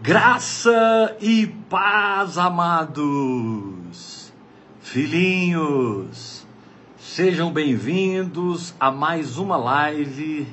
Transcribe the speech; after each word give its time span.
Graça 0.00 1.16
e 1.20 1.48
paz, 1.68 2.38
amados, 2.38 4.32
filhinhos, 4.80 6.46
sejam 6.96 7.52
bem-vindos 7.52 8.76
a 8.78 8.92
mais 8.92 9.38
uma 9.38 9.56
live 9.56 10.46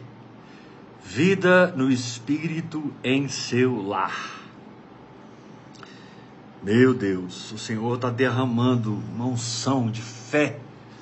Vida 1.04 1.68
no 1.76 1.92
Espírito 1.92 2.92
em 3.04 3.28
seu 3.28 3.88
lar. 3.88 4.42
Meu 6.64 6.96
Deus, 6.96 7.52
o 7.52 7.60
Senhor 7.60 7.98
está 7.98 8.10
derramando 8.10 8.96
uma 9.14 9.28
unção 9.28 9.92
de 9.92 10.02
fé 10.02 10.58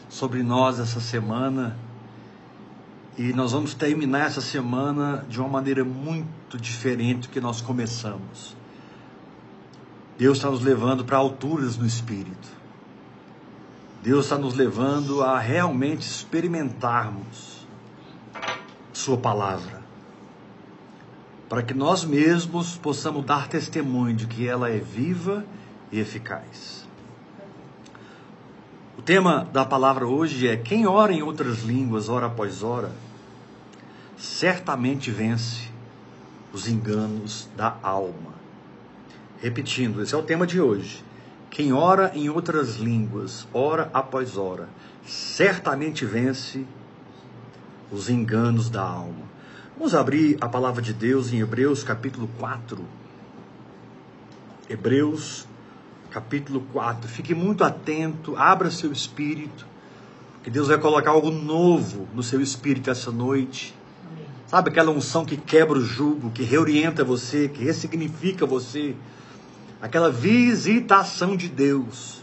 sobre 0.09 0.43
nós 0.43 0.81
essa 0.81 0.99
semana 0.99 1.77
e 3.17 3.31
nós 3.31 3.51
vamos 3.51 3.73
terminar 3.75 4.25
essa 4.25 4.41
semana 4.41 5.23
de 5.29 5.39
uma 5.39 5.47
maneira 5.47 5.83
muito 5.83 6.57
diferente 6.57 7.27
do 7.27 7.29
que 7.29 7.39
nós 7.39 7.61
começamos. 7.61 8.55
Deus 10.17 10.37
está 10.37 10.49
nos 10.49 10.61
levando 10.61 11.05
para 11.05 11.17
alturas 11.17 11.77
no 11.77 11.85
Espírito. 11.85 12.47
Deus 14.01 14.25
está 14.25 14.37
nos 14.37 14.55
levando 14.55 15.21
a 15.21 15.39
realmente 15.39 16.01
experimentarmos 16.01 17.67
Sua 18.91 19.17
palavra. 19.17 19.81
Para 21.47 21.61
que 21.61 21.73
nós 21.73 22.03
mesmos 22.03 22.77
possamos 22.77 23.23
dar 23.25 23.47
testemunho 23.47 24.15
de 24.15 24.25
que 24.25 24.47
ela 24.47 24.69
é 24.69 24.79
viva 24.79 25.45
e 25.91 25.99
eficaz. 25.99 26.87
O 28.97 29.01
tema 29.01 29.47
da 29.51 29.65
palavra 29.65 30.07
hoje 30.07 30.47
é: 30.47 30.57
quem 30.57 30.87
ora 30.87 31.11
em 31.13 31.21
outras 31.21 31.63
línguas, 31.63 32.09
hora 32.09 32.27
após 32.27 32.63
hora, 32.63 32.91
certamente 34.23 35.11
vence 35.11 35.69
os 36.53 36.65
enganos 36.65 37.49
da 37.57 37.75
alma. 37.83 38.33
Repetindo, 39.41 40.01
esse 40.01 40.15
é 40.15 40.17
o 40.17 40.23
tema 40.23 40.47
de 40.47 40.61
hoje. 40.61 41.03
Quem 41.49 41.73
ora 41.73 42.09
em 42.15 42.29
outras 42.29 42.77
línguas, 42.77 43.45
hora 43.51 43.91
após 43.93 44.37
hora, 44.37 44.69
certamente 45.05 46.05
vence 46.05 46.65
os 47.91 48.09
enganos 48.09 48.69
da 48.69 48.81
alma. 48.81 49.25
Vamos 49.77 49.93
abrir 49.93 50.37
a 50.39 50.47
palavra 50.47 50.81
de 50.81 50.93
Deus 50.93 51.33
em 51.33 51.41
Hebreus 51.41 51.83
capítulo 51.83 52.29
4. 52.39 52.81
Hebreus 54.69 55.45
capítulo 56.09 56.61
4. 56.71 57.09
Fique 57.09 57.35
muito 57.35 57.61
atento, 57.65 58.37
abra 58.37 58.71
seu 58.71 58.89
espírito, 58.89 59.67
que 60.41 60.49
Deus 60.49 60.69
vai 60.69 60.77
colocar 60.77 61.11
algo 61.11 61.29
novo 61.29 62.07
no 62.15 62.23
seu 62.23 62.39
espírito 62.39 62.89
essa 62.89 63.11
noite. 63.11 63.82
Sabe 64.53 64.69
aquela 64.69 64.91
unção 64.91 65.25
que 65.25 65.35
quebra 65.35 65.79
o 65.79 65.83
jugo, 65.83 66.29
que 66.29 66.43
reorienta 66.43 67.03
você, 67.03 67.49
que 67.49 67.63
ressignifica 67.63 68.45
você? 68.45 68.95
Aquela 69.81 70.11
visitação 70.11 71.35
de 71.35 71.49
Deus. 71.49 72.21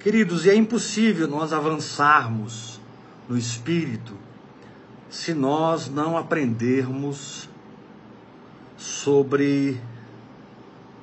Queridos, 0.00 0.46
e 0.46 0.50
é 0.50 0.54
impossível 0.56 1.28
nós 1.28 1.52
avançarmos 1.52 2.80
no 3.28 3.38
espírito 3.38 4.16
se 5.08 5.34
nós 5.34 5.88
não 5.88 6.18
aprendermos 6.18 7.48
sobre 8.76 9.80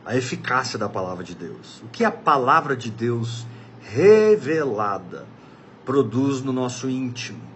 a 0.06 0.14
eficácia 0.14 0.78
da 0.78 0.90
palavra 0.90 1.24
de 1.24 1.34
Deus. 1.34 1.82
O 1.84 1.88
que 1.88 2.04
a 2.04 2.12
palavra 2.12 2.76
de 2.76 2.92
Deus 2.92 3.48
revelada 3.80 5.26
produz 5.86 6.42
no 6.42 6.52
nosso 6.52 6.90
íntimo. 6.90 7.56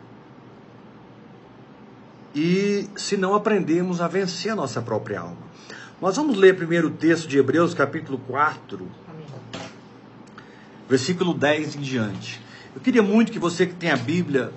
E 2.34 2.88
se 2.96 3.18
não 3.18 3.36
aprendemos 3.36 4.00
a 4.00 4.08
vencer 4.08 4.52
a 4.52 4.56
nossa 4.56 4.82
própria 4.82 5.20
alma. 5.20 5.52
Nós 6.02 6.16
vamos 6.16 6.38
ler 6.38 6.56
primeiro 6.56 6.88
o 6.88 6.92
texto 6.92 7.28
de 7.28 7.38
Hebreus, 7.38 7.74
capítulo 7.74 8.18
4, 8.28 8.88
versículo 10.90 11.34
10 11.34 11.76
em 11.76 11.82
diante. 11.82 12.42
Eu 12.74 12.82
queria 12.82 13.04
muito 13.04 13.32
que 13.32 13.38
você 13.38 13.68
que 13.68 13.76
tem 13.76 13.92
a 13.92 13.98
Bíblia, 13.98 14.52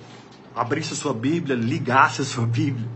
abrisse 0.54 0.92
a 0.92 0.96
sua 0.96 1.12
Bíblia, 1.12 1.56
ligasse 1.56 2.22
a 2.22 2.24
sua 2.24 2.46
Bíblia. 2.46 2.88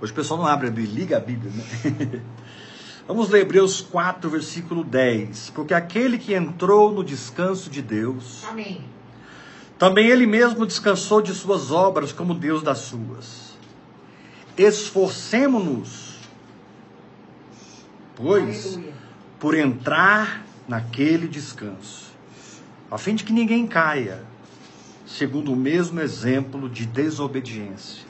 Hoje 0.00 0.10
o 0.10 0.14
pessoal 0.14 0.40
não 0.40 0.46
abre 0.46 0.68
a 0.68 0.70
Bíblia, 0.70 0.94
liga 0.94 1.16
a 1.18 1.20
Bíblia, 1.20 1.52
né? 1.52 2.20
Vamos 3.06 3.28
ler 3.28 3.42
Hebreus 3.42 3.82
4, 3.82 4.30
versículo 4.30 4.82
10. 4.82 5.50
Porque 5.54 5.74
aquele 5.74 6.16
que 6.16 6.32
entrou 6.32 6.90
no 6.90 7.04
descanso 7.04 7.68
de 7.68 7.82
Deus, 7.82 8.42
Amém. 8.48 8.82
também 9.78 10.08
ele 10.08 10.26
mesmo 10.26 10.66
descansou 10.66 11.20
de 11.20 11.34
suas 11.34 11.70
obras 11.70 12.12
como 12.12 12.34
Deus 12.34 12.62
das 12.62 12.78
suas. 12.78 13.43
Esforcemo-nos, 14.56 16.18
pois, 18.14 18.74
Aleluia. 18.74 18.94
por 19.38 19.54
entrar 19.56 20.44
naquele 20.68 21.26
descanso, 21.26 22.12
a 22.90 22.96
fim 22.96 23.14
de 23.14 23.24
que 23.24 23.32
ninguém 23.32 23.66
caia, 23.66 24.22
segundo 25.06 25.52
o 25.52 25.56
mesmo 25.56 26.00
exemplo 26.00 26.68
de 26.68 26.86
desobediência. 26.86 28.04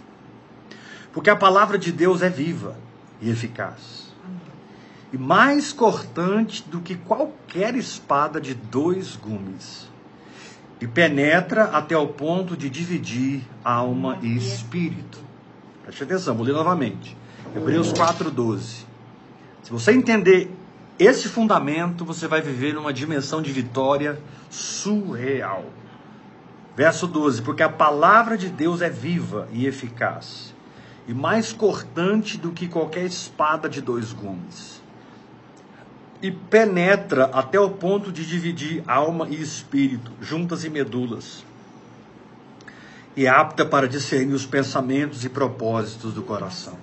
Porque 1.12 1.30
a 1.30 1.36
palavra 1.36 1.78
de 1.78 1.90
Deus 1.90 2.22
é 2.22 2.28
viva 2.28 2.76
e 3.20 3.30
eficaz 3.30 4.04
e 5.14 5.16
mais 5.16 5.72
cortante 5.72 6.64
do 6.68 6.80
que 6.80 6.96
qualquer 6.96 7.76
espada 7.76 8.40
de 8.40 8.52
dois 8.52 9.14
gumes, 9.14 9.88
e 10.80 10.88
penetra 10.88 11.66
até 11.66 11.96
o 11.96 12.08
ponto 12.08 12.56
de 12.56 12.68
dividir 12.68 13.42
alma 13.62 14.18
e 14.22 14.36
espírito. 14.36 15.20
Preste 15.84 16.02
atenção, 16.02 16.34
vou 16.34 16.44
ler 16.44 16.52
novamente. 16.52 17.16
Hebreus 17.54 17.92
4,12. 17.92 18.84
Se 19.62 19.70
você 19.70 19.92
entender 19.92 20.50
esse 20.98 21.28
fundamento, 21.28 22.04
você 22.04 22.26
vai 22.26 22.40
viver 22.40 22.74
numa 22.74 22.92
dimensão 22.92 23.40
de 23.40 23.52
vitória 23.52 24.18
surreal. 24.50 25.64
Verso 26.76 27.06
12: 27.06 27.42
Porque 27.42 27.62
a 27.62 27.68
palavra 27.68 28.36
de 28.36 28.48
Deus 28.48 28.80
é 28.82 28.90
viva 28.90 29.48
e 29.52 29.66
eficaz, 29.66 30.54
e 31.06 31.14
mais 31.14 31.52
cortante 31.52 32.38
do 32.38 32.50
que 32.50 32.66
qualquer 32.66 33.04
espada 33.04 33.68
de 33.68 33.80
dois 33.80 34.12
gumes 34.12 34.82
e 36.24 36.30
penetra 36.30 37.26
até 37.34 37.60
o 37.60 37.68
ponto 37.68 38.10
de 38.10 38.24
dividir 38.24 38.82
alma 38.86 39.28
e 39.28 39.38
espírito, 39.38 40.10
juntas 40.22 40.64
e 40.64 40.70
medulas, 40.70 41.44
e 43.16 43.26
apta 43.26 43.64
para 43.64 43.88
discernir 43.88 44.34
os 44.34 44.46
pensamentos 44.46 45.24
e 45.24 45.28
propósitos 45.28 46.12
do 46.12 46.22
coração. 46.22 46.76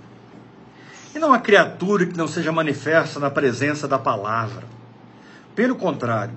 E 1.14 1.20
não 1.20 1.34
há 1.34 1.40
criatura 1.40 2.06
que 2.06 2.18
não 2.18 2.28
seja 2.28 2.52
manifesta 2.52 3.20
na 3.20 3.30
presença 3.30 3.88
da 3.88 4.00
palavra. 4.00 4.66
Pelo 5.54 5.76
contrário, 5.76 6.34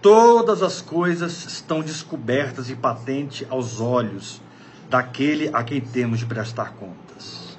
todas 0.00 0.62
as 0.62 0.80
coisas 0.80 1.44
estão 1.46 1.80
descobertas 1.80 2.70
e 2.70 2.76
patentes 2.76 3.46
aos 3.50 3.80
olhos 3.80 4.40
daquele 4.88 5.50
a 5.52 5.64
quem 5.64 5.80
temos 5.80 6.20
de 6.20 6.26
prestar 6.26 6.74
contas. 6.74 7.58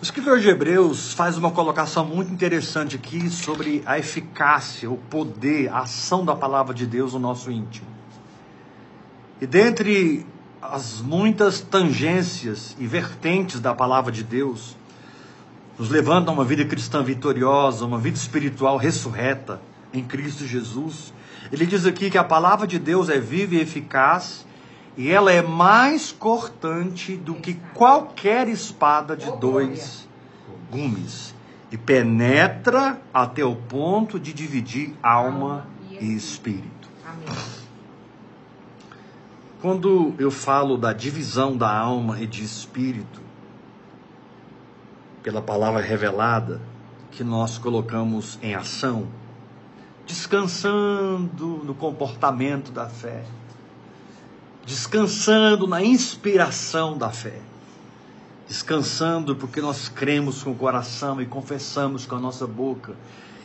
O 0.00 0.02
escritor 0.02 0.40
de 0.40 0.48
Hebreus 0.48 1.12
faz 1.12 1.38
uma 1.38 1.52
colocação 1.52 2.04
muito 2.04 2.32
interessante 2.32 2.96
aqui 2.96 3.30
sobre 3.30 3.84
a 3.86 4.00
eficácia, 4.00 4.90
o 4.90 4.96
poder, 4.96 5.68
a 5.68 5.82
ação 5.82 6.24
da 6.24 6.34
palavra 6.34 6.74
de 6.74 6.84
Deus 6.84 7.12
no 7.12 7.20
nosso 7.20 7.52
íntimo. 7.52 7.86
E 9.42 9.46
dentre 9.46 10.24
as 10.62 11.00
muitas 11.00 11.60
tangências 11.60 12.76
e 12.78 12.86
vertentes 12.86 13.58
da 13.58 13.74
palavra 13.74 14.12
de 14.12 14.22
Deus, 14.22 14.76
nos 15.76 15.88
levando 15.88 16.28
a 16.28 16.32
uma 16.32 16.44
vida 16.44 16.64
cristã 16.64 17.02
vitoriosa, 17.02 17.84
uma 17.84 17.98
vida 17.98 18.16
espiritual 18.16 18.76
ressurreta 18.76 19.60
em 19.92 20.04
Cristo 20.04 20.46
Jesus. 20.46 21.12
Ele 21.50 21.66
diz 21.66 21.84
aqui 21.84 22.08
que 22.08 22.16
a 22.16 22.22
palavra 22.22 22.68
de 22.68 22.78
Deus 22.78 23.08
é 23.08 23.18
viva 23.18 23.56
e 23.56 23.60
eficaz 23.60 24.46
e 24.96 25.10
ela 25.10 25.32
é 25.32 25.42
mais 25.42 26.12
cortante 26.12 27.16
do 27.16 27.34
que 27.34 27.54
qualquer 27.74 28.48
espada 28.48 29.16
de 29.16 29.28
dois 29.38 30.08
gumes 30.70 31.34
e 31.72 31.76
penetra 31.76 33.02
até 33.12 33.44
o 33.44 33.56
ponto 33.56 34.20
de 34.20 34.32
dividir 34.32 34.94
alma 35.02 35.66
e 36.00 36.14
espírito. 36.14 36.88
Amém. 37.04 37.61
Quando 39.62 40.12
eu 40.18 40.32
falo 40.32 40.76
da 40.76 40.92
divisão 40.92 41.56
da 41.56 41.72
alma 41.72 42.20
e 42.20 42.26
de 42.26 42.42
espírito, 42.42 43.20
pela 45.22 45.40
palavra 45.40 45.80
revelada, 45.80 46.60
que 47.12 47.22
nós 47.22 47.58
colocamos 47.58 48.40
em 48.42 48.56
ação, 48.56 49.06
descansando 50.04 51.62
no 51.62 51.76
comportamento 51.76 52.72
da 52.72 52.88
fé, 52.88 53.22
descansando 54.66 55.68
na 55.68 55.80
inspiração 55.80 56.98
da 56.98 57.10
fé, 57.10 57.38
descansando 58.48 59.36
porque 59.36 59.60
nós 59.60 59.88
cremos 59.88 60.42
com 60.42 60.50
o 60.50 60.56
coração 60.56 61.22
e 61.22 61.26
confessamos 61.26 62.04
com 62.04 62.16
a 62.16 62.20
nossa 62.20 62.48
boca. 62.48 62.96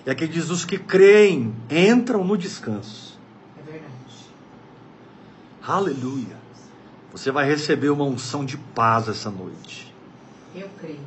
E 0.03 0.09
aqui 0.09 0.27
diz: 0.27 0.49
os 0.49 0.65
que 0.65 0.79
creem 0.79 1.53
entram 1.69 2.23
no 2.23 2.35
descanso. 2.35 3.16
Aleluia. 5.67 6.37
Você 7.11 7.29
vai 7.29 7.45
receber 7.45 7.89
uma 7.89 8.05
unção 8.05 8.45
de 8.45 8.57
paz 8.57 9.09
essa 9.09 9.29
noite. 9.29 9.93
Eu 10.55 10.69
creio. 10.79 11.01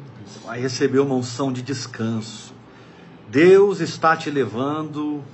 Vai 0.45 0.61
receber 0.61 0.99
uma 0.99 1.15
unção 1.15 1.51
de 1.51 1.63
descanso. 1.63 2.53
Deus 3.31 3.81
está 3.81 4.15
te 4.15 4.29
levando 4.29 5.25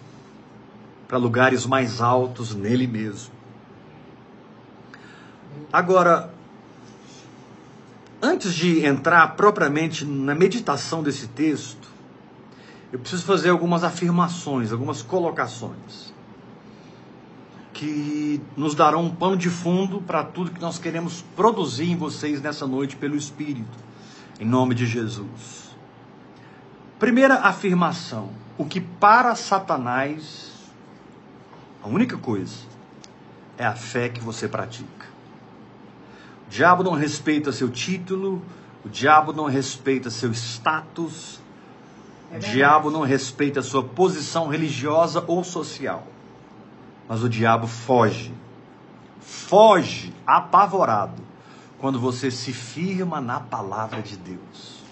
para 1.09 1.19
lugares 1.19 1.67
mais 1.67 2.01
altos 2.01 2.55
nele 2.55 2.87
mesmo. 2.87 3.33
Agora, 5.73 6.33
antes 8.23 8.55
de 8.55 8.87
entrar 8.87 9.35
propriamente 9.35 10.05
na 10.05 10.37
meditação 10.37 11.03
desse 11.03 11.27
texto, 11.27 11.89
eu 12.93 12.99
preciso 13.01 13.25
fazer 13.25 13.51
algumas 13.51 13.83
afirmações, 13.83 14.71
algumas 14.71 15.03
colocações 15.03 16.15
que 17.77 18.41
nos 18.57 18.75
darão 18.75 19.03
um 19.03 19.15
pano 19.15 19.37
de 19.37 19.51
fundo 19.51 20.01
para 20.01 20.25
tudo 20.25 20.51
que 20.51 20.61
nós 20.61 20.79
queremos 20.79 21.23
produzir 21.37 21.91
em 21.91 21.97
vocês 21.97 22.41
nessa 22.41 22.67
noite 22.67 22.97
pelo 22.97 23.15
Espírito, 23.15 23.79
em 24.41 24.47
nome 24.47 24.75
de 24.75 24.87
Jesus. 24.87 25.77
Primeira 26.99 27.35
afirmação: 27.35 28.31
o 28.57 28.65
que 28.65 28.81
para 28.81 29.35
Satanás, 29.35 30.53
a 31.83 31.87
única 31.87 32.17
coisa, 32.17 32.57
é 33.59 33.67
a 33.67 33.75
fé 33.75 34.09
que 34.09 34.21
você 34.23 34.49
pratica. 34.49 35.07
O 36.47 36.51
diabo 36.51 36.83
não 36.83 36.93
respeita 36.93 37.53
seu 37.53 37.69
título, 37.69 38.41
o 38.87 38.89
diabo 38.89 39.35
não 39.35 39.45
respeita 39.45 40.09
seu 40.09 40.33
status, 40.33 41.41
É 42.33 42.39
o 42.39 42.41
diabo 42.41 42.91
não 42.91 43.03
respeita 43.03 43.61
sua 43.61 43.85
posição 43.85 44.49
religiosa 44.49 45.23
ou 45.27 45.45
social. 45.45 46.16
Mas 47.09 47.23
o 47.23 47.29
diabo 47.29 47.67
foge. 47.67 48.35
Foge 49.21 50.13
apavorado 50.27 51.23
quando 51.79 52.01
você 52.01 52.31
se 52.31 52.53
firma 52.53 53.21
na 53.21 53.41
palavra 53.41 54.03
de 54.03 54.17
Deus. 54.17 54.83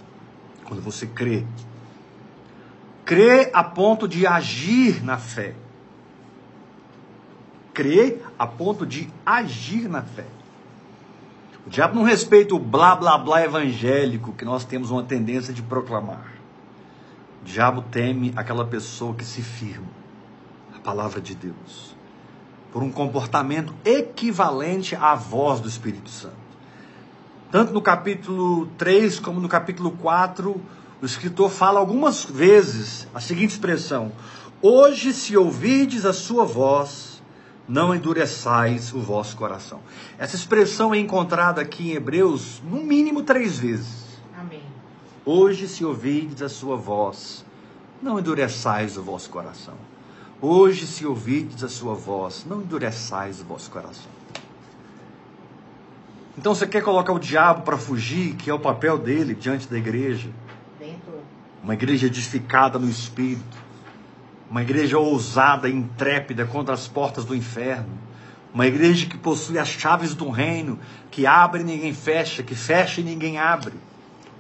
Quando 0.65 0.83
você 0.83 1.07
crê. 1.07 1.45
Crê 3.05 3.51
a 3.53 3.63
ponto 3.63 4.07
de 4.09 4.27
agir 4.27 5.03
na 5.05 5.19
fé. 5.19 5.55
Crê 7.73 8.21
a 8.39 8.47
ponto 8.47 8.87
de 8.87 9.09
agir 9.27 9.89
na 9.89 10.03
fé. 10.03 10.27
O 11.67 11.71
diabo 11.71 11.95
não 11.95 12.03
respeita 12.03 12.55
o 12.55 12.59
blá 12.59 12.95
blá 12.95 13.19
blá 13.19 13.43
evangélico 13.43 14.33
que 14.33 14.45
nós 14.45 14.65
temos 14.65 14.91
uma 14.91 15.03
tendência 15.03 15.53
de 15.53 15.63
proclamar. 15.63 16.33
O 17.43 17.45
diabo 17.45 17.83
teme 17.83 18.33
aquela 18.37 18.65
pessoa 18.65 19.15
que 19.15 19.25
se 19.25 19.43
firma 19.43 19.89
a 20.75 20.79
palavra 20.79 21.21
de 21.21 21.35
Deus 21.35 21.94
por 22.75 22.83
um 22.83 22.91
comportamento 22.91 23.73
equivalente 23.85 24.97
à 24.97 25.15
voz 25.15 25.61
do 25.61 25.69
Espírito 25.69 26.11
Santo. 26.11 26.35
Tanto 27.49 27.73
no 27.73 27.81
capítulo 27.81 28.67
3 28.77 29.21
como 29.21 29.39
no 29.39 29.49
capítulo 29.49 29.93
4, 29.93 30.61
o 31.01 31.07
escritor 31.07 31.51
fala 31.51 31.79
algumas 31.79 32.25
vezes 32.25 33.07
a 33.15 33.21
seguinte 33.21 33.51
expressão: 33.51 34.11
Hoje, 34.61 35.15
se 35.15 35.37
ouvirdes 35.37 36.05
a 36.05 36.13
sua 36.13 36.45
voz, 36.45 37.23
não 37.69 37.95
endureçais 37.95 38.93
o 38.93 38.99
vosso 38.99 39.37
coração. 39.37 39.79
Essa 40.19 40.35
expressão 40.35 40.93
é 40.93 40.99
encontrada 40.99 41.61
aqui 41.61 41.93
em 41.93 41.95
Hebreus 41.95 42.61
no 42.69 42.83
mínimo 42.83 43.23
três 43.23 43.57
vezes. 43.57 44.19
Amém. 44.37 44.65
Hoje, 45.25 45.69
se 45.69 45.85
ouvirdes 45.85 46.43
a 46.43 46.49
sua 46.49 46.77
voz, 46.77 47.45
não 48.03 48.19
endureçais 48.19 48.97
o 48.97 49.03
vosso 49.03 49.31
coração. 49.31 49.94
Hoje, 50.41 50.87
se 50.87 51.07
ouvirdes 51.07 51.63
a 51.63 51.69
sua 51.69 51.95
voz, 51.95 52.45
não 52.49 52.61
endureçais 52.61 53.41
o 53.41 53.45
vosso 53.45 53.71
coração. 53.71 54.13
Então, 56.37 56.55
você 56.55 56.67
quer 56.67 56.83
colocar 56.83 57.13
o 57.13 57.19
diabo 57.19 57.63
para 57.63 57.79
fugir, 57.79 58.35
que 58.35 58.51
é 58.51 58.55
o 58.55 58.59
papel 58.59 58.99
dele 58.99 59.35
diante 59.35 59.69
da 59.69 59.79
igreja? 59.79 60.29
Uma 61.63 61.75
igreja 61.75 62.07
edificada 62.07 62.79
no 62.79 62.89
espírito, 62.89 63.57
uma 64.51 64.61
igreja 64.61 64.99
ousada 64.99 65.69
e 65.69 65.73
intrépida 65.73 66.45
contra 66.45 66.75
as 66.75 66.87
portas 66.87 67.25
do 67.25 67.35
inferno, 67.35 67.89
uma 68.53 68.67
igreja 68.67 69.07
que 69.07 69.17
possui 69.17 69.59
as 69.59 69.69
chaves 69.69 70.15
do 70.15 70.29
reino, 70.29 70.79
que 71.11 71.27
abre 71.27 71.63
e 71.63 71.65
ninguém 71.65 71.95
fecha, 71.95 72.43
que 72.43 72.55
fecha 72.55 73.01
e 73.01 73.05
ninguém 73.05 73.39
abre. 73.39 73.73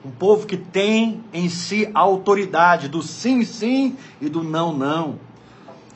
Um 0.05 0.11
povo 0.11 0.47
que 0.47 0.57
tem 0.57 1.25
em 1.33 1.49
si 1.49 1.91
a 1.95 2.01
autoridade 2.01 2.89
do 2.89 3.03
sim, 3.03 3.45
sim 3.45 3.97
e 4.21 4.29
do 4.29 4.45
não, 4.45 4.77
não. 4.77 5.19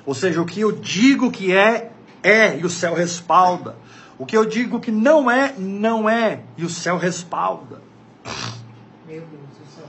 Ou 0.08 0.14
seja, 0.14 0.40
o 0.40 0.46
que 0.46 0.58
eu 0.58 0.72
digo 0.72 1.31
que 1.31 1.55
é, 1.55 1.93
é, 2.22 2.58
e 2.58 2.64
o 2.64 2.70
céu 2.70 2.94
respalda. 2.94 3.76
O 4.19 4.25
que 4.25 4.34
eu 4.34 4.46
digo 4.46 4.81
que 4.81 4.90
não 4.90 5.31
é, 5.31 5.52
não 5.58 6.08
é, 6.08 6.44
e 6.56 6.64
o 6.64 6.70
céu 6.70 6.96
respalda. 6.96 7.82
Meu 9.06 9.20
Deus, 9.20 9.43
o 9.52 9.76
céu. 9.76 9.84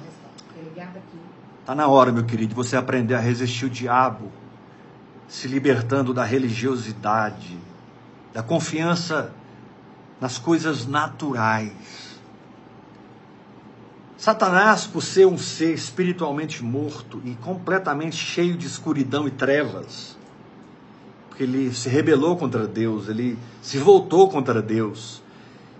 Fiquei 0.46 0.64
ligado 0.64 0.98
aqui. 0.98 1.18
Está 1.62 1.74
na 1.74 1.88
hora, 1.88 2.12
meu 2.12 2.26
querido, 2.26 2.50
de 2.50 2.54
você 2.54 2.76
aprender 2.76 3.16
a 3.16 3.20
resistir 3.22 3.64
o 3.64 3.70
diabo, 3.70 4.30
se 5.26 5.48
libertando 5.48 6.14
da 6.14 6.26
religiosidade, 6.26 7.58
da 8.34 8.44
confiança 8.44 9.34
nas 10.20 10.38
coisas 10.38 10.86
naturais. 10.86 12.09
Satanás, 14.20 14.86
por 14.86 15.02
ser 15.02 15.26
um 15.26 15.38
ser 15.38 15.74
espiritualmente 15.74 16.64
morto 16.64 17.20
e 17.26 17.36
completamente 17.36 18.18
cheio 18.18 18.56
de 18.56 18.68
escuridão 18.68 19.28
e 19.28 19.32
trevas, 19.32 20.16
porque 21.28 21.44
ele 21.44 21.74
se 21.74 21.90
rebelou 21.90 22.38
contra 22.38 22.68
Deus, 22.68 23.08
ele 23.08 23.40
se 23.62 23.80
voltou 23.80 24.30
contra 24.30 24.62
Deus, 24.62 25.24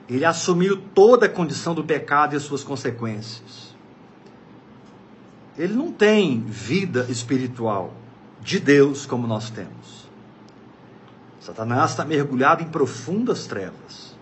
ele 0.10 0.26
assumiu 0.26 0.78
toda 0.96 1.28
a 1.28 1.30
condição 1.30 1.76
do 1.76 1.84
pecado 1.84 2.34
e 2.34 2.38
as 2.38 2.44
suas 2.44 2.64
consequências 2.64 3.70
ele 5.60 5.74
não 5.74 5.92
tem 5.92 6.40
vida 6.40 7.06
espiritual 7.10 7.94
de 8.42 8.62
Deus 8.62 9.06
como 9.06 9.28
nós 9.28 9.50
temos. 9.50 10.08
Satanás 11.42 11.92
está 11.92 12.06
mergulhado 12.06 12.64
em 12.64 12.68
profundas 12.70 13.46
trevas. 13.46 14.16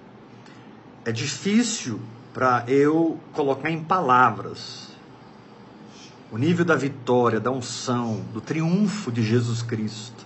É 1.05 1.11
difícil 1.11 1.99
para 2.33 2.63
eu 2.67 3.19
colocar 3.33 3.69
em 3.69 3.83
palavras 3.83 4.87
o 6.31 6.37
nível 6.37 6.65
da 6.65 6.75
vitória, 6.75 7.39
da 7.39 7.51
unção, 7.51 8.21
do 8.33 8.41
triunfo 8.41 9.11
de 9.11 9.23
Jesus 9.23 9.61
Cristo 9.61 10.25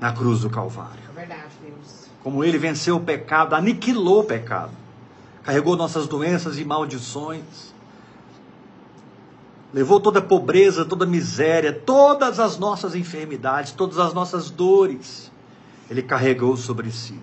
na 0.00 0.12
cruz 0.12 0.40
do 0.40 0.50
Calvário. 0.50 1.02
É 1.10 1.20
verdade, 1.20 1.50
Deus. 1.62 2.06
Como 2.22 2.44
ele 2.44 2.58
venceu 2.58 2.96
o 2.96 3.00
pecado, 3.00 3.54
aniquilou 3.54 4.20
o 4.20 4.24
pecado, 4.24 4.72
carregou 5.42 5.76
nossas 5.76 6.06
doenças 6.06 6.58
e 6.58 6.64
maldições 6.64 7.74
levou 9.76 10.00
toda 10.00 10.20
a 10.20 10.22
pobreza, 10.22 10.86
toda 10.86 11.04
a 11.04 11.08
miséria, 11.08 11.70
todas 11.70 12.40
as 12.40 12.56
nossas 12.56 12.94
enfermidades, 12.94 13.72
todas 13.72 13.98
as 13.98 14.14
nossas 14.14 14.48
dores, 14.48 15.30
ele 15.90 16.02
carregou 16.02 16.56
sobre 16.56 16.90
si. 16.90 17.20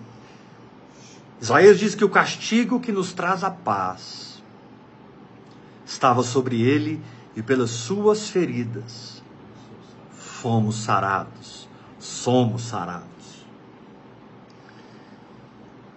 Isaías 1.40 1.78
diz 1.78 1.94
que 1.94 2.04
o 2.04 2.08
castigo 2.08 2.80
que 2.80 2.92
nos 2.92 3.12
traz 3.12 3.44
a 3.44 3.50
paz 3.50 4.42
estava 5.84 6.22
sobre 6.22 6.62
ele 6.62 7.00
e 7.36 7.42
pelas 7.42 7.70
suas 7.70 8.28
feridas 8.28 9.22
fomos 10.12 10.76
sarados, 10.76 11.68
somos 11.98 12.62
sarados. 12.62 13.04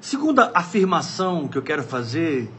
Segunda 0.01 0.51
afirmação 0.53 1.47
que 1.47 1.57
eu 1.57 1.61
quero 1.61 1.83
fazer 1.83 2.49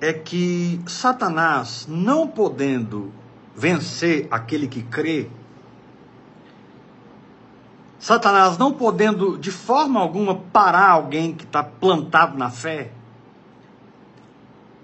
é 0.00 0.12
que 0.12 0.80
Satanás, 0.86 1.86
não 1.88 2.28
podendo 2.28 3.12
vencer 3.56 4.28
aquele 4.30 4.68
que 4.68 4.82
crê, 4.82 5.28
Satanás 8.04 8.58
não 8.58 8.70
podendo 8.70 9.38
de 9.38 9.50
forma 9.50 9.98
alguma 9.98 10.34
parar 10.34 10.90
alguém 10.90 11.32
que 11.32 11.44
está 11.44 11.62
plantado 11.62 12.36
na 12.36 12.50
fé, 12.50 12.90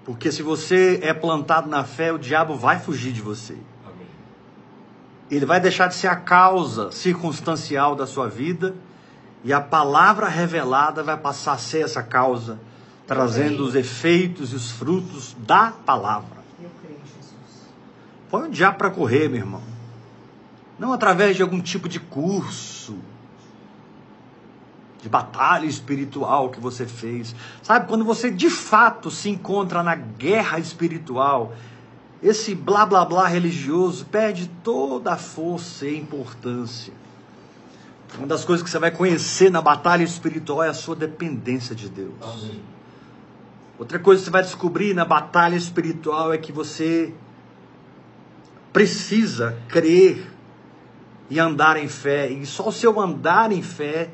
porque 0.03 0.31
se 0.31 0.41
você 0.41 0.99
é 1.03 1.13
plantado 1.13 1.69
na 1.69 1.83
fé, 1.83 2.11
o 2.11 2.17
diabo 2.17 2.55
vai 2.55 2.79
fugir 2.79 3.13
de 3.13 3.21
você. 3.21 3.55
Ele 5.29 5.45
vai 5.45 5.59
deixar 5.59 5.85
de 5.85 5.93
ser 5.93 6.07
a 6.07 6.15
causa 6.15 6.91
circunstancial 6.91 7.95
da 7.95 8.07
sua 8.07 8.27
vida 8.27 8.73
e 9.43 9.53
a 9.53 9.61
palavra 9.61 10.27
revelada 10.27 11.03
vai 11.03 11.15
passar 11.15 11.53
a 11.53 11.57
ser 11.59 11.83
essa 11.83 12.01
causa 12.01 12.59
trazendo 13.05 13.63
os 13.63 13.75
efeitos 13.75 14.51
e 14.51 14.55
os 14.55 14.71
frutos 14.71 15.37
da 15.37 15.71
palavra. 15.85 16.39
Eu 16.59 16.71
creio, 16.81 16.97
Jesus. 17.05 17.69
Põe 18.31 18.47
o 18.47 18.51
diabo 18.51 18.79
para 18.79 18.89
correr, 18.89 19.29
meu 19.29 19.41
irmão. 19.41 19.61
Não 20.79 20.91
através 20.91 21.35
de 21.35 21.43
algum 21.43 21.61
tipo 21.61 21.87
de 21.87 21.99
curso, 21.99 22.97
de 25.01 25.09
batalha 25.09 25.65
espiritual 25.65 26.49
que 26.49 26.59
você 26.59 26.85
fez. 26.85 27.35
Sabe, 27.63 27.87
quando 27.87 28.05
você 28.05 28.29
de 28.29 28.49
fato 28.49 29.09
se 29.09 29.29
encontra 29.29 29.81
na 29.81 29.95
guerra 29.95 30.59
espiritual, 30.59 31.53
esse 32.21 32.53
blá 32.53 32.85
blá 32.85 33.03
blá 33.03 33.27
religioso 33.27 34.05
perde 34.05 34.47
toda 34.63 35.13
a 35.13 35.17
força 35.17 35.87
e 35.87 35.97
importância. 35.97 36.93
Uma 38.17 38.27
das 38.27 38.45
coisas 38.45 38.63
que 38.63 38.69
você 38.69 38.77
vai 38.77 38.91
conhecer 38.91 39.49
na 39.49 39.61
batalha 39.61 40.03
espiritual 40.03 40.63
é 40.63 40.69
a 40.69 40.73
sua 40.73 40.95
dependência 40.95 41.73
de 41.73 41.89
Deus. 41.89 42.13
Amém. 42.21 42.61
Outra 43.79 43.97
coisa 43.97 44.19
que 44.21 44.25
você 44.25 44.31
vai 44.31 44.43
descobrir 44.43 44.93
na 44.93 45.05
batalha 45.05 45.55
espiritual 45.55 46.31
é 46.31 46.37
que 46.37 46.51
você 46.51 47.13
precisa 48.71 49.57
crer 49.67 50.29
e 51.29 51.39
andar 51.39 51.77
em 51.77 51.87
fé, 51.87 52.29
e 52.29 52.45
só 52.45 52.67
o 52.67 52.71
seu 52.71 52.99
andar 52.99 53.51
em 53.51 53.63
fé 53.63 54.09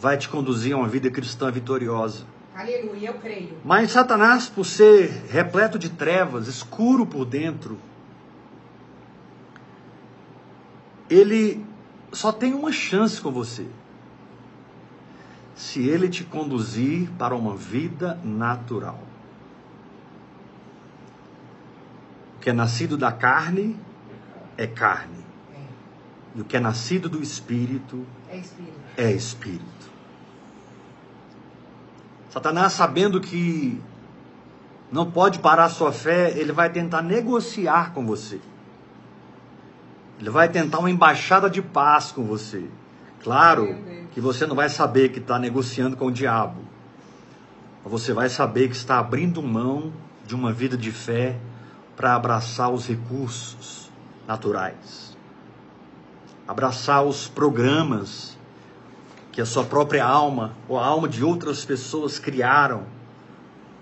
vai 0.00 0.16
te 0.16 0.28
conduzir 0.28 0.74
a 0.74 0.76
uma 0.78 0.88
vida 0.88 1.10
cristã 1.10 1.50
vitoriosa. 1.50 2.24
Aleluia, 2.54 3.08
eu 3.08 3.14
creio. 3.14 3.56
Mas 3.64 3.92
Satanás, 3.92 4.48
por 4.48 4.64
ser 4.64 5.24
repleto 5.30 5.78
de 5.78 5.88
trevas, 5.88 6.48
escuro 6.48 7.06
por 7.06 7.24
dentro, 7.24 7.78
ele 11.08 11.64
só 12.12 12.32
tem 12.32 12.52
uma 12.54 12.72
chance 12.72 13.20
com 13.20 13.30
você. 13.30 13.66
Se 15.54 15.86
ele 15.88 16.08
te 16.08 16.24
conduzir 16.24 17.10
para 17.18 17.34
uma 17.34 17.56
vida 17.56 18.18
natural. 18.22 19.00
O 22.36 22.40
que 22.40 22.50
é 22.50 22.52
nascido 22.52 22.96
da 22.96 23.10
carne 23.10 23.76
é 24.56 24.66
carne. 24.66 25.18
É, 25.52 25.58
E 26.36 26.40
o 26.40 26.44
que 26.44 26.56
é 26.56 26.60
nascido 26.60 27.08
do 27.08 27.20
espírito 27.20 28.06
é 28.30 28.36
espírito. 28.36 28.78
é 28.96 29.12
espírito. 29.12 29.77
Satanás, 32.38 32.72
sabendo 32.74 33.20
que 33.20 33.82
não 34.92 35.10
pode 35.10 35.40
parar 35.40 35.68
sua 35.68 35.90
fé, 35.90 36.30
ele 36.38 36.52
vai 36.52 36.70
tentar 36.70 37.02
negociar 37.02 37.92
com 37.92 38.06
você. 38.06 38.40
Ele 40.20 40.30
vai 40.30 40.48
tentar 40.48 40.78
uma 40.78 40.88
embaixada 40.88 41.50
de 41.50 41.60
paz 41.60 42.12
com 42.12 42.22
você. 42.22 42.64
Claro 43.24 43.76
que 44.12 44.20
você 44.20 44.46
não 44.46 44.54
vai 44.54 44.68
saber 44.68 45.08
que 45.08 45.18
está 45.18 45.36
negociando 45.36 45.96
com 45.96 46.06
o 46.06 46.12
diabo. 46.12 46.60
Mas 47.82 47.90
você 47.90 48.12
vai 48.12 48.28
saber 48.28 48.68
que 48.68 48.76
está 48.76 49.00
abrindo 49.00 49.42
mão 49.42 49.92
de 50.24 50.36
uma 50.36 50.52
vida 50.52 50.76
de 50.76 50.92
fé 50.92 51.36
para 51.96 52.14
abraçar 52.14 52.70
os 52.70 52.86
recursos 52.86 53.90
naturais. 54.28 55.16
Abraçar 56.46 57.02
os 57.02 57.26
programas 57.26 58.37
que 59.38 59.42
a 59.42 59.46
sua 59.46 59.62
própria 59.62 60.04
alma 60.04 60.56
ou 60.68 60.76
a 60.76 60.84
alma 60.84 61.08
de 61.08 61.22
outras 61.22 61.64
pessoas 61.64 62.18
criaram 62.18 62.82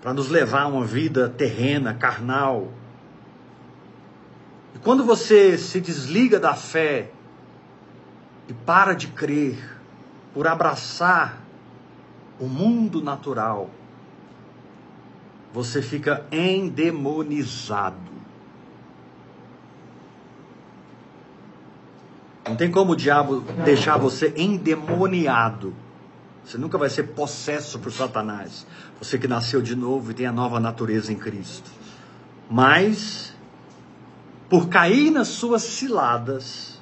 para 0.03 0.13
nos 0.13 0.29
levar 0.29 0.61
a 0.61 0.67
uma 0.67 0.85
vida 0.85 1.29
terrena, 1.29 1.95
carnal. 1.95 2.67
E 4.75 4.77
quando 4.77 5.03
você 5.03 5.57
se 5.57 5.81
desliga 5.81 6.39
da 6.39 6.53
fé 6.53 7.09
e 8.47 8.53
para 8.53 8.93
de 8.93 9.07
crer 9.07 9.57
por 10.31 10.45
abraçar 10.45 11.41
o 12.39 12.45
mundo 12.45 13.01
natural, 13.01 13.71
você 15.51 15.81
fica 15.81 16.23
endemonizado. 16.31 17.97
Não 22.47 22.55
tem 22.55 22.71
como 22.71 22.93
o 22.93 22.95
diabo 22.95 23.41
deixar 23.65 23.97
você 23.97 24.33
endemoniado. 24.37 25.73
Você 26.45 26.57
nunca 26.57 26.77
vai 26.77 26.89
ser 26.89 27.03
possesso 27.03 27.77
por 27.79 27.91
Satanás. 27.91 28.65
Você 29.01 29.17
que 29.17 29.27
nasceu 29.27 29.61
de 29.61 29.75
novo 29.75 30.11
e 30.11 30.13
tem 30.13 30.25
a 30.25 30.31
nova 30.31 30.59
natureza 30.59 31.11
em 31.11 31.17
Cristo. 31.17 31.69
Mas, 32.49 33.33
por 34.49 34.69
cair 34.69 35.11
nas 35.11 35.27
suas 35.27 35.63
ciladas, 35.63 36.81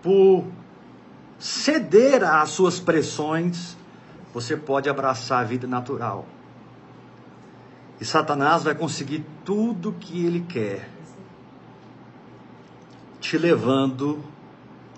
por 0.00 0.44
ceder 1.38 2.22
às 2.22 2.50
suas 2.50 2.78
pressões, 2.78 3.76
você 4.32 4.56
pode 4.56 4.88
abraçar 4.88 5.40
a 5.40 5.44
vida 5.44 5.66
natural. 5.66 6.24
E 8.00 8.04
Satanás 8.04 8.62
vai 8.62 8.76
conseguir 8.76 9.26
tudo 9.44 9.92
que 9.92 10.24
ele 10.24 10.40
quer, 10.48 10.88
te 13.20 13.36
levando 13.36 14.22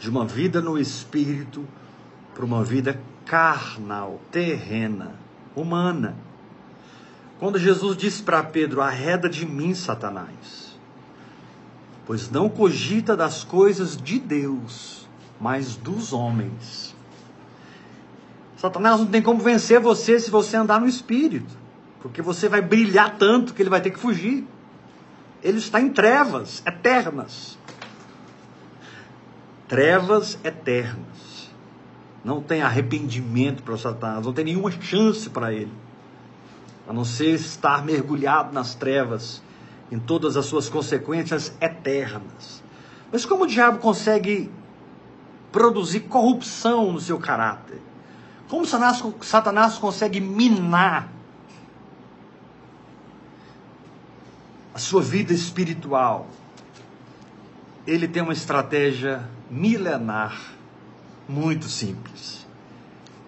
de 0.01 0.09
uma 0.09 0.25
vida 0.25 0.63
no 0.63 0.79
espírito 0.79 1.65
para 2.35 2.45
uma 2.45 2.65
vida 2.65 2.99
carnal, 3.27 4.19
terrena, 4.33 5.15
humana. 5.55 6.17
Quando 7.39 7.59
Jesus 7.59 7.97
disse 7.97 8.23
para 8.23 8.43
Pedro: 8.43 8.81
Arreda 8.81 9.29
de 9.29 9.45
mim, 9.45 9.75
Satanás, 9.75 10.79
pois 12.07 12.31
não 12.31 12.49
cogita 12.49 13.15
das 13.15 13.45
coisas 13.45 13.95
de 13.97 14.19
Deus, 14.19 15.07
mas 15.39 15.77
dos 15.77 16.15
homens. 16.15 16.97
Satanás 18.57 19.01
não 19.01 19.07
tem 19.07 19.23
como 19.23 19.41
vencer 19.41 19.81
você 19.81 20.19
se 20.19 20.31
você 20.31 20.57
andar 20.57 20.81
no 20.81 20.89
espírito, 20.89 21.55
porque 22.01 22.23
você 22.23 22.49
vai 22.49 22.63
brilhar 22.63 23.17
tanto 23.19 23.53
que 23.53 23.63
ele 23.63 23.71
vai 23.71 23.83
ter 23.83 23.91
que 23.91 23.99
fugir. 23.99 24.47
Ele 25.43 25.59
está 25.59 25.81
em 25.81 25.91
trevas 25.91 26.63
eternas 26.67 27.59
trevas 29.71 30.37
eternas. 30.43 31.49
Não 32.25 32.43
tem 32.43 32.61
arrependimento 32.61 33.63
para 33.63 33.79
Satanás, 33.79 34.27
não 34.27 34.33
tem 34.33 34.47
nenhuma 34.47 34.69
chance 34.73 35.31
para 35.31 35.55
ele, 35.55 35.73
a 36.89 36.93
não 36.93 37.05
ser 37.05 37.37
estar 37.37 37.85
mergulhado 37.85 38.53
nas 38.53 38.75
trevas, 38.75 39.41
em 39.91 39.99
todas 39.99 40.37
as 40.37 40.47
suas 40.47 40.69
consequências 40.69 41.55
eternas. 41.61 42.65
Mas 43.13 43.25
como 43.25 43.45
o 43.45 43.47
diabo 43.47 43.79
consegue 43.79 44.51
produzir 45.53 46.01
corrupção 46.01 46.93
no 46.93 47.01
seu 47.01 47.19
caráter? 47.19 47.81
Como 48.49 48.67
Satanás, 48.67 49.05
Satanás 49.21 49.79
consegue 49.79 50.21
minar 50.21 51.09
a 54.75 54.79
sua 54.81 55.01
vida 55.01 55.33
espiritual? 55.33 56.27
Ele 57.87 58.09
tem 58.09 58.21
uma 58.21 58.33
estratégia 58.33 59.25
milenar 59.51 60.41
muito 61.29 61.67
simples. 61.67 62.47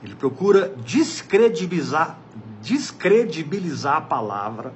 Ele 0.02 0.14
procura 0.14 0.69
descredibilizar, 0.85 2.19
descredibilizar 2.61 3.97
a 3.97 4.00
palavra 4.00 4.73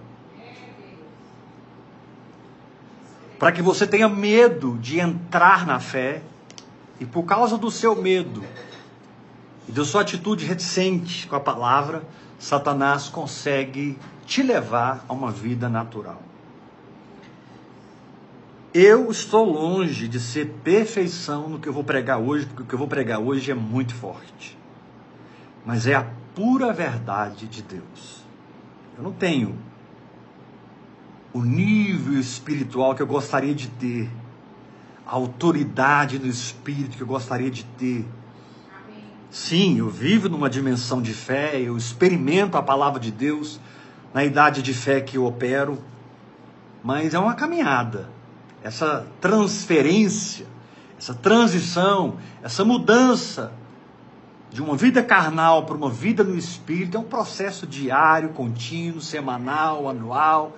para 3.39 3.53
que 3.53 3.61
você 3.61 3.87
tenha 3.87 4.09
medo 4.09 4.79
de 4.79 4.99
entrar 4.99 5.67
na 5.67 5.79
fé 5.79 6.23
e 6.99 7.05
por 7.05 7.25
causa 7.25 7.59
do 7.59 7.71
seu 7.71 7.95
medo 7.95 8.43
e 9.69 9.73
da 9.73 9.85
sua 9.85 10.01
atitude 10.01 10.47
reticente 10.47 11.27
com 11.27 11.37
a 11.37 11.41
palavra, 11.41 12.03
Satanás 12.39 13.09
consegue 13.09 13.99
te 14.25 14.43
levar 14.43 15.05
a 15.09 15.13
uma 15.13 15.31
vida 15.31 15.69
natural. 15.69 16.23
Eu 18.79 19.11
estou 19.11 19.51
longe 19.51 20.07
de 20.07 20.21
ser 20.21 20.49
perfeição 20.63 21.49
no 21.49 21.59
que 21.59 21.67
eu 21.67 21.73
vou 21.73 21.83
pregar 21.83 22.19
hoje, 22.19 22.45
porque 22.45 22.63
o 22.63 22.67
que 22.67 22.75
eu 22.75 22.79
vou 22.79 22.87
pregar 22.87 23.19
hoje 23.19 23.51
é 23.51 23.55
muito 23.55 23.95
forte. 23.95 24.55
Mas 25.65 25.87
é 25.87 25.95
a 25.95 26.07
pura 26.35 26.75
verdade 26.75 27.47
de 27.47 27.63
Deus. 27.63 28.23
Eu 28.95 29.03
não 29.03 29.13
tenho 29.13 29.57
o 31.33 31.43
nível 31.43 32.21
espiritual 32.21 32.95
que 32.95 33.01
eu 33.01 33.07
gostaria 33.07 33.55
de 33.55 33.69
ter, 33.69 34.11
a 35.07 35.15
autoridade 35.15 36.19
do 36.19 36.27
espírito 36.27 36.99
que 36.99 37.03
eu 37.03 37.07
gostaria 37.07 37.51
de 37.51 37.65
ter. 37.65 38.05
Sim, 39.31 39.79
eu 39.79 39.89
vivo 39.89 40.29
numa 40.29 40.51
dimensão 40.51 41.01
de 41.01 41.15
fé, 41.15 41.59
eu 41.59 41.79
experimento 41.79 42.59
a 42.59 42.63
palavra 42.63 43.01
de 43.01 43.11
Deus 43.11 43.59
na 44.13 44.23
idade 44.23 44.61
de 44.61 44.75
fé 44.75 45.01
que 45.01 45.17
eu 45.17 45.25
opero, 45.25 45.83
mas 46.85 47.15
é 47.15 47.19
uma 47.19 47.33
caminhada 47.33 48.15
essa 48.67 49.07
transferência, 49.21 50.45
essa 50.99 51.15
transição, 51.15 52.17
essa 52.43 52.65
mudança 52.65 53.53
de 54.51 54.61
uma 54.61 54.77
vida 54.77 55.05
carnal 55.05 55.65
para 55.65 55.77
uma 55.77 55.89
vida 55.89 56.25
no 56.25 56.37
espírito 56.37 56.97
é 56.97 57.01
um 57.01 57.05
processo 57.05 57.65
diário, 57.65 58.31
contínuo, 58.31 59.01
semanal, 59.01 59.89
anual. 59.89 60.57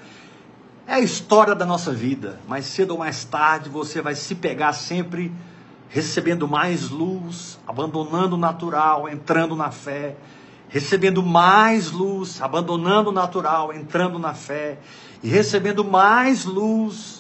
É 0.87 0.95
a 0.95 1.01
história 1.01 1.55
da 1.55 1.67
nossa 1.67 1.93
vida. 1.93 2.41
Mais 2.49 2.65
cedo 2.65 2.93
ou 2.93 2.99
mais 2.99 3.25
tarde 3.25 3.69
você 3.69 4.01
vai 4.01 4.15
se 4.15 4.35
pegar 4.35 4.73
sempre 4.73 5.31
recebendo 5.91 6.49
mais 6.49 6.89
luz, 6.89 7.59
abandonando 7.67 8.37
o 8.37 8.39
natural, 8.39 9.07
entrando 9.07 9.55
na 9.55 9.71
fé, 9.71 10.17
recebendo 10.71 11.23
mais 11.23 11.91
luz, 11.91 12.41
abandonando 12.41 13.11
o 13.11 13.13
natural, 13.13 13.71
entrando 13.71 14.19
na 14.19 14.33
fé, 14.33 14.79
e 15.23 15.29
recebendo 15.29 15.85
mais 15.85 16.47
luz, 16.47 17.18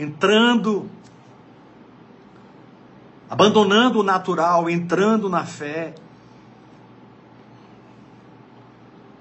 entrando, 0.00 0.88
abandonando 3.28 4.00
o 4.00 4.02
natural, 4.02 4.68
entrando 4.68 5.28
na 5.28 5.44
fé. 5.44 5.94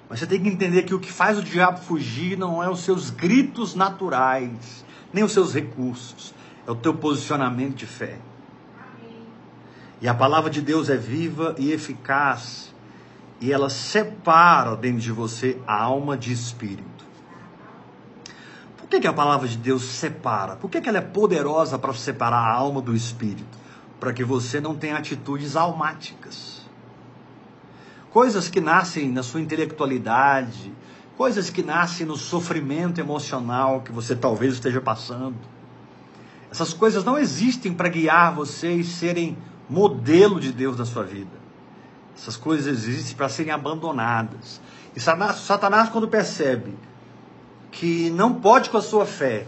Mas 0.10 0.20
você 0.20 0.28
tem 0.28 0.42
que 0.42 0.50
entender 0.50 0.84
que 0.84 0.94
o 0.94 1.00
que 1.00 1.12
faz 1.12 1.38
o 1.38 1.44
diabo 1.44 1.80
fugir 1.80 2.38
não 2.38 2.64
é 2.64 2.70
os 2.70 2.80
seus 2.80 3.10
gritos 3.10 3.76
naturais, 3.76 4.84
nem 5.14 5.24
os 5.24 5.32
seus 5.32 5.54
recursos, 5.54 6.34
é 6.66 6.72
o 6.72 6.76
teu 6.76 6.94
posicionamento 6.96 7.76
de 7.76 7.86
fé. 7.86 8.18
E 10.02 10.08
a 10.08 10.14
palavra 10.14 10.50
de 10.50 10.62
Deus 10.62 10.90
é 10.90 10.96
viva 10.96 11.56
e 11.58 11.72
eficaz 11.72 12.74
e 13.42 13.52
ela 13.52 13.70
separa 13.70 14.76
dentro 14.76 15.00
de 15.00 15.12
você 15.12 15.58
a 15.66 15.82
alma 15.82 16.18
de 16.18 16.32
espírito. 16.32 16.99
Por 18.90 18.96
que, 18.96 19.02
que 19.02 19.08
a 19.08 19.14
palavra 19.14 19.48
de 19.48 19.56
Deus 19.56 19.84
separa? 19.84 20.56
Por 20.56 20.68
que, 20.68 20.82
que 20.82 20.90
ela 20.90 20.98
é 20.98 21.02
poderosa 21.02 21.78
para 21.78 21.94
separar 21.94 22.40
a 22.40 22.52
alma 22.52 22.82
do 22.82 22.96
espírito? 22.96 23.56
Para 24.00 24.12
que 24.12 24.24
você 24.24 24.60
não 24.60 24.76
tenha 24.76 24.98
atitudes 24.98 25.56
almáticas. 25.56 26.68
Coisas 28.10 28.50
que 28.50 28.60
nascem 28.60 29.12
na 29.12 29.22
sua 29.22 29.42
intelectualidade, 29.42 30.74
coisas 31.16 31.52
que 31.52 31.62
nascem 31.62 32.04
no 32.04 32.18
sofrimento 32.18 33.00
emocional 33.00 33.82
que 33.82 33.92
você 33.92 34.16
talvez 34.16 34.56
esteja 34.56 34.82
passando. 34.82 35.38
Essas 36.50 36.74
coisas 36.74 37.04
não 37.04 37.16
existem 37.16 37.72
para 37.72 37.90
guiar 37.90 38.34
você 38.34 38.74
e 38.74 38.84
serem 38.84 39.38
modelo 39.70 40.40
de 40.40 40.52
Deus 40.52 40.80
na 40.80 40.86
sua 40.86 41.04
vida. 41.04 41.38
Essas 42.18 42.36
coisas 42.36 42.66
existem 42.88 43.16
para 43.16 43.30
serem 43.30 43.52
abandonadas. 43.52 44.60
E 44.96 45.00
Satanás, 45.00 45.90
quando 45.90 46.08
percebe 46.08 46.89
que 47.72 48.10
não 48.12 48.36
pode 48.36 48.70
com 48.70 48.78
a 48.78 48.82
sua 48.82 49.06
fé, 49.06 49.48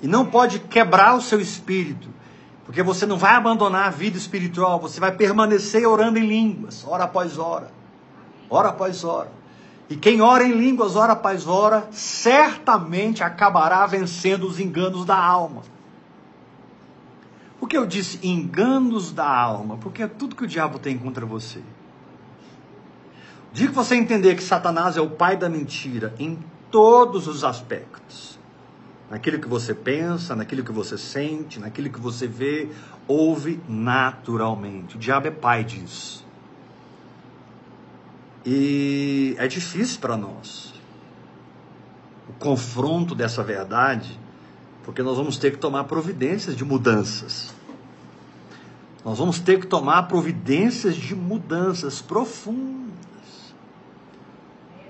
e 0.00 0.06
não 0.06 0.26
pode 0.26 0.58
quebrar 0.58 1.16
o 1.16 1.20
seu 1.20 1.40
espírito, 1.40 2.08
porque 2.64 2.82
você 2.82 3.06
não 3.06 3.16
vai 3.16 3.34
abandonar 3.34 3.86
a 3.86 3.90
vida 3.90 4.18
espiritual, 4.18 4.78
você 4.80 5.00
vai 5.00 5.12
permanecer 5.12 5.86
orando 5.86 6.18
em 6.18 6.26
línguas, 6.26 6.84
hora 6.86 7.04
após 7.04 7.38
hora, 7.38 7.70
hora 8.50 8.68
após 8.68 9.04
hora. 9.04 9.30
E 9.88 9.96
quem 9.96 10.20
ora 10.20 10.44
em 10.44 10.52
línguas, 10.52 10.96
hora 10.96 11.12
após 11.12 11.46
hora, 11.46 11.86
certamente 11.92 13.22
acabará 13.22 13.86
vencendo 13.86 14.46
os 14.46 14.58
enganos 14.58 15.04
da 15.04 15.16
alma. 15.16 15.62
Por 17.60 17.68
que 17.68 17.76
eu 17.76 17.86
disse 17.86 18.18
enganos 18.26 19.12
da 19.12 19.28
alma? 19.28 19.76
Porque 19.78 20.02
é 20.02 20.08
tudo 20.08 20.36
que 20.36 20.44
o 20.44 20.46
diabo 20.46 20.78
tem 20.78 20.98
contra 20.98 21.24
você. 21.24 21.62
Dia 23.56 23.68
que 23.68 23.74
você 23.74 23.96
entender 23.96 24.34
que 24.34 24.42
Satanás 24.42 24.98
é 24.98 25.00
o 25.00 25.08
pai 25.08 25.34
da 25.34 25.48
mentira 25.48 26.14
em 26.18 26.38
todos 26.70 27.26
os 27.26 27.42
aspectos, 27.42 28.38
naquilo 29.10 29.38
que 29.38 29.48
você 29.48 29.72
pensa, 29.72 30.36
naquilo 30.36 30.62
que 30.62 30.70
você 30.70 30.98
sente, 30.98 31.58
naquilo 31.58 31.88
que 31.88 31.98
você 31.98 32.26
vê, 32.26 32.68
ouve 33.08 33.58
naturalmente. 33.66 34.96
O 34.96 34.98
diabo 34.98 35.28
é 35.28 35.30
pai 35.30 35.64
disso. 35.64 36.22
E 38.44 39.34
é 39.38 39.48
difícil 39.48 40.00
para 40.00 40.18
nós 40.18 40.74
o 42.28 42.34
confronto 42.34 43.14
dessa 43.14 43.42
verdade 43.42 44.20
porque 44.84 45.02
nós 45.02 45.16
vamos 45.16 45.38
ter 45.38 45.52
que 45.52 45.56
tomar 45.56 45.84
providências 45.84 46.54
de 46.54 46.62
mudanças. 46.62 47.54
Nós 49.02 49.16
vamos 49.16 49.40
ter 49.40 49.58
que 49.58 49.66
tomar 49.66 50.02
providências 50.02 50.94
de 50.94 51.14
mudanças 51.14 52.02
profundas 52.02 52.76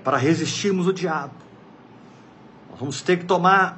para 0.07 0.15
resistirmos 0.15 0.87
o 0.87 0.93
diabo. 0.93 1.33
Nós 2.69 2.79
vamos 2.79 3.01
ter 3.01 3.19
que 3.19 3.25
tomar 3.25 3.77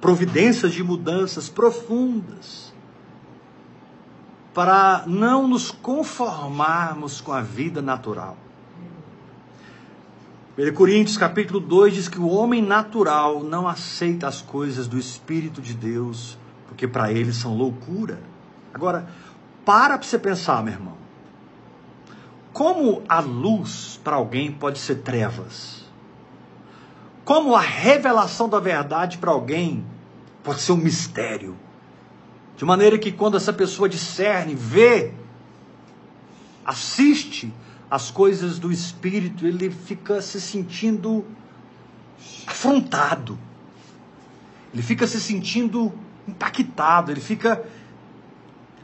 providências 0.00 0.72
de 0.72 0.82
mudanças 0.82 1.48
profundas 1.48 2.74
para 4.52 5.04
não 5.06 5.46
nos 5.46 5.70
conformarmos 5.70 7.20
com 7.20 7.32
a 7.32 7.40
vida 7.40 7.80
natural. 7.80 8.36
1 10.58 10.74
Coríntios 10.74 11.16
capítulo 11.16 11.60
2 11.60 11.94
diz 11.94 12.08
que 12.08 12.18
o 12.18 12.26
homem 12.26 12.60
natural 12.60 13.44
não 13.44 13.68
aceita 13.68 14.26
as 14.26 14.42
coisas 14.42 14.88
do 14.88 14.98
Espírito 14.98 15.62
de 15.62 15.74
Deus, 15.74 16.36
porque 16.66 16.88
para 16.88 17.12
ele 17.12 17.32
são 17.32 17.56
loucura. 17.56 18.18
Agora, 18.74 19.08
para 19.64 19.96
para 19.96 20.02
você 20.02 20.18
pensar, 20.18 20.60
meu 20.64 20.72
irmão. 20.72 20.97
Como 22.58 23.04
a 23.08 23.20
luz 23.20 24.00
para 24.02 24.16
alguém 24.16 24.50
pode 24.50 24.80
ser 24.80 24.96
trevas? 24.96 25.84
Como 27.24 27.54
a 27.54 27.60
revelação 27.60 28.48
da 28.48 28.58
verdade 28.58 29.16
para 29.16 29.30
alguém 29.30 29.86
pode 30.42 30.60
ser 30.62 30.72
um 30.72 30.76
mistério? 30.76 31.56
De 32.56 32.64
maneira 32.64 32.98
que 32.98 33.12
quando 33.12 33.36
essa 33.36 33.52
pessoa 33.52 33.88
discerne, 33.88 34.56
vê, 34.56 35.12
assiste, 36.64 37.54
as 37.88 38.10
coisas 38.10 38.58
do 38.58 38.72
espírito, 38.72 39.46
ele 39.46 39.70
fica 39.70 40.20
se 40.20 40.40
sentindo 40.40 41.24
afrontado. 42.44 43.38
Ele 44.74 44.82
fica 44.82 45.06
se 45.06 45.20
sentindo 45.20 45.92
impactado, 46.26 47.12
ele 47.12 47.20
fica 47.20 47.64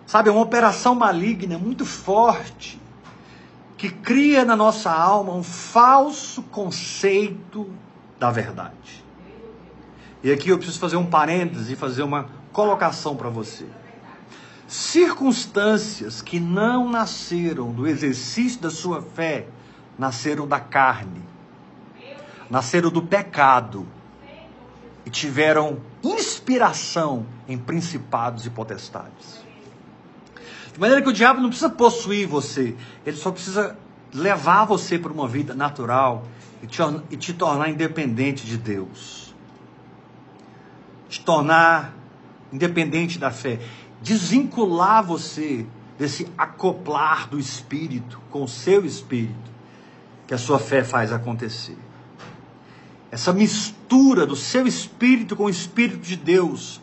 sabe, 0.06 0.28
é 0.28 0.32
uma 0.32 0.42
operação 0.42 0.94
maligna 0.94 1.58
muito 1.58 1.84
forte 1.84 2.83
que 3.76 3.90
cria 3.90 4.44
na 4.44 4.56
nossa 4.56 4.90
alma 4.90 5.32
um 5.32 5.42
falso 5.42 6.42
conceito 6.44 7.70
da 8.18 8.30
verdade. 8.30 9.04
E 10.22 10.32
aqui 10.32 10.48
eu 10.48 10.56
preciso 10.56 10.78
fazer 10.78 10.96
um 10.96 11.06
parêntese 11.06 11.72
e 11.74 11.76
fazer 11.76 12.02
uma 12.02 12.28
colocação 12.52 13.16
para 13.16 13.28
você 13.28 13.66
circunstâncias 14.74 16.22
que 16.22 16.40
não 16.40 16.88
nasceram 16.88 17.70
do 17.70 17.86
exercício 17.86 18.60
da 18.60 18.70
sua 18.70 19.02
fé, 19.02 19.46
nasceram 19.98 20.46
da 20.46 20.58
carne, 20.58 21.22
nasceram 22.50 22.90
do 22.90 23.02
pecado 23.02 23.86
e 25.06 25.10
tiveram 25.10 25.78
inspiração 26.02 27.26
em 27.46 27.58
principados 27.58 28.46
e 28.46 28.50
potestades. 28.50 29.43
De 30.74 30.80
maneira 30.80 31.00
que 31.00 31.08
o 31.08 31.12
diabo 31.12 31.40
não 31.40 31.48
precisa 31.48 31.70
possuir 31.70 32.26
você, 32.26 32.76
ele 33.06 33.16
só 33.16 33.30
precisa 33.30 33.76
levar 34.12 34.66
você 34.66 34.98
para 34.98 35.12
uma 35.12 35.26
vida 35.26 35.54
natural 35.54 36.26
e 36.62 36.66
te, 36.66 36.82
e 37.10 37.16
te 37.16 37.32
tornar 37.32 37.70
independente 37.70 38.44
de 38.44 38.58
Deus. 38.58 39.34
Te 41.08 41.20
tornar 41.20 41.94
independente 42.52 43.18
da 43.18 43.30
fé 43.30 43.60
desvincular 44.04 45.02
você 45.02 45.66
desse 45.98 46.28
acoplar 46.36 47.28
do 47.28 47.38
espírito 47.38 48.20
com 48.30 48.44
o 48.44 48.48
seu 48.48 48.84
espírito, 48.84 49.50
que 50.26 50.34
a 50.34 50.38
sua 50.38 50.58
fé 50.58 50.84
faz 50.84 51.10
acontecer. 51.10 51.78
Essa 53.10 53.32
mistura 53.32 54.26
do 54.26 54.36
seu 54.36 54.66
espírito 54.66 55.34
com 55.34 55.44
o 55.44 55.50
espírito 55.50 56.00
de 56.00 56.16
Deus, 56.16 56.80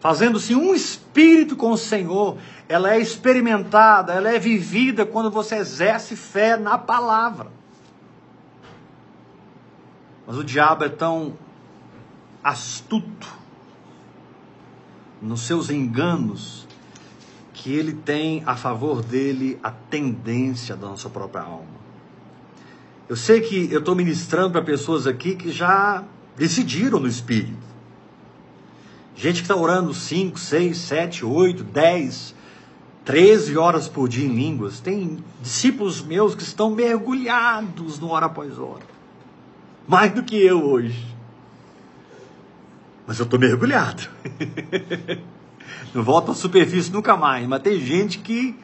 fazendo-se 0.00 0.54
um 0.54 0.74
espírito 0.74 1.56
com 1.56 1.72
o 1.72 1.78
Senhor, 1.78 2.38
ela 2.68 2.94
é 2.94 3.00
experimentada, 3.00 4.12
ela 4.12 4.30
é 4.30 4.38
vivida 4.38 5.04
quando 5.04 5.30
você 5.30 5.56
exerce 5.56 6.16
fé 6.16 6.56
na 6.56 6.78
palavra. 6.78 7.50
Mas 10.26 10.36
o 10.36 10.44
diabo 10.44 10.84
é 10.84 10.88
tão 10.88 11.36
astuto 12.44 13.38
nos 15.20 15.40
seus 15.40 15.70
enganos, 15.70 16.66
que 17.52 17.72
ele 17.72 17.92
tem 17.92 18.42
a 18.46 18.54
favor 18.54 19.02
dele 19.02 19.58
a 19.62 19.70
tendência 19.70 20.76
da 20.76 20.86
nossa 20.86 21.10
própria 21.10 21.42
alma. 21.42 21.78
Eu 23.08 23.16
sei 23.16 23.40
que 23.40 23.72
eu 23.72 23.80
estou 23.80 23.96
ministrando 23.96 24.52
para 24.52 24.62
pessoas 24.62 25.06
aqui 25.06 25.34
que 25.34 25.50
já 25.50 26.04
decidiram 26.36 27.00
no 27.00 27.08
Espírito. 27.08 27.67
Gente 29.18 29.40
que 29.40 29.46
está 29.50 29.56
orando 29.56 29.92
5, 29.92 30.38
6, 30.38 30.78
7, 30.78 31.24
8, 31.24 31.64
10, 31.64 32.34
13 33.04 33.58
horas 33.58 33.88
por 33.88 34.08
dia 34.08 34.24
em 34.24 34.32
línguas. 34.32 34.78
Tem 34.78 35.18
discípulos 35.42 36.00
meus 36.00 36.36
que 36.36 36.42
estão 36.44 36.70
mergulhados 36.70 37.98
no 37.98 38.10
hora 38.10 38.26
após 38.26 38.56
hora. 38.60 38.84
Mais 39.88 40.12
do 40.12 40.22
que 40.22 40.36
eu 40.36 40.64
hoje. 40.64 41.04
Mas 43.08 43.18
eu 43.18 43.24
estou 43.24 43.40
mergulhado. 43.40 44.08
Não 45.92 46.04
volto 46.04 46.30
à 46.30 46.34
superfície 46.34 46.92
nunca 46.92 47.16
mais. 47.16 47.44
Mas 47.48 47.62
tem 47.62 47.80
gente 47.80 48.20
que 48.20 48.54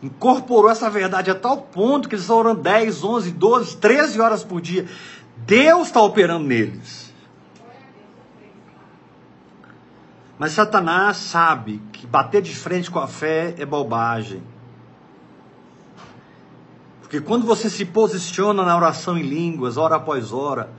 incorporou 0.00 0.70
essa 0.70 0.88
verdade 0.88 1.32
a 1.32 1.34
tal 1.34 1.62
ponto 1.62 2.08
que 2.08 2.14
eles 2.14 2.22
estão 2.22 2.36
orando 2.36 2.62
10, 2.62 3.02
11, 3.02 3.32
12, 3.32 3.76
13 3.78 4.20
horas 4.20 4.44
por 4.44 4.60
dia. 4.60 4.86
Deus 5.38 5.88
está 5.88 6.00
operando 6.00 6.46
neles. 6.46 7.07
Mas 10.38 10.52
Satanás 10.52 11.16
sabe 11.16 11.82
que 11.92 12.06
bater 12.06 12.40
de 12.40 12.54
frente 12.54 12.90
com 12.90 13.00
a 13.00 13.08
fé 13.08 13.54
é 13.58 13.66
bobagem. 13.66 14.42
Porque 17.00 17.20
quando 17.20 17.44
você 17.44 17.68
se 17.68 17.84
posiciona 17.84 18.62
na 18.62 18.76
oração 18.76 19.18
em 19.18 19.22
línguas, 19.22 19.76
hora 19.76 19.96
após 19.96 20.32
hora, 20.32 20.70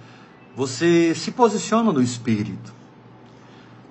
você 0.55 1.13
se 1.15 1.31
posiciona 1.31 1.91
no 1.91 2.01
espírito. 2.01 2.73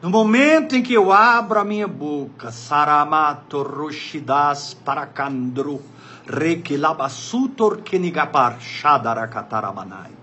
No 0.00 0.08
momento 0.08 0.76
em 0.76 0.82
que 0.82 0.94
eu 0.94 1.12
abro 1.12 1.58
a 1.58 1.64
minha 1.64 1.88
boca, 1.88 2.52
Saramato 2.52 3.62
Roshidas 3.62 4.72
Parakandru 4.72 5.82
Rekilabasutor 6.24 7.78
Kenigapar 7.78 8.60
Shadarakataramanai. 8.60 10.17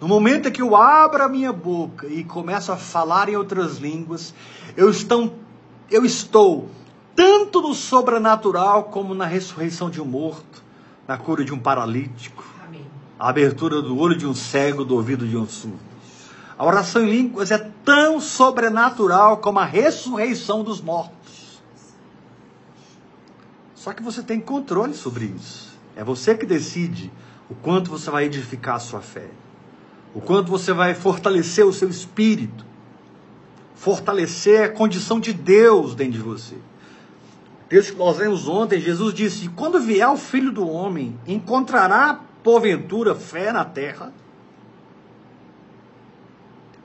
No 0.00 0.06
momento 0.06 0.48
em 0.48 0.52
que 0.52 0.60
eu 0.60 0.76
abro 0.76 1.22
a 1.24 1.28
minha 1.28 1.52
boca 1.52 2.06
e 2.06 2.22
começo 2.22 2.70
a 2.70 2.76
falar 2.76 3.28
em 3.28 3.36
outras 3.36 3.78
línguas, 3.78 4.34
eu 4.76 4.90
estou, 4.90 5.34
eu 5.90 6.04
estou 6.04 6.68
tanto 7.14 7.62
no 7.62 7.72
sobrenatural 7.72 8.84
como 8.84 9.14
na 9.14 9.24
ressurreição 9.24 9.88
de 9.88 10.00
um 10.00 10.04
morto, 10.04 10.62
na 11.08 11.16
cura 11.16 11.44
de 11.44 11.54
um 11.54 11.58
paralítico, 11.58 12.44
Amém. 12.66 12.86
a 13.18 13.30
abertura 13.30 13.80
do 13.80 13.98
olho 13.98 14.16
de 14.16 14.26
um 14.26 14.34
cego, 14.34 14.84
do 14.84 14.94
ouvido 14.94 15.26
de 15.26 15.36
um 15.36 15.48
surdo. 15.48 15.78
A 16.58 16.64
oração 16.64 17.02
em 17.02 17.10
línguas 17.10 17.50
é 17.50 17.58
tão 17.84 18.20
sobrenatural 18.20 19.38
como 19.38 19.58
a 19.58 19.64
ressurreição 19.64 20.62
dos 20.62 20.80
mortos. 20.80 21.62
Só 23.74 23.92
que 23.92 24.02
você 24.02 24.22
tem 24.22 24.40
controle 24.40 24.94
sobre 24.94 25.26
isso. 25.26 25.74
É 25.94 26.02
você 26.04 26.34
que 26.34 26.44
decide 26.44 27.10
o 27.48 27.54
quanto 27.54 27.90
você 27.90 28.10
vai 28.10 28.24
edificar 28.24 28.76
a 28.76 28.80
sua 28.80 29.00
fé, 29.00 29.28
o 30.16 30.20
quanto 30.22 30.50
você 30.50 30.72
vai 30.72 30.94
fortalecer 30.94 31.66
o 31.66 31.74
seu 31.74 31.90
espírito, 31.90 32.64
fortalecer 33.74 34.62
a 34.62 34.68
condição 34.70 35.20
de 35.20 35.34
Deus 35.34 35.94
dentro 35.94 36.14
de 36.14 36.20
você. 36.20 36.56
Texto 37.68 37.92
que 37.92 37.98
nós 37.98 38.16
lemos 38.16 38.48
ontem, 38.48 38.80
Jesus 38.80 39.12
disse: 39.12 39.50
Quando 39.50 39.78
vier 39.78 40.08
o 40.08 40.16
filho 40.16 40.50
do 40.50 40.66
homem, 40.66 41.20
encontrará 41.26 42.18
porventura 42.42 43.14
fé 43.14 43.52
na 43.52 43.62
terra? 43.62 44.10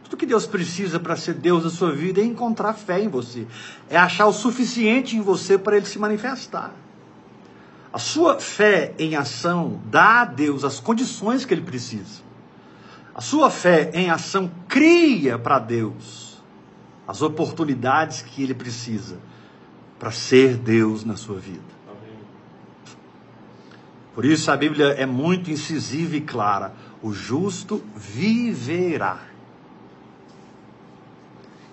Tudo 0.04 0.18
que 0.18 0.26
Deus 0.26 0.46
precisa 0.46 1.00
para 1.00 1.16
ser 1.16 1.36
Deus 1.36 1.64
da 1.64 1.70
sua 1.70 1.94
vida 1.94 2.20
é 2.20 2.26
encontrar 2.26 2.74
fé 2.74 3.02
em 3.02 3.08
você, 3.08 3.48
é 3.90 3.96
achar 3.96 4.28
o 4.28 4.34
suficiente 4.34 5.16
em 5.16 5.22
você 5.22 5.58
para 5.58 5.78
ele 5.78 5.86
se 5.86 5.98
manifestar. 5.98 6.74
A 7.94 7.98
sua 7.98 8.42
fé 8.42 8.94
em 9.00 9.16
ação 9.16 9.80
dá 9.86 10.24
a 10.24 10.26
Deus 10.26 10.66
as 10.66 10.82
condições 10.82 11.46
que 11.46 11.54
ele 11.54 11.62
precisa. 11.62 12.30
A 13.22 13.24
sua 13.24 13.52
fé 13.52 13.92
em 13.94 14.10
ação 14.10 14.50
cria 14.68 15.38
para 15.38 15.60
Deus 15.60 16.42
as 17.08 17.22
oportunidades 17.22 18.24
que 18.24 18.42
ele 18.42 18.56
precisa 18.56 19.20
para 20.00 20.10
ser 20.10 20.58
Deus 20.58 21.06
na 21.06 21.16
sua 21.16 21.38
vida. 21.38 21.62
Por 24.16 24.26
isso 24.26 24.50
a 24.50 24.58
Bíblia 24.58 24.88
é 24.94 25.06
muito 25.06 25.52
incisiva 25.52 26.16
e 26.16 26.22
clara: 26.22 26.74
o 27.00 27.14
justo 27.14 27.84
viverá. 27.96 29.20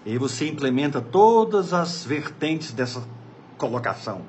E 0.05 0.11
aí 0.11 0.19
você 0.19 0.47
implementa 0.51 1.01
todas 1.01 1.73
as 1.73 2.05
vertentes 2.05 2.73
dessa 2.73 3.03
colocação: 3.57 4.21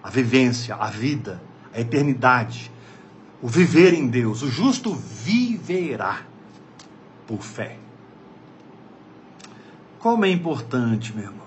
a 0.00 0.10
vivência, 0.10 0.76
a 0.76 0.86
vida, 0.86 1.42
a 1.74 1.80
eternidade, 1.80 2.70
o 3.42 3.48
viver 3.48 3.94
em 3.94 4.06
Deus. 4.06 4.42
O 4.42 4.48
justo 4.48 4.94
viverá 4.94 6.27
por 7.28 7.42
fé. 7.42 7.76
Como 10.00 10.24
é 10.24 10.30
importante, 10.30 11.14
meu 11.14 11.26
irmão. 11.26 11.46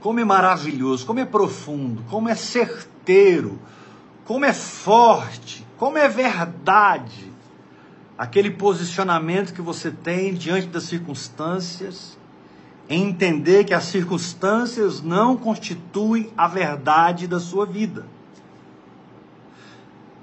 Como 0.00 0.20
é 0.20 0.24
maravilhoso, 0.24 1.06
como 1.06 1.20
é 1.20 1.24
profundo, 1.24 2.02
como 2.10 2.28
é 2.28 2.34
certeiro, 2.34 3.58
como 4.26 4.44
é 4.44 4.52
forte, 4.52 5.66
como 5.78 5.96
é 5.96 6.08
verdade 6.08 7.32
aquele 8.16 8.50
posicionamento 8.50 9.52
que 9.52 9.62
você 9.62 9.90
tem 9.90 10.34
diante 10.34 10.68
das 10.68 10.84
circunstâncias, 10.84 12.16
em 12.88 13.08
entender 13.08 13.64
que 13.64 13.74
as 13.74 13.84
circunstâncias 13.84 15.00
não 15.00 15.36
constituem 15.36 16.30
a 16.36 16.46
verdade 16.46 17.26
da 17.26 17.40
sua 17.40 17.66
vida. 17.66 18.06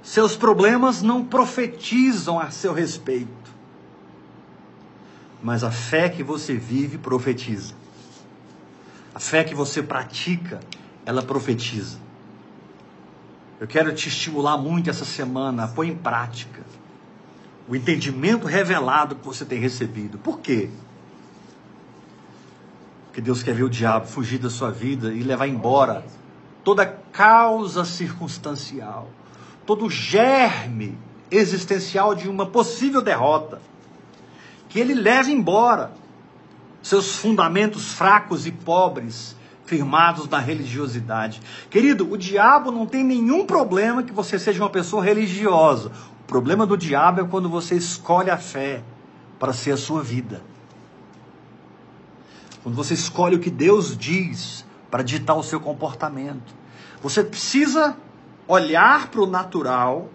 Seus 0.04 0.36
problemas 0.36 1.02
não 1.02 1.24
profetizam 1.24 2.40
a 2.40 2.50
seu 2.50 2.74
respeito, 2.74 3.52
mas 5.44 5.64
a 5.64 5.72
fé 5.72 6.10
que 6.10 6.24
você 6.24 6.56
vive 6.56 6.98
profetiza. 6.98 7.74
A 9.14 9.20
fé 9.20 9.44
que 9.44 9.54
você 9.54 9.84
pratica, 9.84 10.60
ela 11.06 11.22
profetiza. 11.22 11.98
Eu 13.60 13.68
quero 13.68 13.94
te 13.94 14.10
estimular 14.10 14.58
muito 14.58 14.90
essa 14.90 15.06
semana 15.06 15.68
pôr 15.68 15.86
em 15.86 15.96
prática 15.96 16.62
o 17.68 17.76
entendimento 17.76 18.48
revelado 18.48 19.16
que 19.16 19.26
você 19.26 19.46
tem 19.46 19.60
recebido. 19.60 20.18
Por 20.18 20.40
quê? 20.40 20.70
Porque 23.06 23.22
Deus 23.22 23.44
quer 23.44 23.54
ver 23.54 23.64
o 23.64 23.70
diabo 23.70 24.08
fugir 24.08 24.40
da 24.40 24.50
sua 24.50 24.72
vida 24.72 25.14
e 25.14 25.22
levar 25.22 25.48
embora 25.48 26.04
toda 26.64 26.86
causa 26.86 27.86
circunstancial, 27.86 29.10
todo 29.65 29.89
germe 29.89 30.97
existencial 31.30 32.13
de 32.13 32.28
uma 32.30 32.45
possível 32.45 33.02
derrota. 33.02 33.62
Que 34.69 34.80
ele 34.80 34.93
leve 34.93 35.32
embora 35.32 35.91
seus 36.82 37.15
fundamentos 37.15 37.93
fracos 37.93 38.47
e 38.47 38.52
pobres, 38.52 39.36
firmados 39.65 40.28
na 40.28 40.39
religiosidade. 40.39 41.41
Querido, 41.69 42.12
o 42.12 42.17
diabo 42.17 42.71
não 42.71 42.86
tem 42.86 43.04
nenhum 43.04 43.45
problema 43.45 44.04
que 44.04 44.12
você 44.12 44.38
seja 44.38 44.63
uma 44.63 44.69
pessoa 44.69 45.04
religiosa. 45.04 45.91
O 46.21 46.28
problema 46.28 46.65
do 46.65 46.78
diabo 46.78 47.21
é 47.21 47.24
quando 47.24 47.50
você 47.50 47.76
escolhe 47.76 48.30
a 48.30 48.38
fé 48.38 48.84
para 49.39 49.54
ser 49.54 49.71
a 49.71 49.78
sua 49.78 50.02
vida. 50.04 50.41
Quando 52.63 52.76
você 52.76 52.93
escolhe 52.93 53.36
o 53.36 53.39
que 53.39 53.50
Deus 53.50 53.97
diz 53.97 54.65
para 54.89 55.04
ditar 55.04 55.36
o 55.36 55.43
seu 55.43 55.60
comportamento. 55.60 56.54
Você 57.02 57.24
precisa 57.24 57.95
olhar 58.52 59.08
para 59.08 59.22
o 59.22 59.26
natural 59.26 60.10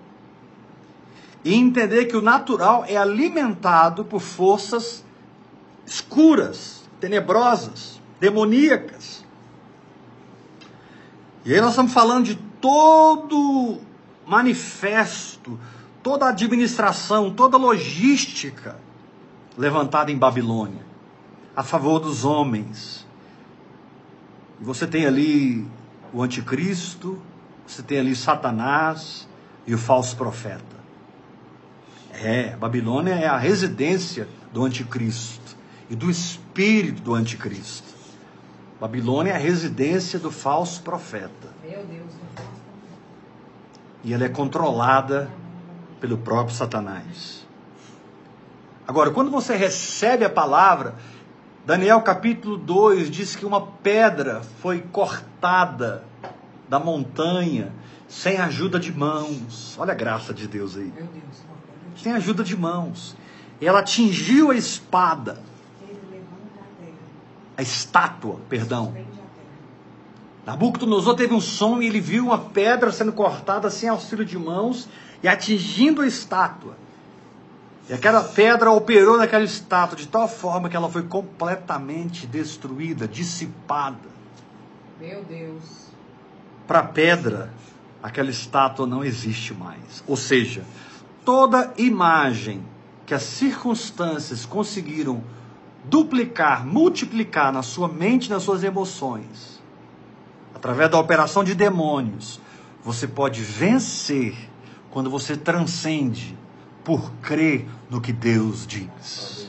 e 1.45 1.55
entender 1.55 2.07
que 2.07 2.17
o 2.17 2.21
natural 2.21 2.85
é 2.87 2.97
alimentado 2.97 4.05
por 4.05 4.21
forças 4.21 5.05
escuras, 5.87 6.83
tenebrosas, 7.01 8.01
demoníacas. 8.21 9.25
E 11.45 11.55
aí 11.55 11.61
nós 11.61 11.71
estamos 11.71 11.93
falando 11.93 12.25
de 12.25 12.35
todo 12.61 13.79
manifesto, 14.27 15.59
toda 16.03 16.29
administração, 16.29 17.33
toda 17.33 17.57
logística 17.57 18.77
levantada 19.57 20.11
em 20.11 20.19
Babilônia 20.19 20.85
a 21.57 21.63
favor 21.63 21.99
dos 21.99 22.23
homens. 22.25 23.07
Você 24.61 24.87
tem 24.87 25.07
ali 25.07 25.67
o 26.13 26.23
anticristo, 26.23 27.19
você 27.67 27.83
tem 27.83 27.99
ali 27.99 28.15
Satanás 28.15 29.29
e 29.67 29.75
o 29.75 29.79
falso 29.79 30.17
profeta. 30.17 30.77
É, 32.13 32.57
Babilônia 32.57 33.15
é 33.15 33.27
a 33.27 33.37
residência 33.37 34.29
do 34.53 34.65
anticristo 34.65 35.57
e 35.91 35.95
do 35.95 36.11
espírito 36.11 37.03
do 37.03 37.15
anticristo. 37.15 37.95
Babilônia 38.81 39.33
é 39.33 39.35
a 39.35 39.39
residência 39.39 40.19
do 40.19 40.31
falso 40.31 40.83
profeta. 40.83 41.49
Meu 41.63 41.85
Deus. 41.85 42.13
E 44.05 44.15
ela 44.15 44.25
é 44.25 44.29
controlada 44.29 45.31
pelo 46.01 46.19
próprio 46.19 46.55
Satanás. 46.55 47.47
Agora, 48.87 49.11
quando 49.11 49.31
você 49.31 49.57
recebe 49.57 50.25
a 50.25 50.31
palavra, 50.31 50.95
Daniel 51.65 52.01
capítulo 52.03 52.57
2 52.57 53.11
diz 53.11 53.35
que 53.35 53.45
uma 53.45 53.61
pedra 53.61 54.43
foi 54.61 54.81
cortada 54.81 56.05
da 56.69 56.79
montanha 56.79 57.73
sem 58.09 58.37
ajuda 58.37 58.79
de 58.79 58.93
mãos. 58.93 59.77
Olha 59.79 59.93
a 59.93 59.97
graça 59.97 60.33
de 60.33 60.47
Deus 60.47 60.77
aí. 60.77 60.93
Sem 62.03 62.13
ajuda 62.13 62.45
de 62.45 62.57
mãos. 62.57 63.17
Ela 63.61 63.81
atingiu 63.81 64.51
a 64.51 64.55
espada, 64.55 65.43
a 67.57 67.63
estátua, 67.63 68.39
perdão. 68.49 68.95
Nabucodonosor 70.45 71.17
teve 71.17 71.35
um 71.35 71.41
sonho 71.41 71.83
e 71.83 71.87
ele 71.87 72.01
viu 72.01 72.27
uma 72.27 72.39
pedra 72.39 72.93
sendo 72.93 73.13
cortada 73.13 73.71
sem 73.71 73.89
auxílio 73.89 74.25
de 74.25 74.39
mãos 74.39 74.89
e 75.23 75.27
atingindo 75.27 76.03
a 76.03 76.07
estátua. 76.07 76.77
E 77.89 77.93
aquela 77.93 78.23
pedra 78.23 78.71
operou 78.71 79.17
naquela 79.17 79.45
estátua 79.45 79.97
de 79.97 80.07
tal 80.07 80.29
forma 80.29 80.69
que 80.69 80.77
ela 80.77 80.89
foi 80.89 81.03
completamente 81.05 82.27
destruída, 82.27 83.09
dissipada. 83.09 84.09
Meu 85.01 85.25
Deus. 85.25 85.87
Para 86.67 86.81
a 86.81 86.85
pedra, 86.85 87.51
aquela 88.03 88.31
estátua 88.31 88.87
não 88.87 89.05
existe 89.05 89.55
mais. 89.55 90.03
Ou 90.07 90.17
seja, 90.17 90.65
toda 91.25 91.73
imagem 91.77 92.63
que 93.05 93.15
as 93.15 93.23
circunstâncias 93.23 94.45
conseguiram 94.45 95.23
duplicar, 95.85 96.67
multiplicar 96.67 97.53
na 97.53 97.63
sua 97.63 97.89
mente, 97.89 98.29
nas 98.29 98.43
suas 98.43 98.65
emoções, 98.65 99.63
através 100.55 100.91
da 100.91 100.99
operação 100.99 101.45
de 101.45 101.55
demônios, 101.55 102.41
você 102.83 103.07
pode 103.07 103.43
vencer 103.43 104.37
quando 104.91 105.11
você 105.11 105.37
transcende 105.37 106.37
por 106.85 107.11
crer 107.21 107.67
no 107.91 108.01
que 108.01 108.13
Deus 108.13 108.67
diz. 108.67 109.49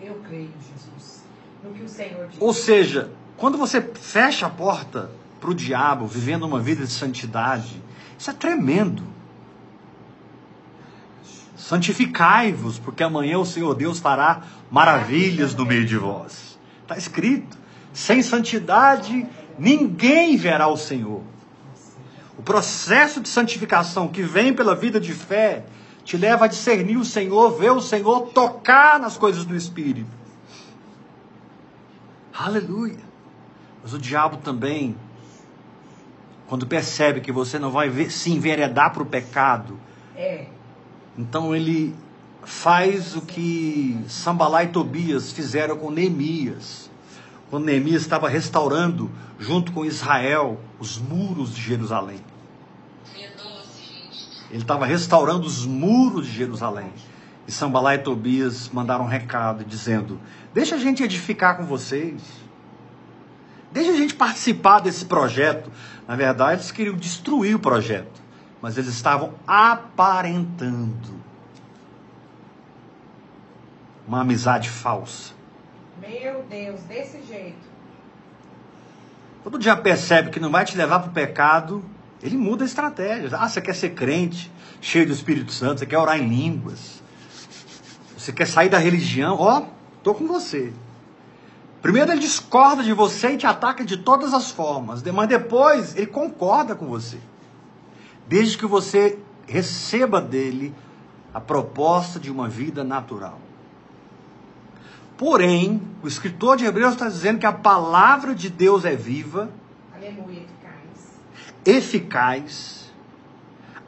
Eu 0.00 0.14
creio, 0.26 0.50
Jesus. 0.50 1.22
No 1.62 1.70
que 1.72 1.82
o 1.82 1.88
Senhor 1.88 2.26
diz. 2.28 2.40
Ou 2.40 2.52
seja, 2.52 3.10
quando 3.36 3.56
você 3.56 3.80
fecha 3.80 4.46
a 4.46 4.50
porta 4.50 5.10
para 5.40 5.50
o 5.50 5.54
diabo, 5.54 6.06
vivendo 6.06 6.44
uma 6.44 6.60
vida 6.60 6.84
de 6.84 6.92
santidade, 6.92 7.82
isso 8.18 8.30
é 8.30 8.34
tremendo. 8.34 9.02
Santificai-vos, 11.56 12.78
porque 12.78 13.02
amanhã 13.02 13.38
o 13.38 13.46
Senhor 13.46 13.74
Deus 13.74 13.98
fará 13.98 14.42
maravilhas 14.70 15.54
no 15.54 15.64
meio 15.64 15.86
de 15.86 15.96
vós. 15.96 16.58
Está 16.82 16.96
escrito. 16.96 17.58
Sem 17.92 18.22
santidade, 18.22 19.26
ninguém 19.58 20.36
verá 20.36 20.68
o 20.68 20.76
Senhor. 20.76 21.22
O 22.36 22.42
processo 22.42 23.20
de 23.20 23.28
santificação 23.28 24.08
que 24.08 24.22
vem 24.22 24.52
pela 24.52 24.74
vida 24.74 25.00
de 25.00 25.12
fé 25.12 25.64
te 26.04 26.16
leva 26.16 26.46
a 26.46 26.48
discernir 26.48 26.96
o 26.96 27.04
Senhor, 27.04 27.58
ver 27.58 27.70
o 27.70 27.80
Senhor, 27.80 28.28
tocar 28.28 28.98
nas 28.98 29.16
coisas 29.16 29.44
do 29.44 29.54
Espírito. 29.54 30.10
Aleluia. 32.32 32.98
Mas 33.82 33.92
o 33.92 33.98
diabo 33.98 34.38
também, 34.38 34.96
quando 36.50 36.66
percebe 36.66 37.20
que 37.20 37.30
você 37.30 37.60
não 37.60 37.70
vai 37.70 37.88
ver, 37.88 38.10
se 38.10 38.32
enveredar 38.32 38.92
para 38.92 39.04
o 39.04 39.06
pecado, 39.06 39.78
É. 40.16 40.46
então 41.16 41.54
ele 41.54 41.94
faz 42.42 43.14
o 43.14 43.20
que 43.20 43.96
Sambalá 44.08 44.64
e 44.64 44.66
Tobias 44.66 45.30
fizeram 45.30 45.76
com 45.76 45.92
Neemias. 45.92 46.90
Quando 47.48 47.66
Neemias 47.66 48.02
estava 48.02 48.28
restaurando, 48.28 49.08
junto 49.38 49.70
com 49.70 49.84
Israel, 49.84 50.58
os 50.80 50.98
muros 50.98 51.54
de 51.54 51.62
Jerusalém. 51.62 52.18
Ele 54.50 54.62
estava 54.62 54.84
restaurando 54.84 55.46
os 55.46 55.64
muros 55.64 56.26
de 56.26 56.32
Jerusalém. 56.32 56.92
E 57.46 57.52
Sambalá 57.52 57.94
e 57.94 57.98
Tobias 57.98 58.68
mandaram 58.70 59.04
um 59.04 59.08
recado 59.08 59.64
dizendo: 59.64 60.18
Deixa 60.52 60.74
a 60.74 60.78
gente 60.78 61.04
edificar 61.04 61.56
com 61.56 61.64
vocês. 61.64 62.20
Deixa 63.72 63.92
a 63.92 63.96
gente 63.96 64.14
participar 64.14 64.80
desse 64.80 65.04
projeto. 65.04 65.70
Na 66.10 66.16
verdade, 66.16 66.54
eles 66.54 66.72
queriam 66.72 66.96
destruir 66.96 67.54
o 67.54 67.60
projeto. 67.60 68.20
Mas 68.60 68.76
eles 68.76 68.90
estavam 68.90 69.32
aparentando 69.46 71.20
uma 74.08 74.22
amizade 74.22 74.68
falsa. 74.68 75.32
Meu 76.00 76.42
Deus, 76.50 76.80
desse 76.80 77.22
jeito. 77.22 77.70
Quando 79.44 79.54
o 79.54 79.58
diabo 79.60 79.82
percebe 79.82 80.30
que 80.30 80.40
não 80.40 80.50
vai 80.50 80.64
te 80.64 80.76
levar 80.76 80.98
para 80.98 81.10
o 81.10 81.12
pecado, 81.12 81.84
ele 82.20 82.36
muda 82.36 82.64
a 82.64 82.66
estratégia. 82.66 83.30
Ah, 83.38 83.48
você 83.48 83.60
quer 83.60 83.76
ser 83.76 83.90
crente, 83.90 84.50
cheio 84.80 85.06
do 85.06 85.12
Espírito 85.12 85.52
Santo, 85.52 85.78
você 85.78 85.86
quer 85.86 85.98
orar 85.98 86.18
em 86.18 86.28
línguas, 86.28 87.00
você 88.18 88.32
quer 88.32 88.48
sair 88.48 88.68
da 88.68 88.78
religião, 88.78 89.36
ó, 89.38 89.62
tô 90.02 90.12
com 90.12 90.26
você. 90.26 90.72
Primeiro 91.82 92.12
ele 92.12 92.20
discorda 92.20 92.82
de 92.82 92.92
você 92.92 93.32
e 93.32 93.36
te 93.38 93.46
ataca 93.46 93.84
de 93.84 93.96
todas 93.96 94.34
as 94.34 94.50
formas, 94.50 95.02
mas 95.02 95.28
depois 95.28 95.96
ele 95.96 96.06
concorda 96.06 96.74
com 96.74 96.86
você. 96.86 97.18
Desde 98.28 98.58
que 98.58 98.66
você 98.66 99.18
receba 99.46 100.20
dele 100.20 100.74
a 101.32 101.40
proposta 101.40 102.20
de 102.20 102.30
uma 102.30 102.48
vida 102.48 102.84
natural. 102.84 103.38
Porém, 105.16 105.82
o 106.02 106.08
escritor 106.08 106.56
de 106.56 106.64
Hebreus 106.64 106.92
está 106.92 107.08
dizendo 107.08 107.38
que 107.38 107.46
a 107.46 107.52
palavra 107.52 108.34
de 108.34 108.48
Deus 108.48 108.84
é 108.84 108.96
viva, 108.96 109.50
Aleluia, 109.94 110.40
eficaz. 110.40 111.20
eficaz. 111.64 112.79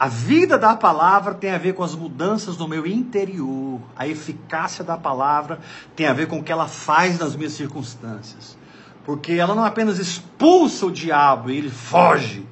A 0.02 0.08
vida 0.08 0.58
da 0.58 0.74
palavra 0.74 1.32
tem 1.32 1.52
a 1.52 1.58
ver 1.58 1.74
com 1.74 1.84
as 1.84 1.94
mudanças 1.94 2.56
no 2.56 2.66
meu 2.66 2.84
interior. 2.84 3.80
A 3.94 4.04
eficácia 4.08 4.82
da 4.82 4.96
palavra 4.96 5.60
tem 5.94 6.08
a 6.08 6.12
ver 6.12 6.26
com 6.26 6.40
o 6.40 6.42
que 6.42 6.50
ela 6.50 6.66
faz 6.66 7.20
nas 7.20 7.36
minhas 7.36 7.52
circunstâncias. 7.52 8.58
Porque 9.04 9.34
ela 9.34 9.54
não 9.54 9.64
apenas 9.64 10.00
expulsa 10.00 10.86
o 10.86 10.90
diabo 10.90 11.50
e 11.50 11.56
ele 11.56 11.70
foge, 11.70 12.44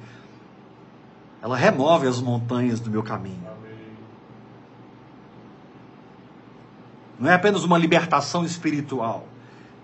ela 1.41 1.57
remove 1.57 2.07
as 2.07 2.21
montanhas 2.21 2.79
do 2.79 2.89
meu 2.89 3.03
caminho. 3.03 3.49
Não 7.19 7.29
é 7.29 7.33
apenas 7.33 7.65
uma 7.65 7.77
libertação 7.77 8.45
espiritual. 8.45 9.27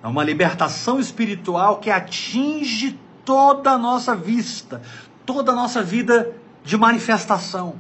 É 0.02 0.08
uma 0.08 0.24
libertação 0.24 1.02
espiritual 1.02 1.80
que 1.80 1.92
atinge 1.92 2.98
toda 3.26 3.72
a 3.72 3.78
nossa 3.78 4.16
vista, 4.16 4.82
toda 5.26 5.52
a 5.52 5.56
nossa 5.56 5.84
vida 5.84 6.34
de 6.68 6.76
manifestação. 6.76 7.80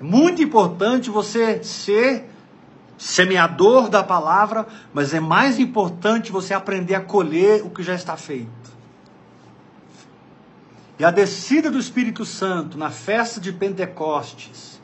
É 0.00 0.02
muito 0.02 0.42
importante 0.42 1.08
você 1.08 1.62
ser 1.62 2.28
semeador 2.98 3.88
da 3.88 4.02
palavra, 4.02 4.66
mas 4.92 5.14
é 5.14 5.20
mais 5.20 5.60
importante 5.60 6.32
você 6.32 6.52
aprender 6.52 6.96
a 6.96 7.00
colher 7.00 7.62
o 7.62 7.70
que 7.70 7.84
já 7.84 7.94
está 7.94 8.16
feito. 8.16 8.50
E 10.98 11.04
a 11.04 11.12
descida 11.12 11.70
do 11.70 11.78
Espírito 11.78 12.24
Santo 12.24 12.76
na 12.76 12.90
festa 12.90 13.40
de 13.40 13.52
Pentecostes 13.52 14.80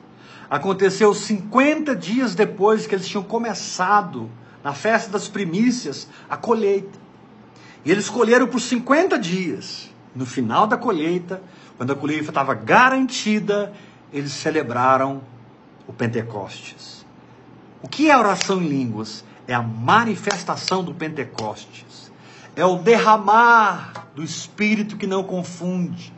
aconteceu 0.49 1.13
50 1.13 1.95
dias 1.97 2.37
depois 2.37 2.87
que 2.87 2.95
eles 2.95 3.09
tinham 3.09 3.25
começado, 3.25 4.31
na 4.63 4.75
festa 4.75 5.11
das 5.11 5.27
primícias, 5.27 6.09
a 6.29 6.37
colheita. 6.37 6.99
E 7.85 7.91
eles 7.91 8.09
colheram 8.09 8.47
por 8.47 8.61
50 8.61 9.19
dias. 9.19 9.91
No 10.15 10.27
final 10.27 10.67
da 10.67 10.77
colheita, 10.77 11.41
quando 11.81 11.93
a 11.93 11.97
colheita 11.97 12.29
estava 12.29 12.53
garantida, 12.53 13.73
eles 14.13 14.33
celebraram 14.33 15.23
o 15.87 15.95
Pentecostes. 15.95 17.07
O 17.81 17.89
que 17.89 18.11
é 18.11 18.13
a 18.13 18.19
oração 18.19 18.61
em 18.61 18.69
línguas? 18.69 19.25
É 19.49 19.55
a 19.55 19.63
manifestação 19.63 20.85
do 20.85 20.93
Pentecostes. 20.93 22.13
É 22.55 22.63
o 22.67 22.77
derramar 22.77 24.09
do 24.15 24.23
Espírito 24.23 24.99
que 24.99 25.07
não 25.07 25.23
confunde 25.23 26.13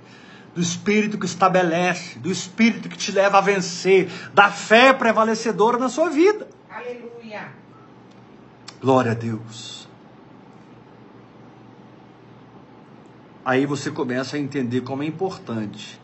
do 0.52 0.60
Espírito 0.60 1.16
que 1.16 1.26
estabelece, 1.26 2.18
do 2.18 2.28
Espírito 2.28 2.88
que 2.88 2.96
te 2.98 3.12
leva 3.12 3.38
a 3.38 3.40
vencer, 3.40 4.10
da 4.34 4.50
fé 4.50 4.92
prevalecedora 4.92 5.78
na 5.78 5.88
sua 5.88 6.10
vida. 6.10 6.48
Aleluia. 6.68 7.52
Glória 8.80 9.12
a 9.12 9.14
Deus. 9.14 9.81
Aí 13.44 13.66
você 13.66 13.90
começa 13.90 14.36
a 14.36 14.38
entender 14.38 14.82
como 14.82 15.02
é 15.02 15.06
importante 15.06 16.00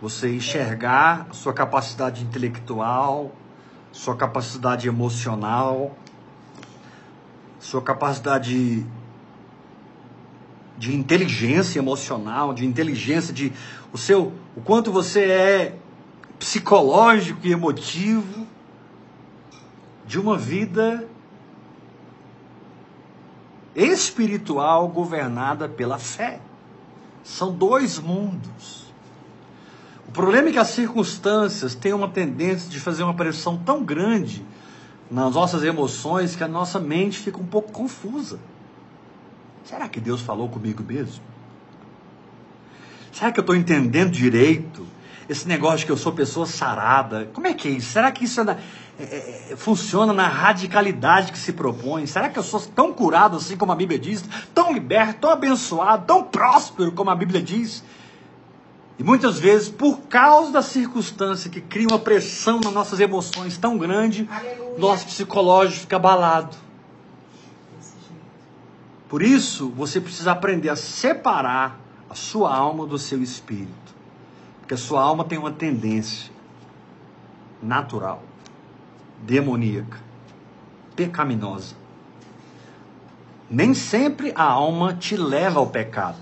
você 0.00 0.34
enxergar 0.34 1.28
sua 1.30 1.52
capacidade 1.52 2.24
intelectual, 2.24 3.32
sua 3.92 4.16
capacidade 4.16 4.88
emocional, 4.88 5.96
sua 7.60 7.80
capacidade 7.80 8.84
de 10.76 10.96
inteligência 10.96 11.78
emocional, 11.78 12.52
de 12.52 12.66
inteligência 12.66 13.32
de 13.32 13.52
o 13.92 13.98
seu, 13.98 14.32
o 14.56 14.60
quanto 14.60 14.90
você 14.90 15.20
é 15.20 15.78
psicológico 16.36 17.46
e 17.46 17.52
emotivo 17.52 18.44
de 20.04 20.18
uma 20.18 20.36
vida 20.36 21.08
espiritual 23.76 24.88
governada 24.88 25.68
pela 25.68 25.96
fé. 25.96 26.40
São 27.24 27.52
dois 27.52 27.98
mundos. 27.98 28.92
O 30.08 30.12
problema 30.12 30.48
é 30.48 30.52
que 30.52 30.58
as 30.58 30.68
circunstâncias 30.68 31.74
têm 31.74 31.92
uma 31.92 32.08
tendência 32.08 32.68
de 32.68 32.78
fazer 32.78 33.02
uma 33.02 33.14
pressão 33.14 33.56
tão 33.56 33.82
grande 33.82 34.44
nas 35.10 35.34
nossas 35.34 35.62
emoções 35.62 36.34
que 36.34 36.42
a 36.42 36.48
nossa 36.48 36.78
mente 36.78 37.18
fica 37.18 37.38
um 37.38 37.46
pouco 37.46 37.72
confusa. 37.72 38.38
Será 39.64 39.88
que 39.88 40.00
Deus 40.00 40.20
falou 40.20 40.48
comigo 40.48 40.82
mesmo? 40.82 41.22
Será 43.12 43.30
que 43.30 43.38
eu 43.38 43.42
estou 43.42 43.54
entendendo 43.54 44.10
direito 44.10 44.86
esse 45.28 45.46
negócio 45.46 45.86
que 45.86 45.92
eu 45.92 45.96
sou 45.96 46.12
pessoa 46.12 46.46
sarada? 46.46 47.30
Como 47.32 47.46
é 47.46 47.54
que 47.54 47.68
é 47.68 47.70
isso? 47.72 47.92
Será 47.92 48.10
que 48.10 48.24
isso 48.24 48.40
é 48.40 48.44
na, 48.44 48.58
é, 49.04 49.52
é, 49.52 49.56
funciona 49.56 50.12
na 50.12 50.28
radicalidade 50.28 51.32
que 51.32 51.38
se 51.38 51.52
propõe? 51.52 52.06
Será 52.06 52.28
que 52.28 52.38
eu 52.38 52.42
sou 52.42 52.60
tão 52.60 52.92
curado 52.92 53.36
assim 53.36 53.56
como 53.56 53.72
a 53.72 53.74
Bíblia 53.74 53.98
diz? 53.98 54.24
Tão 54.54 54.72
liberto, 54.72 55.20
tão 55.20 55.30
abençoado, 55.30 56.04
tão 56.06 56.24
próspero 56.24 56.92
como 56.92 57.10
a 57.10 57.14
Bíblia 57.14 57.42
diz? 57.42 57.82
E 58.98 59.02
muitas 59.04 59.38
vezes, 59.38 59.68
por 59.68 60.00
causa 60.02 60.52
da 60.52 60.62
circunstância 60.62 61.50
que 61.50 61.60
cria 61.60 61.88
uma 61.88 61.98
pressão 61.98 62.60
nas 62.60 62.72
nossas 62.72 63.00
emoções 63.00 63.56
tão 63.56 63.76
grande, 63.76 64.28
Aleluia. 64.30 64.78
nosso 64.78 65.06
psicológico 65.06 65.80
fica 65.80 65.96
abalado. 65.96 66.56
Por 69.08 69.22
isso, 69.22 69.70
você 69.70 70.00
precisa 70.00 70.32
aprender 70.32 70.68
a 70.68 70.76
separar 70.76 71.78
a 72.08 72.14
sua 72.14 72.54
alma 72.54 72.86
do 72.86 72.98
seu 72.98 73.22
espírito. 73.22 73.94
Porque 74.60 74.74
a 74.74 74.78
sua 74.78 75.02
alma 75.02 75.24
tem 75.24 75.38
uma 75.38 75.50
tendência 75.50 76.30
natural, 77.62 78.22
demoníaca, 79.22 79.98
pecaminosa. 80.94 81.74
Nem 83.48 83.72
sempre 83.74 84.32
a 84.34 84.44
alma 84.44 84.94
te 84.94 85.16
leva 85.16 85.60
ao 85.60 85.66
pecado. 85.68 86.18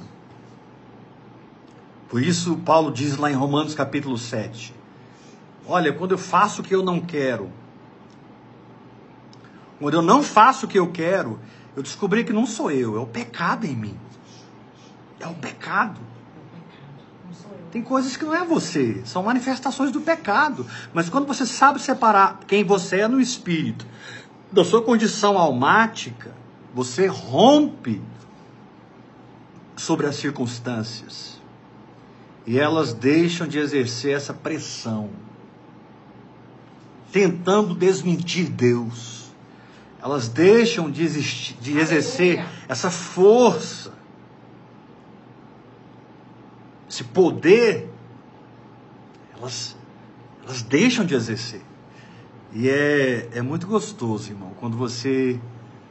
Por 2.08 2.22
isso, 2.22 2.56
Paulo 2.56 2.92
diz 2.92 3.16
lá 3.16 3.30
em 3.30 3.34
Romanos 3.34 3.74
capítulo 3.74 4.18
7: 4.18 4.74
Olha, 5.66 5.92
quando 5.92 6.12
eu 6.12 6.18
faço 6.18 6.60
o 6.60 6.64
que 6.64 6.74
eu 6.74 6.82
não 6.82 7.00
quero, 7.00 7.50
quando 9.78 9.94
eu 9.94 10.02
não 10.02 10.22
faço 10.22 10.66
o 10.66 10.68
que 10.68 10.78
eu 10.78 10.90
quero, 10.90 11.38
eu 11.76 11.82
descobri 11.82 12.24
que 12.24 12.32
não 12.32 12.46
sou 12.46 12.70
eu, 12.70 12.96
é 12.96 13.00
o 13.00 13.06
pecado 13.06 13.64
em 13.64 13.76
mim. 13.76 13.96
É 15.20 15.26
o 15.26 15.34
pecado. 15.34 16.00
Tem 17.70 17.82
coisas 17.82 18.16
que 18.16 18.24
não 18.24 18.34
é 18.34 18.44
você, 18.44 19.00
são 19.04 19.22
manifestações 19.22 19.92
do 19.92 20.00
pecado. 20.00 20.66
Mas 20.92 21.08
quando 21.08 21.26
você 21.26 21.46
sabe 21.46 21.80
separar 21.80 22.40
quem 22.46 22.64
você 22.64 23.00
é 23.00 23.08
no 23.08 23.20
espírito 23.20 23.86
da 24.50 24.64
sua 24.64 24.82
condição 24.82 25.38
almática, 25.38 26.34
você 26.74 27.06
rompe 27.06 28.02
sobre 29.76 30.06
as 30.06 30.16
circunstâncias. 30.16 31.40
E 32.46 32.58
elas 32.58 32.92
deixam 32.92 33.46
de 33.46 33.58
exercer 33.58 34.16
essa 34.16 34.34
pressão, 34.34 35.10
tentando 37.12 37.74
desmentir 37.74 38.50
Deus. 38.50 39.30
Elas 40.02 40.28
deixam 40.28 40.90
de, 40.90 41.04
existir, 41.04 41.56
de 41.60 41.78
exercer 41.78 42.44
essa 42.68 42.90
força, 42.90 43.92
esse 47.00 47.04
poder. 47.04 47.90
Elas, 49.36 49.76
elas 50.44 50.62
deixam 50.62 51.04
de 51.04 51.14
exercer. 51.14 51.62
E 52.52 52.68
é, 52.68 53.28
é 53.32 53.42
muito 53.42 53.66
gostoso, 53.66 54.30
irmão, 54.30 54.52
quando 54.58 54.76
você 54.76 55.40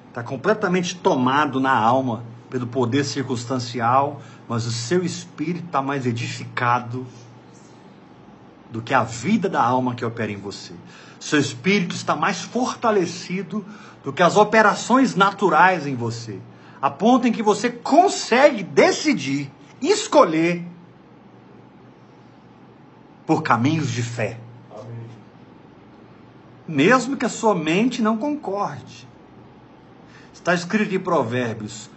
está 0.09 0.21
completamente 0.21 0.95
tomado 0.95 1.59
na 1.59 1.73
alma 1.73 2.23
pelo 2.49 2.67
poder 2.67 3.03
circunstancial, 3.05 4.21
mas 4.47 4.65
o 4.65 4.71
seu 4.71 5.03
espírito 5.03 5.65
está 5.65 5.81
mais 5.81 6.05
edificado 6.05 7.05
do 8.69 8.81
que 8.81 8.93
a 8.93 9.03
vida 9.03 9.47
da 9.47 9.63
alma 9.63 9.95
que 9.95 10.03
opera 10.03 10.31
em 10.31 10.37
você. 10.37 10.73
Seu 11.19 11.39
espírito 11.39 11.95
está 11.95 12.15
mais 12.15 12.41
fortalecido 12.41 13.65
do 14.03 14.11
que 14.11 14.21
as 14.21 14.35
operações 14.35 15.15
naturais 15.15 15.87
em 15.87 15.95
você, 15.95 16.39
a 16.81 16.89
ponto 16.89 17.27
em 17.27 17.31
que 17.31 17.43
você 17.43 17.69
consegue 17.69 18.63
decidir, 18.63 19.51
escolher 19.81 20.65
por 23.29 23.43
caminhos 23.43 23.91
de 23.91 24.01
fé. 24.01 24.39
Amém. 24.71 25.07
Mesmo 26.67 27.15
que 27.15 27.27
a 27.27 27.29
sua 27.29 27.53
mente 27.53 28.01
não 28.01 28.17
concorde. 28.17 29.07
Está 30.33 30.55
escrito 30.55 30.95
em 30.95 30.99
Provérbios: 30.99 31.91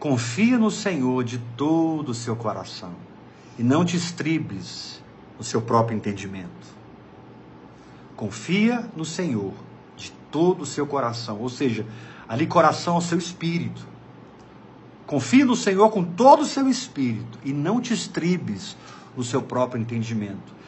confia 0.00 0.58
no 0.58 0.72
Senhor 0.72 1.22
de 1.22 1.38
todo 1.56 2.08
o 2.08 2.14
seu 2.14 2.34
coração 2.34 2.92
e 3.56 3.62
não 3.62 3.84
te 3.84 3.96
estribes 3.96 5.00
no 5.38 5.44
seu 5.44 5.62
próprio 5.62 5.96
entendimento. 5.96 6.66
Confia 8.16 8.84
no 8.96 9.04
Senhor 9.04 9.52
de 9.96 10.10
todo 10.28 10.62
o 10.62 10.66
seu 10.66 10.88
coração, 10.88 11.38
ou 11.40 11.48
seja, 11.48 11.86
ali 12.28 12.48
coração 12.48 12.96
é 12.96 12.98
o 12.98 13.00
seu 13.00 13.18
espírito. 13.18 13.86
Confia 15.06 15.44
no 15.44 15.54
Senhor 15.54 15.88
com 15.90 16.02
todo 16.02 16.40
o 16.40 16.46
seu 16.46 16.68
espírito 16.68 17.38
e 17.44 17.52
não 17.52 17.80
te 17.80 17.94
estribes 17.94 18.76
no 19.16 19.22
seu 19.22 19.40
próprio 19.40 19.80
entendimento. 19.80 20.63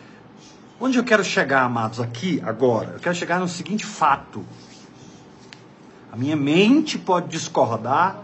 Onde 0.78 0.98
eu 0.98 1.04
quero 1.04 1.24
chegar, 1.24 1.62
amados, 1.62 2.00
aqui, 2.00 2.42
agora? 2.44 2.92
Eu 2.94 3.00
quero 3.00 3.14
chegar 3.14 3.40
no 3.40 3.48
seguinte 3.48 3.84
fato. 3.86 4.44
A 6.12 6.16
minha 6.16 6.36
mente 6.36 6.98
pode 6.98 7.28
discordar, 7.28 8.22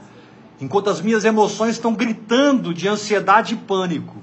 enquanto 0.61 0.91
as 0.91 1.01
minhas 1.01 1.25
emoções 1.25 1.73
estão 1.73 1.95
gritando 1.95 2.75
de 2.75 2.87
ansiedade 2.87 3.55
e 3.55 3.57
pânico. 3.57 4.17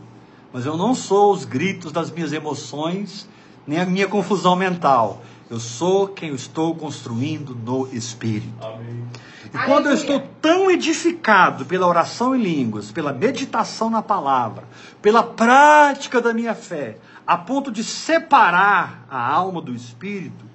Mas 0.53 0.65
eu 0.65 0.77
não 0.77 0.93
sou 0.93 1.33
os 1.33 1.43
gritos 1.43 1.91
das 1.91 2.11
minhas 2.11 2.31
emoções, 2.31 3.27
nem 3.65 3.79
a 3.79 3.85
minha 3.85 4.07
confusão 4.07 4.55
mental. 4.55 5.23
Eu 5.49 5.59
sou 5.59 6.07
quem 6.07 6.29
eu 6.29 6.35
estou 6.35 6.75
construindo 6.75 7.55
no 7.55 7.87
Espírito. 7.91 8.63
Amém. 8.63 9.07
E 9.51 9.57
quando 9.65 9.87
eu 9.87 9.93
estou 9.93 10.21
tão 10.39 10.69
edificado 10.69 11.65
pela 11.65 11.87
oração 11.87 12.35
em 12.35 12.41
línguas, 12.41 12.91
pela 12.91 13.11
meditação 13.11 13.89
na 13.89 14.03
palavra, 14.03 14.63
pela 15.01 15.23
prática 15.23 16.21
da 16.21 16.31
minha 16.31 16.53
fé, 16.53 16.97
a 17.29 17.37
ponto 17.37 17.71
de 17.71 17.83
separar 17.83 19.05
a 19.09 19.21
alma 19.21 19.61
do 19.61 19.73
espírito, 19.73 20.45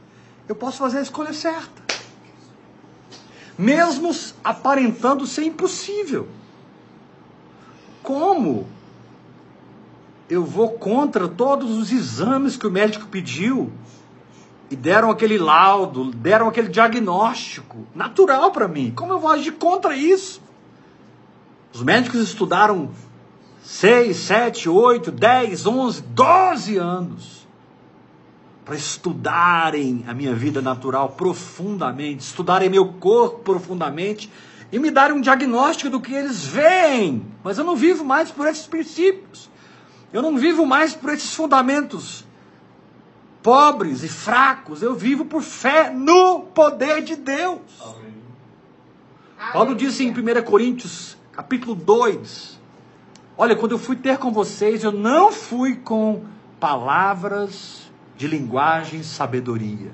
eu 0.49 0.57
posso 0.57 0.79
fazer 0.79 0.99
a 0.99 1.03
escolha 1.03 1.33
certa 1.33 1.85
mesmo 3.57 4.11
aparentando 4.43 5.27
ser 5.27 5.45
impossível. 5.45 6.29
Como 8.03 8.67
eu 10.29 10.45
vou 10.45 10.71
contra 10.71 11.29
todos 11.29 11.71
os 11.79 11.93
exames 11.93 12.57
que 12.57 12.67
o 12.67 12.71
médico 12.71 13.07
pediu 13.07 13.73
e 14.69 14.77
deram 14.77 15.11
aquele 15.11 15.39
laudo, 15.39 16.11
deram 16.11 16.49
aquele 16.49 16.69
diagnóstico 16.69 17.87
natural 17.95 18.51
para 18.51 18.67
mim? 18.67 18.93
Como 18.95 19.13
eu 19.13 19.21
vou 19.21 19.31
agir 19.31 19.53
contra 19.53 19.97
isso? 19.97 20.43
Os 21.73 21.83
médicos 21.83 22.21
estudaram 22.21 22.91
6, 23.65 24.15
7, 24.15 24.69
8, 24.69 25.11
10, 25.11 25.67
11, 25.67 26.03
12 26.03 26.77
anos 26.77 27.49
para 28.63 28.75
estudarem 28.77 30.05
a 30.07 30.13
minha 30.13 30.35
vida 30.35 30.61
natural 30.61 31.09
profundamente, 31.11 32.23
estudarem 32.23 32.69
meu 32.69 32.93
corpo 32.93 33.39
profundamente 33.39 34.31
e 34.71 34.79
me 34.79 34.91
darem 34.91 35.17
um 35.17 35.21
diagnóstico 35.21 35.89
do 35.89 35.99
que 35.99 36.13
eles 36.13 36.45
veem. 36.45 37.27
Mas 37.43 37.57
eu 37.57 37.65
não 37.65 37.75
vivo 37.75 38.05
mais 38.05 38.31
por 38.31 38.47
esses 38.47 38.67
princípios. 38.67 39.49
Eu 40.13 40.21
não 40.21 40.37
vivo 40.37 40.67
mais 40.67 40.95
por 40.95 41.11
esses 41.11 41.35
fundamentos 41.35 42.23
pobres 43.43 44.03
e 44.03 44.09
fracos. 44.09 44.83
Eu 44.83 44.95
vivo 44.95 45.25
por 45.25 45.41
fé 45.41 45.89
no 45.89 46.41
poder 46.41 47.03
de 47.03 47.17
Deus. 47.17 47.61
Amém. 47.81 48.15
Paulo 49.55 49.75
disse 49.75 50.05
em 50.05 50.11
1 50.11 50.43
Coríntios, 50.43 51.17
capítulo 51.33 51.75
2: 51.75 52.54
Olha, 53.37 53.57
quando 53.57 53.73
eu 53.73 53.79
fui 53.79 53.97
ter 53.97 54.19
com 54.19 54.31
vocês, 54.31 54.85
eu 54.85 54.93
não 54.93 55.33
fui 55.33 55.75
com 55.75 56.23
palavras 56.61 57.83
de 58.17 58.29
linguagem 58.29 59.01
e 59.01 59.05
sabedoria. 59.05 59.91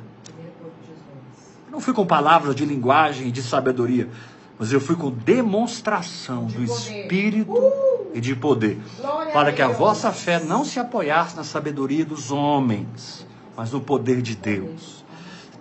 Eu 1.66 1.72
não 1.72 1.80
fui 1.80 1.94
com 1.94 2.04
palavras 2.04 2.54
de 2.54 2.66
linguagem 2.66 3.28
e 3.28 3.30
de 3.30 3.42
sabedoria, 3.42 4.10
mas 4.58 4.72
eu 4.72 4.80
fui 4.80 4.94
com 4.94 5.10
demonstração 5.10 6.46
de 6.46 6.58
do 6.58 6.66
poder. 6.66 7.02
Espírito 7.02 7.52
uh! 7.52 8.10
e 8.12 8.20
de 8.20 8.34
poder, 8.34 8.78
Glória 9.00 9.32
para 9.32 9.52
que 9.52 9.62
a 9.62 9.68
vossa 9.68 10.12
fé 10.12 10.38
não 10.38 10.64
se 10.64 10.78
apoiasse 10.78 11.34
na 11.36 11.44
sabedoria 11.44 12.04
dos 12.04 12.30
homens, 12.30 13.26
mas 13.56 13.72
no 13.72 13.80
poder 13.80 14.20
de 14.20 14.36
Deus. 14.36 15.04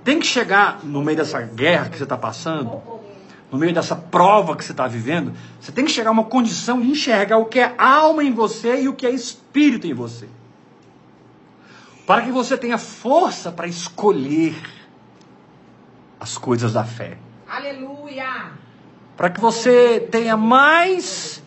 Tem 0.04 0.20
que 0.20 0.26
chegar 0.26 0.84
no 0.84 1.02
meio 1.02 1.18
dessa 1.18 1.42
guerra 1.42 1.89
que 1.89 1.98
você 1.98 2.04
está 2.04 2.18
passando, 2.18 2.82
no 3.52 3.58
meio 3.58 3.74
dessa 3.74 3.96
prova 3.96 4.56
que 4.56 4.64
você 4.64 4.72
está 4.72 4.88
vivendo, 4.88 5.34
você 5.60 5.72
tem 5.72 5.86
que 5.86 5.92
chegar 5.92 6.10
a 6.10 6.14
uma 6.14 6.24
condição 6.24 6.80
de 6.80 6.90
enxergar 6.90 7.38
o 7.38 7.46
que 7.46 7.60
é 7.60 7.74
alma 7.78 8.24
em 8.24 8.32
você 8.32 8.82
e 8.82 8.88
o 8.88 8.94
que 8.94 9.08
é 9.08 9.12
espírito 9.12 9.88
em 9.88 9.94
você 9.94 10.28
para 12.10 12.24
que 12.24 12.32
você 12.32 12.58
tenha 12.58 12.80
força 12.80 13.52
para 13.52 13.68
escolher 13.68 14.60
as 16.20 16.40
coisas 16.40 16.74
da 16.74 16.84
fé. 16.84 17.20
Aleluia! 17.48 18.50
Para 19.16 19.30
que 19.30 19.40
você 19.40 20.00
tenha 20.00 20.36
mais 20.36 21.40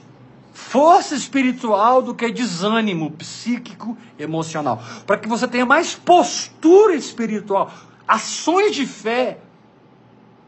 força 0.52 1.16
espiritual 1.16 2.00
do 2.00 2.14
que 2.14 2.30
desânimo 2.30 3.10
psíquico, 3.10 3.98
emocional. 4.16 4.80
Para 5.04 5.18
que 5.18 5.26
você 5.26 5.48
tenha 5.48 5.66
mais 5.66 5.96
postura 5.96 6.94
espiritual, 6.94 7.74
ações 8.06 8.72
de 8.72 8.86
fé 8.86 9.38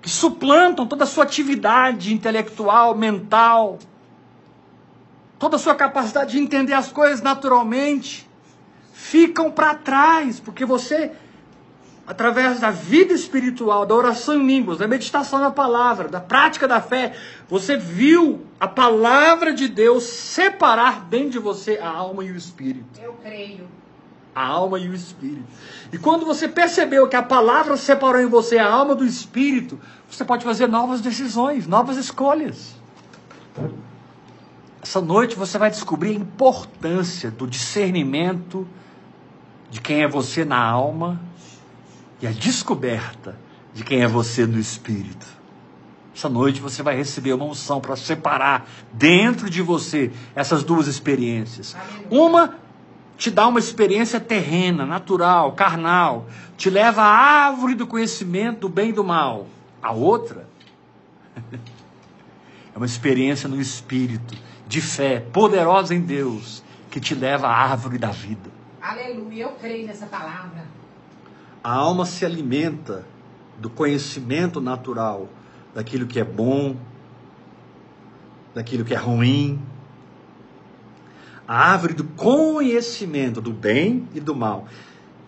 que 0.05 0.11
suplantam 0.11 0.87
toda 0.87 1.05
a 1.05 1.07
sua 1.07 1.25
atividade 1.25 2.12
intelectual, 2.12 2.95
mental, 2.95 3.79
toda 5.38 5.57
a 5.57 5.59
sua 5.59 5.75
capacidade 5.75 6.33
de 6.33 6.38
entender 6.38 6.75
as 6.75 6.93
coisas 6.93 7.23
naturalmente 7.23 8.29
ficam 8.93 9.51
para 9.51 9.75
trás, 9.75 10.38
porque 10.38 10.67
você, 10.67 11.12
através 12.07 12.61
da 12.61 12.71
vida 12.71 13.14
espiritual, 13.14 13.87
da 13.87 13.95
oração 13.95 14.35
em 14.35 14.47
línguas, 14.47 14.77
da 14.77 14.87
meditação 14.87 15.38
na 15.38 15.51
palavra, 15.51 16.07
da 16.07 16.21
prática 16.21 16.69
da 16.69 16.83
fé, 16.83 17.17
você 17.49 17.75
viu 17.75 18.47
a 18.61 18.69
palavra 18.69 19.55
de 19.55 19.69
Deus 19.69 20.05
separar 20.05 21.07
dentro 21.07 21.31
de 21.31 21.38
você 21.38 21.79
a 21.79 21.88
alma 21.88 22.23
e 22.23 22.31
o 22.31 22.37
espírito. 22.37 23.01
Eu 23.03 23.14
creio. 23.23 23.67
A 24.35 24.44
alma 24.44 24.79
e 24.79 24.88
o 24.88 24.94
espírito. 24.94 25.44
E 25.92 25.99
quando 25.99 26.27
você 26.27 26.49
percebeu 26.49 27.09
que 27.09 27.16
a 27.16 27.23
palavra 27.23 27.77
separou 27.77 28.20
em 28.20 28.27
você 28.27 28.59
a 28.59 28.68
alma 28.68 28.94
do 28.94 29.05
espírito, 29.05 29.79
você 30.11 30.25
pode 30.25 30.44
fazer 30.44 30.66
novas 30.66 31.01
decisões, 31.01 31.66
novas 31.66 31.97
escolhas. 31.97 32.75
Essa 34.83 35.01
noite 35.01 35.37
você 35.37 35.57
vai 35.57 35.70
descobrir 35.70 36.11
a 36.11 36.14
importância 36.14 37.31
do 37.31 37.47
discernimento 37.47 38.66
de 39.70 39.80
quem 39.80 40.03
é 40.03 40.09
você 40.09 40.45
na 40.45 40.62
alma 40.62 41.20
e 42.20 42.26
a 42.26 42.32
descoberta 42.32 43.39
de 43.72 43.82
quem 43.82 44.03
é 44.03 44.09
você 44.09 44.47
no 44.47 44.59
espírito. 44.59 45.26
Essa 46.14 46.28
noite 46.28 46.61
você 46.61 46.82
vai 46.82 46.95
receber 46.97 47.32
uma 47.32 47.45
unção 47.45 47.80
para 47.80 47.97
separar 47.97 48.68
dentro 48.93 49.51
de 49.51 49.61
você 49.61 50.12
essas 50.35 50.62
duas 50.62 50.87
experiências. 50.87 51.76
Uma 52.09 52.55
te 53.17 53.31
dá 53.31 53.47
uma 53.47 53.59
experiência 53.59 54.19
terrena, 54.19 54.85
natural, 54.85 55.53
carnal, 55.53 56.27
te 56.57 56.69
leva 56.69 57.03
à 57.03 57.47
árvore 57.47 57.75
do 57.75 57.87
conhecimento 57.87 58.61
do 58.61 58.69
bem 58.69 58.91
e 58.91 58.93
do 58.93 59.05
mal. 59.05 59.47
A 59.83 59.93
outra 59.93 60.47
é 61.53 62.77
uma 62.77 62.87
experiência 62.87 63.49
no 63.49 63.61
espírito, 63.61 64.35
de 64.67 64.81
fé, 64.81 65.21
poderosa 65.21 65.95
em 65.95 66.01
Deus, 66.01 66.62
que 66.91 67.01
te 67.01 67.15
leva 67.15 67.47
à 67.47 67.71
árvore 67.71 67.99
da 67.99 68.11
vida. 68.11 68.51
Aleluia, 68.81 69.45
eu 69.45 69.53
creio 69.53 69.87
nessa 69.87 70.07
palavra. 70.07 70.65
A 71.62 71.73
alma 71.73 72.05
se 72.05 72.25
alimenta 72.25 73.07
do 73.59 73.71
conhecimento 73.71 74.61
natural, 74.61 75.29
daquilo 75.75 76.07
que 76.07 76.21
é 76.21 76.25
bom, 76.25 76.77
daquilo 78.55 78.85
que 78.85 78.95
é 78.95 78.97
ruim, 78.97 79.61
A 81.47 81.72
árvore 81.72 81.95
do 81.95 82.05
conhecimento 82.05 83.40
do 83.40 83.53
bem 83.53 84.09
e 84.14 84.20
do 84.20 84.34
mal. 84.34 84.66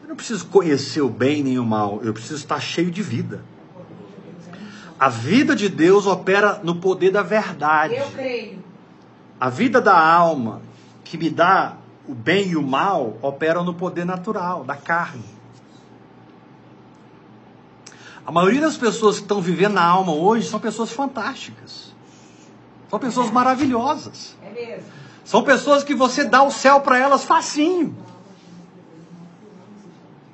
Eu 0.03 0.09
não 0.09 0.17
preciso 0.17 0.47
conhecer 0.47 1.01
o 1.01 1.09
bem 1.09 1.43
nem 1.43 1.59
o 1.59 1.65
mal, 1.65 2.01
eu 2.03 2.13
preciso 2.13 2.37
estar 2.37 2.61
cheio 2.61 2.91
de 2.91 3.03
vida. 3.03 3.43
A 4.99 5.09
vida 5.09 5.55
de 5.55 5.69
Deus 5.69 6.07
opera 6.07 6.61
no 6.63 6.77
poder 6.77 7.11
da 7.11 7.23
verdade. 7.23 7.97
Eu 7.97 8.11
creio. 8.13 8.65
A 9.39 9.51
vida 9.51 9.81
da 9.81 9.99
alma, 9.99 10.63
que 11.05 11.19
me 11.19 11.29
dá 11.29 11.77
o 12.09 12.15
bem 12.15 12.51
e 12.51 12.57
o 12.57 12.63
mal, 12.63 13.19
opera 13.21 13.63
no 13.63 13.75
poder 13.75 14.07
natural, 14.07 14.65
da 14.65 14.75
carne. 14.75 15.37
A 18.27 18.33
maioria 18.33 18.63
das 18.63 18.77
pessoas 18.77 19.17
que 19.17 19.23
estão 19.23 19.41
vivendo 19.41 19.75
na 19.75 19.85
alma 19.85 20.13
hoje 20.13 20.49
são 20.49 20.59
pessoas 20.59 20.91
fantásticas. 20.91 21.95
São 22.89 22.99
pessoas 22.99 23.31
maravilhosas. 23.31 24.35
É 24.43 24.51
mesmo. 24.51 24.96
São 25.27 25.43
pessoas 25.43 25.83
que 25.83 25.93
você 25.93 26.25
dá 26.25 26.45
o 26.45 26.53
céu 26.53 26.81
para 26.81 26.97
elas 26.97 27.25
facinho. 27.25 27.97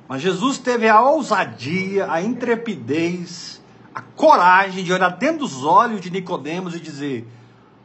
Mas 0.07 0.21
Jesus 0.21 0.59
teve 0.59 0.87
a 0.87 1.01
ousadia, 1.01 2.13
a 2.13 2.21
intrepidez, 2.21 3.63
a 3.95 4.03
coragem 4.03 4.85
de 4.85 4.93
olhar 4.93 5.09
dentro 5.09 5.39
dos 5.39 5.65
olhos 5.65 5.99
de 6.03 6.11
Nicodemos 6.11 6.75
e 6.75 6.79
dizer: 6.79 7.27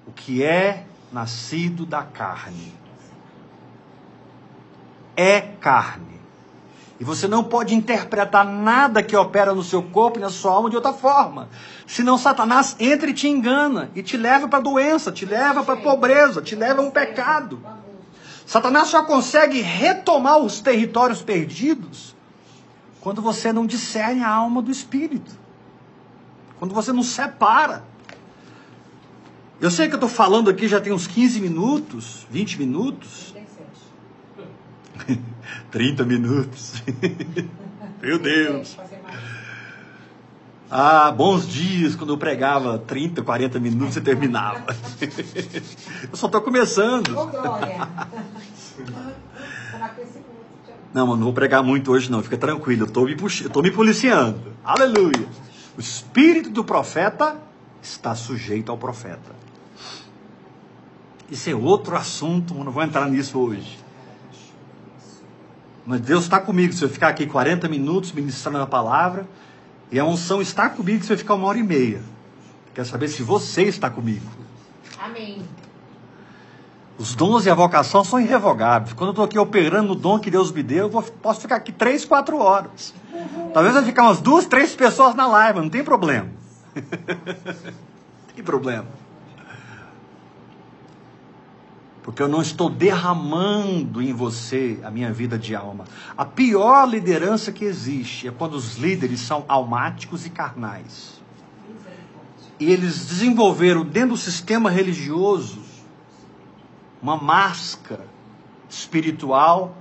o 0.06 0.12
que 0.12 0.44
é 0.44 0.86
nascido 1.10 1.86
da 1.86 2.04
carne 2.04 2.76
é 5.16 5.40
carne. 5.40 6.17
E 7.00 7.04
você 7.04 7.28
não 7.28 7.44
pode 7.44 7.76
interpretar 7.76 8.44
nada 8.44 9.04
que 9.04 9.16
opera 9.16 9.54
no 9.54 9.64
seu 9.64 9.84
corpo 9.84 10.18
e 10.18 10.22
na 10.22 10.30
sua 10.30 10.52
alma 10.54 10.70
de 10.70 10.76
outra 10.76 10.94
forma. 10.94 11.48
Senão 11.86 12.18
Satanás 12.18 12.76
entra 12.80 13.10
e 13.10 13.14
te 13.14 13.28
engana 13.28 13.92
e 13.94 14.02
te 14.02 14.18
leva 14.18 14.48
para 14.48 14.60
a 14.60 14.62
doença, 14.62 15.12
te 15.12 15.26
leva 15.26 15.64
para 15.64 15.76
a 15.76 15.82
pobreza, 15.82 16.42
te 16.42 16.56
leva 16.56 16.82
a 16.82 16.86
um 16.86 16.90
pecado. 16.90 17.62
Satanás 18.48 18.88
só 18.88 19.04
consegue 19.04 19.62
retomar 19.62 20.40
os 20.40 20.60
territórios 20.60 21.22
perdidos 21.22 22.16
quando 23.00 23.22
você 23.22 23.54
não 23.54 23.66
discerne 23.66 24.24
a 24.24 24.30
alma 24.30 24.62
do 24.62 24.72
espírito. 24.72 25.32
Quando 26.58 26.74
você 26.74 26.92
não 26.92 27.04
separa. 27.04 27.84
Eu 29.62 29.70
sei 29.70 29.88
que 29.88 29.94
eu 29.94 29.98
estou 29.98 30.10
falando 30.10 30.50
aqui 30.50 30.68
já 30.68 30.82
tem 30.82 30.92
uns 30.92 31.06
15 31.06 31.40
minutos, 31.42 32.26
20 32.32 32.58
minutos. 32.60 33.36
30 35.72 36.04
minutos. 36.04 36.84
Meu 38.02 38.20
Deus. 38.20 38.78
Ah, 40.70 41.12
bons 41.12 41.48
dias 41.48 41.96
quando 41.96 42.14
eu 42.14 42.18
pregava 42.18 42.78
30, 42.78 43.22
40 43.24 43.60
minutos 43.60 43.96
e 43.96 44.02
terminava. 44.02 44.76
Eu 46.12 46.16
só 46.16 46.26
estou 46.26 46.42
começando. 46.42 47.10
Não, 50.94 51.08
mas 51.08 51.18
não 51.18 51.26
vou 51.26 51.34
pregar 51.34 51.64
muito 51.64 51.92
hoje 51.92 52.12
não, 52.12 52.22
fica 52.22 52.38
tranquilo, 52.38 52.84
eu 52.84 52.88
estou 52.88 53.06
me, 53.06 53.16
pux... 53.16 53.42
eu 53.42 53.50
tô 53.50 53.62
me 53.62 53.72
policiando. 53.72 54.54
Aleluia. 54.64 55.28
O 55.78 55.80
espírito 55.80 56.50
do 56.50 56.64
profeta 56.64 57.38
está 57.82 58.16
sujeito 58.16 58.72
ao 58.72 58.78
profeta. 58.78 59.36
Isso 61.30 61.50
é 61.50 61.56
outro 61.56 61.96
assunto, 61.96 62.54
não 62.54 62.72
vou 62.72 62.84
entrar 62.84 63.08
nisso 63.10 63.38
hoje. 63.38 63.78
Mas 65.88 66.02
Deus 66.02 66.26
está 66.26 66.38
comigo. 66.42 66.74
Se 66.74 66.84
eu 66.84 66.90
ficar 66.90 67.08
aqui 67.08 67.26
40 67.26 67.70
minutos 67.70 68.12
ministrando 68.12 68.58
a 68.58 68.68
palavra, 68.68 69.26
e 69.90 69.98
a 69.98 70.04
unção 70.04 70.42
está 70.42 70.70
comigo, 70.70 71.02
se 71.04 71.14
eu 71.14 71.18
ficar 71.18 71.36
uma 71.36 71.48
hora 71.48 71.58
e 71.58 71.64
meia. 71.64 72.02
Quer 72.76 72.86
saber 72.86 73.08
se 73.08 73.24
você 73.24 73.64
está 73.64 73.90
comigo. 73.90 74.26
Amém. 75.00 75.42
Os 76.98 77.16
dons 77.16 77.46
e 77.46 77.50
a 77.50 77.56
vocação 77.56 78.04
são 78.04 78.20
irrevogáveis. 78.20 78.92
Quando 78.92 79.10
eu 79.10 79.12
estou 79.12 79.26
aqui 79.26 79.40
operando 79.40 79.94
o 79.94 79.96
dom 79.96 80.20
que 80.20 80.30
Deus 80.30 80.52
me 80.52 80.62
deu, 80.62 80.86
eu 80.86 80.90
vou, 80.90 81.02
posso 81.02 81.40
ficar 81.40 81.56
aqui 81.56 81.72
três, 81.72 82.04
quatro 82.04 82.38
horas. 82.38 82.94
Talvez 83.54 83.74
vai 83.74 83.86
ficar 83.86 84.04
umas 84.04 84.20
duas, 84.20 84.46
três 84.46 84.76
pessoas 84.76 85.16
na 85.16 85.26
live, 85.26 85.62
não 85.62 85.70
tem 85.70 85.84
problema. 85.84 86.28
tem 88.36 88.44
problema. 88.44 88.88
Porque 92.08 92.24
eu 92.24 92.30
não 92.30 92.42
estou 92.42 92.70
derramando 92.70 94.02
em 94.02 94.14
você 94.14 94.80
a 94.82 94.90
minha 94.90 95.12
vida 95.12 95.38
de 95.38 95.54
alma. 95.54 95.84
A 96.18 96.24
pior 96.24 96.88
liderança 96.88 97.52
que 97.52 97.66
existe 97.66 98.30
é 98.30 98.32
quando 98.32 98.54
os 98.54 98.78
líderes 98.78 99.20
são 99.20 99.44
almáticos 99.46 100.26
e 100.26 100.30
carnais. 100.30 101.22
E 102.58 102.72
eles 102.72 103.08
desenvolveram 103.08 103.84
dentro 103.84 104.12
do 104.12 104.18
sistema 104.18 104.70
religioso 104.70 105.60
uma 107.02 107.18
máscara 107.18 108.06
espiritual, 108.70 109.76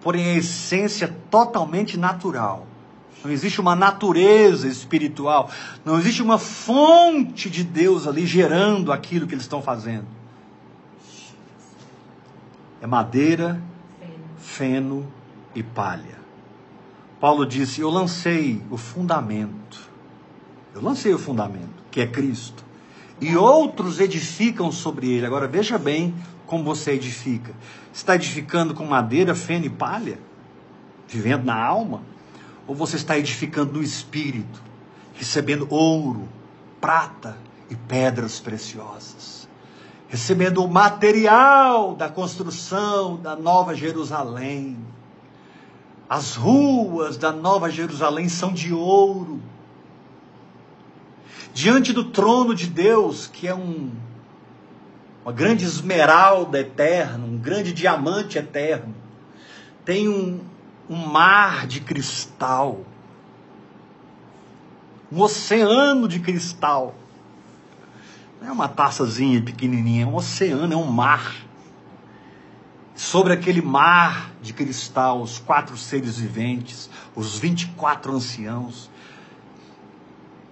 porém 0.00 0.30
a 0.30 0.38
essência 0.38 1.14
totalmente 1.30 1.98
natural. 1.98 2.66
Não 3.22 3.30
existe 3.30 3.60
uma 3.60 3.76
natureza 3.76 4.66
espiritual, 4.66 5.50
não 5.84 5.98
existe 5.98 6.22
uma 6.22 6.38
fonte 6.38 7.50
de 7.50 7.62
Deus 7.62 8.06
ali 8.06 8.24
gerando 8.24 8.90
aquilo 8.90 9.26
que 9.26 9.34
eles 9.34 9.44
estão 9.44 9.60
fazendo 9.60 10.19
é 12.80 12.86
madeira, 12.86 13.60
feno 14.38 15.06
e 15.54 15.62
palha. 15.62 16.18
Paulo 17.20 17.44
disse: 17.44 17.80
Eu 17.80 17.90
lancei 17.90 18.62
o 18.70 18.76
fundamento. 18.76 19.90
Eu 20.74 20.82
lancei 20.82 21.12
o 21.12 21.18
fundamento, 21.18 21.82
que 21.90 22.00
é 22.00 22.06
Cristo. 22.06 22.64
E 23.20 23.36
outros 23.36 24.00
edificam 24.00 24.72
sobre 24.72 25.10
ele. 25.10 25.26
Agora 25.26 25.46
veja 25.46 25.76
bem 25.76 26.14
como 26.46 26.64
você 26.64 26.92
edifica. 26.92 27.52
Está 27.92 28.14
edificando 28.14 28.72
com 28.72 28.86
madeira, 28.86 29.34
feno 29.34 29.66
e 29.66 29.70
palha? 29.70 30.18
Vivendo 31.06 31.44
na 31.44 31.62
alma? 31.62 32.02
Ou 32.66 32.74
você 32.74 32.96
está 32.96 33.18
edificando 33.18 33.74
no 33.74 33.82
espírito, 33.82 34.62
recebendo 35.14 35.66
ouro, 35.68 36.28
prata 36.80 37.36
e 37.68 37.74
pedras 37.74 38.40
preciosas? 38.40 39.48
Recebendo 40.10 40.64
o 40.64 40.68
material 40.68 41.94
da 41.94 42.08
construção 42.08 43.16
da 43.16 43.36
Nova 43.36 43.76
Jerusalém. 43.76 44.76
As 46.08 46.34
ruas 46.34 47.16
da 47.16 47.30
Nova 47.30 47.70
Jerusalém 47.70 48.28
são 48.28 48.52
de 48.52 48.74
ouro. 48.74 49.40
Diante 51.54 51.92
do 51.92 52.02
trono 52.02 52.56
de 52.56 52.66
Deus, 52.66 53.28
que 53.28 53.46
é 53.46 53.54
um, 53.54 53.92
uma 55.22 55.32
grande 55.32 55.64
esmeralda 55.64 56.58
eterna, 56.58 57.24
um 57.24 57.38
grande 57.38 57.72
diamante 57.72 58.36
eterno, 58.36 58.92
tem 59.84 60.08
um, 60.08 60.40
um 60.88 60.96
mar 60.96 61.68
de 61.68 61.80
cristal, 61.80 62.80
um 65.12 65.20
oceano 65.20 66.08
de 66.08 66.18
cristal 66.18 66.96
não 68.40 68.48
é 68.48 68.52
uma 68.52 68.68
taçazinha 68.68 69.42
pequenininha, 69.42 70.04
é 70.04 70.06
um 70.06 70.14
oceano, 70.14 70.72
é 70.72 70.76
um 70.76 70.90
mar. 70.90 71.34
Sobre 72.94 73.32
aquele 73.32 73.60
mar 73.60 74.30
de 74.40 74.52
cristal, 74.52 75.20
os 75.20 75.38
quatro 75.38 75.76
seres 75.76 76.18
viventes, 76.18 76.88
os 77.14 77.38
24 77.38 78.12
anciãos, 78.12 78.90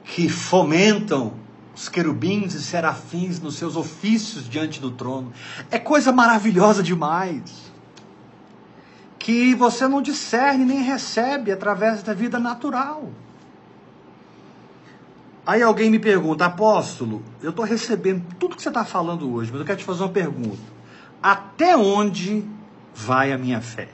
que 0.04 0.28
fomentam 0.28 1.34
os 1.74 1.88
querubins 1.88 2.54
e 2.54 2.62
serafins 2.62 3.40
nos 3.40 3.54
seus 3.54 3.76
ofícios 3.76 4.48
diante 4.48 4.80
do 4.80 4.90
trono. 4.90 5.32
É 5.70 5.78
coisa 5.78 6.12
maravilhosa 6.12 6.82
demais. 6.82 7.70
Que 9.18 9.54
você 9.54 9.86
não 9.86 10.02
discerne 10.02 10.64
nem 10.64 10.82
recebe 10.82 11.52
através 11.52 12.02
da 12.02 12.14
vida 12.14 12.38
natural. 12.38 13.10
Aí 15.48 15.62
alguém 15.62 15.88
me 15.88 15.98
pergunta, 15.98 16.44
apóstolo, 16.44 17.22
eu 17.42 17.48
estou 17.48 17.64
recebendo 17.64 18.22
tudo 18.38 18.54
que 18.54 18.60
você 18.60 18.68
está 18.68 18.84
falando 18.84 19.32
hoje, 19.32 19.50
mas 19.50 19.60
eu 19.60 19.66
quero 19.66 19.78
te 19.78 19.84
fazer 19.84 20.02
uma 20.02 20.10
pergunta. 20.10 20.60
Até 21.22 21.74
onde 21.74 22.44
vai 22.94 23.32
a 23.32 23.38
minha 23.38 23.58
fé? 23.58 23.88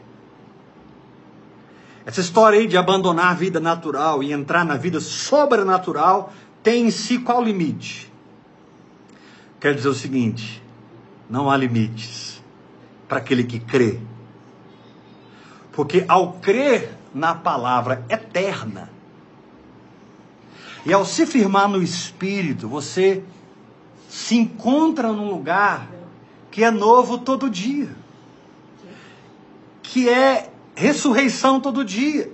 Essa 2.04 2.20
história 2.20 2.58
aí 2.58 2.66
de 2.66 2.76
abandonar 2.76 3.26
a 3.26 3.34
vida 3.34 3.60
natural 3.60 4.20
e 4.20 4.32
entrar 4.32 4.64
na 4.64 4.76
vida 4.76 4.98
sobrenatural 4.98 6.32
tem 6.60 6.86
em 6.86 6.90
si 6.90 7.20
qual 7.20 7.40
limite? 7.40 8.12
Quer 9.60 9.76
dizer 9.76 9.90
o 9.90 9.94
seguinte: 9.94 10.60
não 11.30 11.48
há 11.48 11.56
limites 11.56 12.42
para 13.06 13.18
aquele 13.18 13.44
que 13.44 13.60
crê. 13.60 14.00
Porque 15.70 16.04
ao 16.08 16.32
crer 16.32 16.98
na 17.14 17.32
palavra 17.32 18.04
eterna, 18.08 18.90
e 20.84 20.92
ao 20.92 21.04
se 21.04 21.24
firmar 21.24 21.68
no 21.68 21.82
Espírito, 21.82 22.68
você 22.68 23.22
se 24.08 24.36
encontra 24.36 25.12
num 25.12 25.30
lugar 25.30 25.88
que 26.50 26.62
é 26.62 26.70
novo 26.70 27.18
todo 27.18 27.48
dia, 27.48 27.90
que 29.82 30.08
é 30.08 30.50
ressurreição 30.74 31.60
todo 31.60 31.84
dia, 31.84 32.30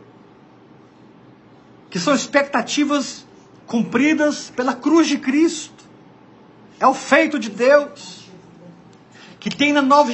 que 1.89 1.99
são 1.99 2.15
expectativas 2.15 3.25
cumpridas 3.67 4.51
pela 4.51 4.75
cruz 4.75 5.07
de 5.07 5.19
Cristo, 5.19 5.85
é 6.79 6.87
o 6.87 6.95
feito 6.95 7.39
de 7.39 7.51
Deus, 7.51 8.27
que 9.39 9.49
tem 9.49 9.73
na 9.73 9.83
Nova, 9.83 10.13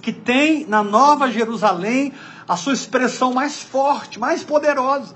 que 0.00 0.12
tem 0.12 0.64
na 0.66 0.82
Nova 0.82 1.30
Jerusalém 1.30 2.12
a 2.48 2.56
sua 2.56 2.72
expressão 2.72 3.32
mais 3.32 3.60
forte, 3.60 4.18
mais 4.18 4.42
poderosa. 4.42 5.14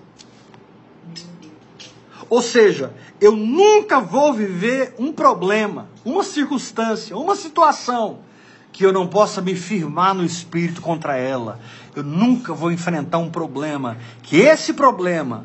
Ou 2.32 2.40
seja, 2.40 2.94
eu 3.20 3.36
nunca 3.36 4.00
vou 4.00 4.32
viver 4.32 4.94
um 4.98 5.12
problema, 5.12 5.90
uma 6.02 6.24
circunstância, 6.24 7.14
uma 7.14 7.36
situação 7.36 8.20
que 8.72 8.86
eu 8.86 8.90
não 8.90 9.06
possa 9.06 9.42
me 9.42 9.54
firmar 9.54 10.14
no 10.14 10.24
espírito 10.24 10.80
contra 10.80 11.14
ela. 11.14 11.60
Eu 11.94 12.02
nunca 12.02 12.54
vou 12.54 12.72
enfrentar 12.72 13.18
um 13.18 13.28
problema 13.28 13.98
que 14.22 14.38
esse 14.38 14.72
problema 14.72 15.44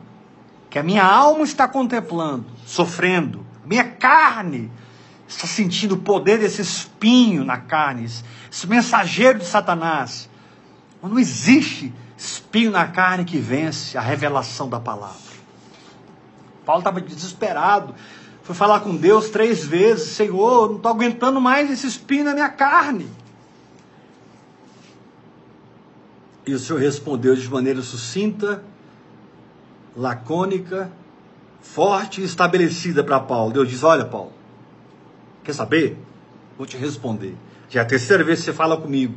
que 0.69 0.79
a 0.79 0.83
minha 0.83 1.03
alma 1.03 1.43
está 1.43 1.67
contemplando, 1.67 2.45
sofrendo, 2.65 3.45
minha 3.65 3.83
carne 3.83 4.71
está 5.27 5.45
sentindo 5.45 5.95
o 5.95 5.99
poder 5.99 6.39
desse 6.39 6.61
espinho 6.61 7.43
na 7.43 7.57
carne, 7.57 8.09
esse 8.49 8.65
mensageiro 8.65 9.39
de 9.39 9.45
Satanás. 9.45 10.29
Não 11.03 11.19
existe 11.19 11.93
espinho 12.17 12.71
na 12.71 12.87
carne 12.87 13.25
que 13.25 13.39
vence 13.39 13.97
a 13.97 14.01
revelação 14.01 14.69
da 14.69 14.79
palavra. 14.79 15.26
Paulo 16.67 16.81
estava 16.81 16.99
desesperado. 16.99 17.95
Foi 18.43 18.53
falar 18.53 18.81
com 18.81 18.93
Deus 18.93 19.29
três 19.29 19.65
vezes: 19.65 20.09
Senhor, 20.09 20.67
não 20.67 20.75
estou 20.75 20.91
aguentando 20.91 21.39
mais 21.39 21.71
esse 21.71 21.87
espinho 21.87 22.25
na 22.25 22.33
minha 22.33 22.49
carne. 22.49 23.09
E 26.45 26.53
o 26.53 26.59
Senhor 26.59 26.79
respondeu 26.79 27.35
de 27.35 27.49
maneira 27.49 27.81
sucinta, 27.81 28.63
lacônica, 29.95 30.91
forte 31.61 32.21
e 32.21 32.25
estabelecida 32.25 33.01
para 33.01 33.19
Paulo. 33.19 33.53
Deus 33.53 33.69
diz: 33.69 33.83
Olha, 33.83 34.03
Paulo, 34.03 34.33
quer 35.45 35.53
saber? 35.53 35.97
Vou 36.57 36.67
te 36.67 36.75
responder. 36.75 37.35
Já 37.69 37.79
é 37.81 37.83
a 37.83 37.87
terceira 37.87 38.23
vez 38.23 38.39
que 38.39 38.45
você 38.45 38.53
fala 38.53 38.75
comigo, 38.75 39.15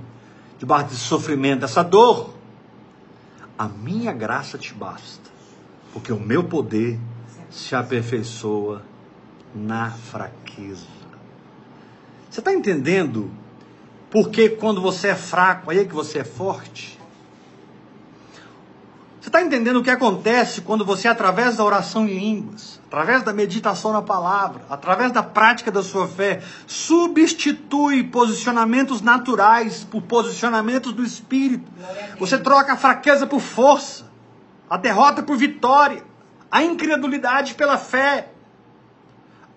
debaixo 0.58 0.90
desse 0.90 1.00
sofrimento, 1.00 1.60
dessa 1.60 1.82
dor. 1.82 2.34
A 3.58 3.68
minha 3.68 4.12
graça 4.12 4.56
te 4.56 4.72
basta, 4.72 5.30
porque 5.92 6.12
o 6.12 6.18
meu 6.18 6.44
poder 6.44 6.98
se 7.50 7.74
aperfeiçoa 7.74 8.82
na 9.54 9.90
fraqueza. 9.90 10.86
Você 12.30 12.40
está 12.40 12.54
entendendo? 12.54 13.30
Porque 14.08 14.48
quando 14.48 14.80
você 14.80 15.08
é 15.08 15.14
fraco, 15.14 15.70
aí 15.70 15.80
é 15.80 15.84
que 15.84 15.94
você 15.94 16.20
é 16.20 16.24
forte. 16.24 16.98
Você 19.20 19.28
está 19.28 19.42
entendendo 19.42 19.76
o 19.76 19.82
que 19.82 19.90
acontece 19.90 20.62
quando 20.62 20.84
você, 20.84 21.06
através 21.06 21.56
da 21.56 21.64
oração 21.64 22.08
em 22.08 22.18
línguas, 22.18 22.80
através 22.86 23.22
da 23.22 23.32
meditação 23.34 23.92
na 23.92 24.00
palavra, 24.00 24.62
através 24.70 25.12
da 25.12 25.22
prática 25.22 25.70
da 25.70 25.82
sua 25.82 26.08
fé, 26.08 26.40
substitui 26.66 28.04
posicionamentos 28.04 29.02
naturais 29.02 29.84
por 29.84 30.00
posicionamentos 30.02 30.92
do 30.92 31.04
espírito? 31.04 31.70
Você 32.18 32.38
troca 32.38 32.72
a 32.72 32.76
fraqueza 32.76 33.26
por 33.26 33.40
força, 33.40 34.10
a 34.70 34.78
derrota 34.78 35.22
por 35.22 35.36
vitória 35.36 36.09
a 36.50 36.62
incredulidade 36.62 37.54
pela 37.54 37.78
fé, 37.78 38.28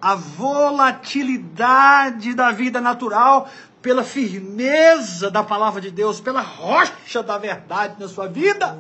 a 0.02 0.16
volatilidade 0.16 2.34
da 2.34 2.52
vida 2.52 2.80
natural 2.80 3.50
pela 3.82 4.04
firmeza 4.04 5.32
da 5.32 5.44
palavra 5.44 5.82
de 5.82 5.92
Deus, 5.92 6.22
pela 6.22 6.42
rocha 6.42 7.24
da 7.24 7.38
verdade 7.38 7.96
na 8.00 8.08
sua 8.08 8.28
vida. 8.28 8.78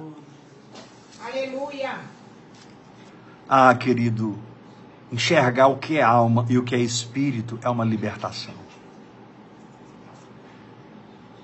Aleluia. 1.22 2.00
Ah, 3.50 3.76
querido, 3.76 4.40
enxergar 5.12 5.68
o 5.68 5.76
que 5.78 5.98
é 5.98 6.02
alma 6.02 6.46
e 6.50 6.58
o 6.58 6.64
que 6.64 6.74
é 6.74 6.80
espírito 6.80 7.60
é 7.62 7.70
uma 7.70 7.84
libertação. 7.84 8.54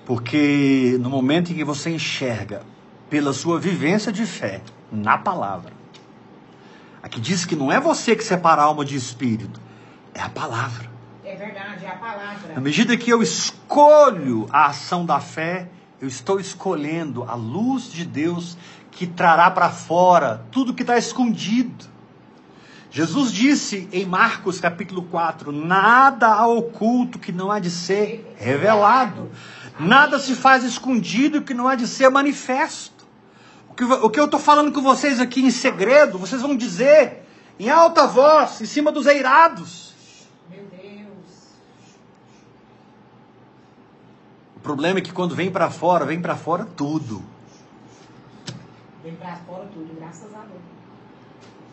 Porque 0.06 0.96
no 1.00 1.10
momento 1.10 1.52
em 1.52 1.54
que 1.54 1.64
você 1.64 1.90
enxerga 1.90 2.62
pela 3.08 3.32
sua 3.32 3.60
vivência 3.60 4.10
de 4.10 4.24
fé 4.24 4.62
na 4.90 5.18
palavra, 5.18 5.79
Aqui 7.10 7.20
diz 7.20 7.44
que 7.44 7.56
não 7.56 7.72
é 7.72 7.80
você 7.80 8.14
que 8.14 8.22
separa 8.22 8.62
alma 8.62 8.84
de 8.84 8.94
espírito, 8.94 9.60
é 10.14 10.22
a 10.22 10.28
palavra. 10.28 10.88
É 11.24 11.34
verdade, 11.34 11.84
é 11.84 11.88
a 11.88 11.96
palavra. 11.96 12.54
Na 12.54 12.60
medida 12.60 12.96
que 12.96 13.10
eu 13.10 13.20
escolho 13.20 14.46
a 14.52 14.66
ação 14.66 15.04
da 15.04 15.18
fé, 15.18 15.68
eu 16.00 16.06
estou 16.06 16.38
escolhendo 16.38 17.24
a 17.24 17.34
luz 17.34 17.90
de 17.90 18.04
Deus 18.04 18.56
que 18.92 19.08
trará 19.08 19.50
para 19.50 19.70
fora 19.70 20.46
tudo 20.52 20.72
que 20.72 20.84
está 20.84 20.96
escondido. 20.96 21.84
Jesus 22.92 23.32
disse 23.32 23.88
em 23.92 24.06
Marcos 24.06 24.60
capítulo 24.60 25.02
4: 25.02 25.50
Nada 25.50 26.28
há 26.28 26.46
oculto 26.46 27.18
que 27.18 27.32
não 27.32 27.50
há 27.50 27.58
de 27.58 27.72
ser 27.72 28.36
revelado, 28.38 29.32
nada 29.80 30.20
se 30.20 30.36
faz 30.36 30.62
escondido 30.62 31.42
que 31.42 31.54
não 31.54 31.66
há 31.66 31.74
de 31.74 31.88
ser 31.88 32.08
manifesto 32.08 32.99
que, 33.80 33.84
o 33.84 34.10
que 34.10 34.20
eu 34.20 34.26
estou 34.26 34.38
falando 34.38 34.72
com 34.72 34.82
vocês 34.82 35.18
aqui 35.20 35.40
em 35.40 35.50
segredo, 35.50 36.18
vocês 36.18 36.42
vão 36.42 36.54
dizer 36.54 37.22
em 37.58 37.70
alta 37.70 38.06
voz, 38.06 38.60
em 38.60 38.66
cima 38.66 38.92
dos 38.92 39.06
eirados. 39.06 39.94
Meu 40.50 40.64
Deus. 40.64 41.06
O 44.56 44.60
problema 44.60 44.98
é 44.98 45.02
que 45.02 45.12
quando 45.12 45.34
vem 45.34 45.50
para 45.50 45.70
fora, 45.70 46.04
vem 46.04 46.20
para 46.20 46.36
fora 46.36 46.66
tudo. 46.76 47.22
Vem 49.02 49.14
para 49.14 49.36
fora 49.36 49.66
tudo, 49.72 49.94
graças 49.98 50.34
a 50.34 50.40
Deus. 50.40 50.60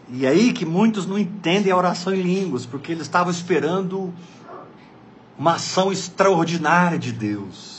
E 0.09 0.25
aí 0.25 0.53
que 0.53 0.65
muitos 0.65 1.05
não 1.05 1.19
entendem 1.19 1.73
a 1.73 1.75
oração 1.75 2.13
em 2.13 2.21
línguas, 2.21 2.65
porque 2.65 2.93
eles 2.93 3.03
estavam 3.03 3.31
esperando 3.31 4.13
uma 5.37 5.55
ação 5.55 5.91
extraordinária 5.91 6.97
de 6.97 7.11
Deus. 7.11 7.76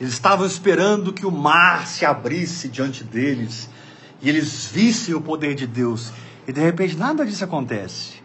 Eles 0.00 0.14
estavam 0.14 0.46
esperando 0.46 1.12
que 1.12 1.26
o 1.26 1.30
mar 1.30 1.86
se 1.86 2.04
abrisse 2.04 2.68
diante 2.68 3.04
deles 3.04 3.68
e 4.20 4.28
eles 4.28 4.66
vissem 4.66 5.14
o 5.14 5.20
poder 5.20 5.54
de 5.54 5.66
Deus. 5.66 6.12
E 6.46 6.52
de 6.52 6.60
repente 6.60 6.96
nada 6.96 7.24
disso 7.24 7.44
acontece. 7.44 8.22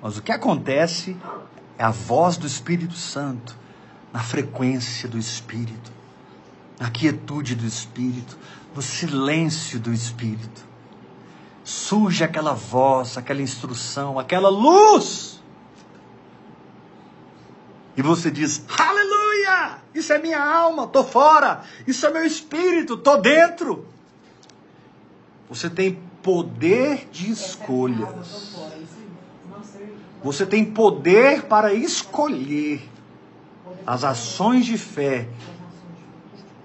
Mas 0.00 0.16
o 0.16 0.22
que 0.22 0.32
acontece 0.32 1.16
é 1.78 1.84
a 1.84 1.90
voz 1.90 2.36
do 2.36 2.46
Espírito 2.46 2.94
Santo, 2.94 3.56
na 4.12 4.20
frequência 4.20 5.08
do 5.08 5.18
Espírito, 5.18 5.92
na 6.78 6.90
quietude 6.90 7.54
do 7.54 7.66
Espírito, 7.66 8.36
no 8.74 8.82
silêncio 8.82 9.78
do 9.78 9.92
Espírito. 9.92 10.62
Surge 11.64 12.24
aquela 12.24 12.52
voz, 12.52 13.16
aquela 13.16 13.40
instrução, 13.40 14.18
aquela 14.18 14.48
luz. 14.48 15.41
E 17.96 18.02
você 18.02 18.30
diz: 18.30 18.64
Aleluia! 18.78 19.78
Isso 19.94 20.12
é 20.12 20.18
minha 20.18 20.42
alma, 20.42 20.86
tô 20.86 21.04
fora. 21.04 21.62
Isso 21.86 22.06
é 22.06 22.10
meu 22.10 22.24
espírito, 22.24 22.96
tô 22.96 23.16
dentro. 23.18 23.86
Você 25.48 25.68
tem 25.68 25.98
poder 26.22 27.08
de 27.10 27.30
escolhas. 27.30 28.08
Você 30.22 30.46
tem 30.46 30.64
poder 30.64 31.42
para 31.42 31.74
escolher 31.74 32.88
as 33.86 34.04
ações 34.04 34.64
de 34.64 34.78
fé 34.78 35.28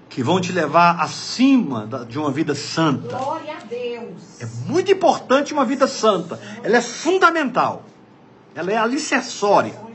que 0.08 0.22
vão 0.22 0.40
te 0.40 0.52
levar 0.52 1.00
acima 1.00 1.86
de 2.08 2.18
uma 2.18 2.30
vida 2.30 2.54
santa. 2.54 3.16
Glória 3.16 3.56
a 3.56 3.64
Deus. 3.64 4.40
É 4.40 4.46
muito 4.66 4.90
importante 4.90 5.52
uma 5.52 5.64
vida 5.64 5.86
santa. 5.86 6.40
Ela 6.62 6.78
é 6.78 6.80
fundamental. 6.80 7.82
Ela 8.54 8.72
é 8.72 8.76
alicerçória. 8.76 9.87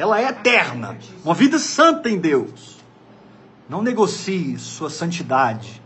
Ela 0.00 0.18
é 0.18 0.28
eterna. 0.28 0.96
Uma 1.22 1.34
vida 1.34 1.58
santa 1.58 2.08
em 2.08 2.18
Deus. 2.18 2.78
Não 3.68 3.82
negocie 3.82 4.58
sua 4.58 4.88
santidade 4.88 5.80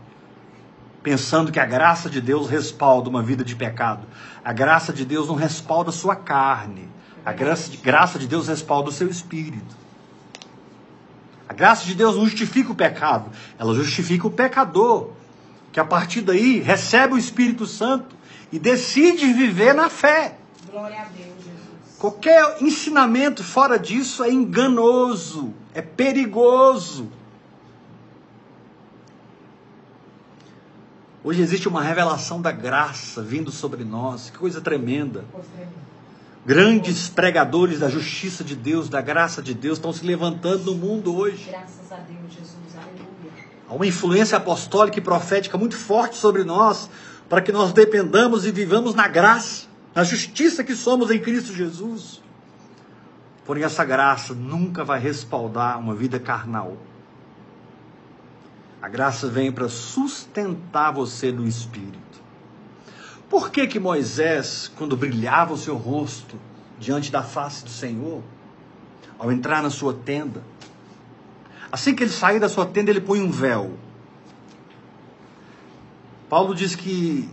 pensando 1.03 1.51
que 1.51 1.59
a 1.59 1.65
graça 1.65 2.09
de 2.09 2.21
Deus 2.21 2.49
respalda 2.49 3.09
uma 3.09 3.21
vida 3.21 3.43
de 3.43 3.55
pecado. 3.55 4.07
A 4.43 4.53
graça 4.53 4.93
de 4.93 5.03
Deus 5.03 5.27
não 5.27 5.35
respalda 5.35 5.89
a 5.89 5.93
sua 5.93 6.15
carne. 6.15 6.87
A 7.25 7.33
graça 7.33 7.69
de, 7.69 7.77
graça 7.77 8.17
de 8.17 8.25
Deus 8.25 8.47
respalda 8.47 8.89
o 8.89 8.93
seu 8.93 9.09
espírito. 9.09 9.75
A 11.47 11.53
graça 11.53 11.85
de 11.85 11.93
Deus 11.93 12.15
não 12.15 12.25
justifica 12.25 12.71
o 12.71 12.75
pecado, 12.75 13.29
ela 13.59 13.75
justifica 13.75 14.25
o 14.25 14.31
pecador, 14.31 15.11
que 15.71 15.79
a 15.79 15.85
partir 15.85 16.21
daí 16.21 16.59
recebe 16.59 17.13
o 17.13 17.17
Espírito 17.19 17.67
Santo 17.67 18.15
e 18.51 18.57
decide 18.57 19.31
viver 19.31 19.75
na 19.75 19.89
fé. 19.89 20.37
Glória 20.71 21.01
a 21.01 21.05
Deus. 21.05 21.34
Qualquer 22.05 22.57
ensinamento 22.61 23.43
fora 23.43 23.79
disso 23.79 24.23
é 24.23 24.31
enganoso, 24.31 25.51
é 25.73 25.81
perigoso. 25.81 27.09
Hoje 31.23 31.41
existe 31.41 31.67
uma 31.67 31.81
revelação 31.81 32.39
da 32.39 32.51
graça 32.51 33.23
vindo 33.23 33.49
sobre 33.49 33.83
nós, 33.83 34.29
que 34.29 34.37
coisa 34.37 34.61
tremenda. 34.61 35.25
Grandes 36.45 37.09
pregadores 37.09 37.79
da 37.79 37.89
justiça 37.89 38.43
de 38.43 38.55
Deus, 38.55 38.87
da 38.87 39.01
graça 39.01 39.41
de 39.41 39.55
Deus, 39.55 39.79
estão 39.79 39.91
se 39.91 40.05
levantando 40.05 40.65
no 40.65 40.75
mundo 40.75 41.17
hoje. 41.17 41.47
Graças 41.49 41.91
a 41.91 41.95
Deus, 41.95 42.31
Jesus, 42.31 42.75
aleluia. 42.75 43.47
Há 43.67 43.73
uma 43.73 43.87
influência 43.87 44.37
apostólica 44.37 44.99
e 44.99 45.01
profética 45.01 45.57
muito 45.57 45.75
forte 45.75 46.17
sobre 46.17 46.43
nós, 46.43 46.87
para 47.27 47.41
que 47.41 47.51
nós 47.51 47.73
dependamos 47.73 48.45
e 48.45 48.51
vivamos 48.51 48.93
na 48.93 49.07
graça 49.07 49.73
na 49.95 50.03
justiça 50.03 50.61
que 50.61 50.75
somos 50.75 51.09
em 51.09 51.19
Cristo 51.19 51.53
Jesus. 51.53 52.21
Porém, 53.45 53.63
essa 53.63 53.85
graça 53.85 54.33
nunca 54.33 54.83
vai 54.83 54.99
respaldar 54.99 55.79
uma 55.79 55.95
vida 55.95 56.19
carnal. 56.19 56.75
A 58.81 58.89
graça 58.89 59.29
vem 59.29 59.51
para 59.51 59.69
sustentar 59.69 60.91
você 60.91 61.31
no 61.31 61.47
espírito. 61.47 62.21
Por 63.29 63.49
que 63.49 63.65
que 63.67 63.79
Moisés, 63.79 64.69
quando 64.75 64.97
brilhava 64.97 65.53
o 65.53 65.57
seu 65.57 65.77
rosto 65.77 66.37
diante 66.77 67.11
da 67.11 67.23
face 67.23 67.63
do 67.63 67.69
Senhor, 67.69 68.21
ao 69.17 69.31
entrar 69.31 69.63
na 69.63 69.69
sua 69.69 69.93
tenda, 69.93 70.43
assim 71.71 71.95
que 71.95 72.03
ele 72.03 72.11
saía 72.11 72.39
da 72.39 72.49
sua 72.49 72.65
tenda, 72.65 72.91
ele 72.91 73.01
põe 73.01 73.21
um 73.21 73.31
véu. 73.31 73.77
Paulo 76.29 76.53
diz 76.53 76.75
que 76.75 77.29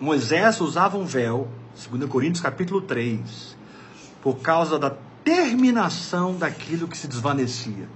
Moisés 0.00 0.58
usava 0.62 0.96
um 0.96 1.04
véu, 1.04 1.46
2 1.90 2.08
Coríntios 2.08 2.40
capítulo 2.40 2.80
3, 2.80 3.54
por 4.22 4.36
causa 4.36 4.78
da 4.78 4.94
terminação 5.22 6.34
daquilo 6.36 6.88
que 6.88 6.96
se 6.96 7.06
desvanecia. 7.06 7.86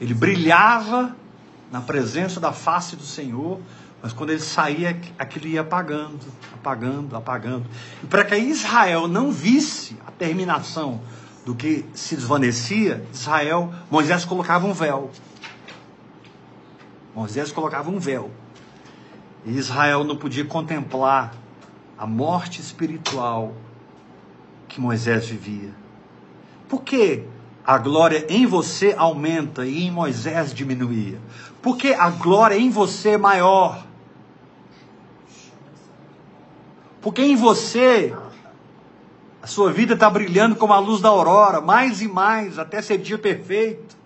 Ele 0.00 0.12
brilhava 0.12 1.14
na 1.70 1.80
presença 1.80 2.40
da 2.40 2.52
face 2.52 2.96
do 2.96 3.04
Senhor, 3.04 3.60
mas 4.02 4.12
quando 4.12 4.30
ele 4.30 4.40
saía, 4.40 5.00
aquilo 5.16 5.46
ia 5.46 5.60
apagando, 5.60 6.26
apagando, 6.52 7.14
apagando. 7.14 7.64
E 8.02 8.06
para 8.06 8.24
que 8.24 8.36
Israel 8.36 9.06
não 9.06 9.30
visse 9.30 9.96
a 10.04 10.10
terminação 10.10 11.00
do 11.46 11.54
que 11.54 11.84
se 11.94 12.16
desvanecia, 12.16 13.06
Israel, 13.12 13.72
Moisés 13.88 14.24
colocava 14.24 14.66
um 14.66 14.72
véu. 14.72 15.08
Moisés 17.14 17.52
colocava 17.52 17.88
um 17.90 18.00
véu. 18.00 18.28
E 19.44 19.56
Israel 19.56 20.04
não 20.04 20.16
podia 20.16 20.44
contemplar 20.44 21.34
a 21.98 22.06
morte 22.06 22.60
espiritual 22.60 23.52
que 24.68 24.80
Moisés 24.80 25.26
vivia. 25.26 25.70
Por 26.68 26.82
que 26.82 27.24
a 27.64 27.78
glória 27.78 28.26
em 28.28 28.46
você 28.46 28.94
aumenta 28.96 29.66
e 29.66 29.84
em 29.84 29.90
Moisés 29.90 30.54
diminuía? 30.54 31.18
Porque 31.60 31.88
a 31.88 32.10
glória 32.10 32.56
em 32.56 32.70
você 32.70 33.10
é 33.10 33.18
maior. 33.18 33.84
Porque 37.00 37.22
em 37.22 37.36
você 37.36 38.14
a 39.42 39.46
sua 39.48 39.72
vida 39.72 39.94
está 39.94 40.08
brilhando 40.08 40.54
como 40.54 40.72
a 40.72 40.78
luz 40.78 41.00
da 41.00 41.08
aurora, 41.08 41.60
mais 41.60 42.00
e 42.00 42.06
mais, 42.06 42.60
até 42.60 42.80
ser 42.80 42.98
dia 42.98 43.18
perfeito. 43.18 43.96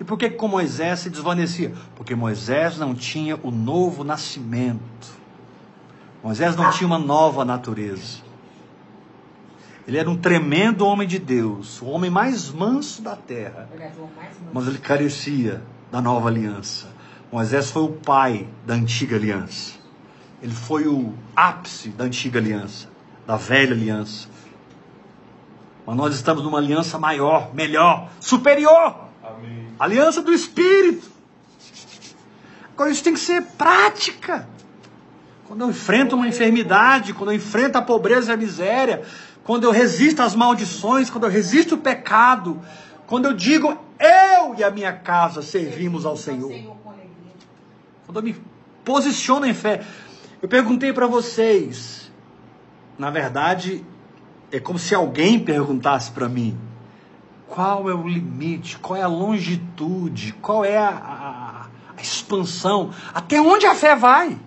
E 0.00 0.04
por 0.04 0.16
que 0.18 0.30
com 0.30 0.48
Moisés 0.48 1.00
se 1.00 1.10
desvanecia? 1.10 1.74
Porque 1.94 2.14
Moisés 2.14 2.78
não 2.78 2.94
tinha 2.94 3.38
o 3.42 3.50
novo 3.50 4.02
nascimento. 4.02 5.20
Moisés 6.24 6.56
não 6.56 6.70
tinha 6.70 6.86
uma 6.86 6.98
nova 6.98 7.44
natureza. 7.44 8.18
Ele 9.86 9.98
era 9.98 10.08
um 10.08 10.16
tremendo 10.16 10.86
homem 10.86 11.06
de 11.06 11.18
Deus, 11.18 11.82
o 11.82 11.86
homem 11.86 12.10
mais 12.10 12.50
manso 12.50 13.02
da 13.02 13.14
terra. 13.14 13.68
Mas 14.52 14.66
ele 14.66 14.78
carecia 14.78 15.62
da 15.92 16.00
nova 16.00 16.28
aliança. 16.28 16.88
Moisés 17.30 17.70
foi 17.70 17.82
o 17.82 17.88
pai 17.88 18.48
da 18.66 18.74
antiga 18.74 19.16
aliança. 19.16 19.74
Ele 20.42 20.54
foi 20.54 20.86
o 20.86 21.12
ápice 21.36 21.90
da 21.90 22.04
antiga 22.04 22.38
aliança, 22.38 22.88
da 23.26 23.36
velha 23.36 23.72
aliança. 23.72 24.28
Mas 25.86 25.96
nós 25.96 26.14
estamos 26.14 26.42
numa 26.42 26.58
aliança 26.58 26.98
maior, 26.98 27.54
melhor, 27.54 28.08
superior. 28.18 29.09
Aliança 29.80 30.20
do 30.20 30.30
Espírito. 30.30 31.10
Agora 32.74 32.90
isso 32.90 33.02
tem 33.02 33.14
que 33.14 33.20
ser 33.20 33.42
prática. 33.56 34.46
Quando 35.48 35.62
eu 35.62 35.70
enfrento 35.70 36.14
uma 36.14 36.28
enfermidade, 36.28 37.14
quando 37.14 37.30
eu 37.30 37.36
enfrento 37.36 37.78
a 37.78 37.82
pobreza 37.82 38.30
e 38.30 38.34
a 38.34 38.36
miséria, 38.36 39.02
quando 39.42 39.64
eu 39.64 39.70
resisto 39.70 40.20
às 40.20 40.34
maldições, 40.34 41.08
quando 41.08 41.24
eu 41.24 41.30
resisto 41.30 41.76
o 41.76 41.78
pecado, 41.78 42.60
quando 43.06 43.24
eu 43.24 43.32
digo 43.32 43.76
eu 43.98 44.54
e 44.56 44.62
a 44.62 44.70
minha 44.70 44.92
casa 44.92 45.40
servimos 45.40 46.04
ao 46.04 46.16
Senhor. 46.16 46.76
Quando 48.04 48.18
eu 48.18 48.22
me 48.22 48.36
posiciono 48.84 49.46
em 49.46 49.54
fé. 49.54 49.82
Eu 50.42 50.48
perguntei 50.48 50.92
para 50.92 51.06
vocês, 51.06 52.12
na 52.98 53.10
verdade, 53.10 53.82
é 54.52 54.60
como 54.60 54.78
se 54.78 54.94
alguém 54.94 55.38
perguntasse 55.38 56.10
para 56.10 56.28
mim: 56.28 56.58
qual 57.50 57.90
é 57.90 57.94
o 57.94 58.06
limite, 58.06 58.78
qual 58.78 58.96
é 58.96 59.02
a 59.02 59.08
longitude, 59.08 60.32
qual 60.40 60.64
é 60.64 60.78
a, 60.78 60.88
a, 60.88 61.66
a 61.96 62.00
expansão, 62.00 62.90
até 63.12 63.40
onde 63.40 63.66
a 63.66 63.74
fé 63.74 63.96
vai? 63.96 64.38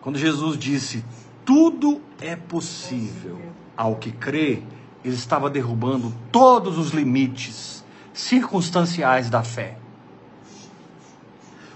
Quando 0.00 0.18
Jesus 0.18 0.58
disse: 0.58 1.04
tudo 1.44 2.02
é 2.20 2.34
possível 2.34 3.38
ao 3.76 3.94
que 3.94 4.10
crê, 4.10 4.62
ele 5.04 5.14
estava 5.14 5.48
derrubando 5.48 6.12
todos 6.32 6.76
os 6.76 6.90
limites 6.90 7.84
circunstanciais 8.12 9.30
da 9.30 9.44
fé. 9.44 9.78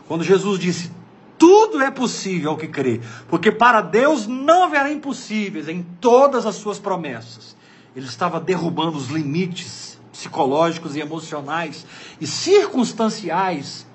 Quando 0.08 0.24
Jesus 0.24 0.58
disse: 0.58 0.90
tudo 1.38 1.80
é 1.80 1.92
possível 1.92 2.50
ao 2.50 2.56
que 2.56 2.66
crê, 2.66 3.00
porque 3.28 3.52
para 3.52 3.80
Deus 3.80 4.26
não 4.26 4.64
haverá 4.64 4.90
impossíveis 4.90 5.68
em 5.68 5.82
todas 6.00 6.44
as 6.44 6.56
suas 6.56 6.80
promessas. 6.80 7.56
Ele 7.94 8.06
estava 8.06 8.40
derrubando 8.40 8.96
os 8.96 9.08
limites 9.08 10.00
psicológicos 10.12 10.96
e 10.96 11.00
emocionais 11.00 11.86
e 12.20 12.26
circunstanciais 12.26 13.86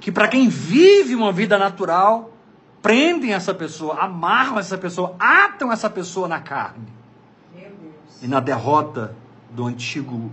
que 0.00 0.12
para 0.12 0.28
quem 0.28 0.48
vive 0.48 1.14
uma 1.14 1.32
vida 1.32 1.58
natural 1.58 2.30
prendem 2.80 3.34
essa 3.34 3.52
pessoa, 3.52 3.98
amarram 3.98 4.58
essa 4.58 4.78
pessoa, 4.78 5.16
atam 5.18 5.72
essa 5.72 5.90
pessoa 5.90 6.28
na 6.28 6.38
carne. 6.38 6.86
E 8.22 8.28
na 8.28 8.38
derrota 8.38 9.16
do 9.50 9.66
antigo, 9.66 10.30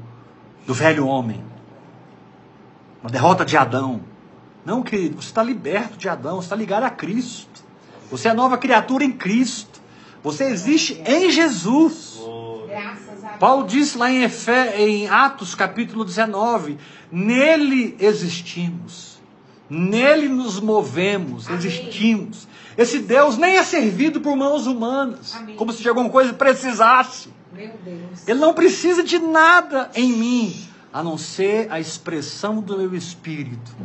do 0.68 0.74
velho 0.74 1.08
homem. 1.08 1.44
Na 3.02 3.10
derrota 3.10 3.44
de 3.44 3.58
Adão. 3.58 4.02
Não, 4.64 4.84
querido, 4.84 5.22
você 5.22 5.30
está 5.30 5.42
liberto 5.42 5.98
de 5.98 6.08
Adão, 6.08 6.36
você 6.36 6.46
está 6.46 6.56
ligado 6.56 6.84
a 6.84 6.90
Cristo. 6.90 7.64
Você 8.12 8.30
é 8.30 8.34
nova 8.34 8.58
criatura 8.58 9.04
em 9.04 9.12
Cristo. 9.12 9.82
Você 10.22 10.46
existe 10.46 11.02
em 11.06 11.32
Jesus. 11.32 12.13
Paulo 13.40 13.66
disse 13.68 13.98
lá 13.98 14.12
em, 14.12 14.24
Efé, 14.24 14.82
em 14.82 15.08
Atos 15.10 15.56
capítulo 15.56 16.06
19: 16.06 16.78
Nele 17.12 17.96
existimos. 18.00 19.14
Nele 19.70 20.28
nos 20.28 20.60
movemos, 20.60 21.48
Amém. 21.48 21.58
existimos. 21.58 22.48
Esse 22.78 23.00
Deus 23.00 23.38
nem 23.38 23.58
é 23.58 23.64
servido 23.64 24.22
por 24.22 24.36
mãos 24.36 24.68
humanas, 24.68 25.36
Amém. 25.36 25.56
como 25.56 25.72
se 25.72 25.82
de 25.82 25.90
alguma 25.90 26.10
coisa 26.10 26.34
precisasse. 26.34 27.30
Ele 28.28 28.40
não 28.40 28.54
precisa 28.54 29.04
de 29.04 29.20
nada 29.20 29.90
em 29.96 30.12
mim, 30.12 30.68
a 30.92 31.04
não 31.04 31.18
ser 31.18 31.72
a 31.72 31.80
expressão 31.80 32.60
do 32.62 32.78
meu 32.78 32.96
espírito. 32.96 33.76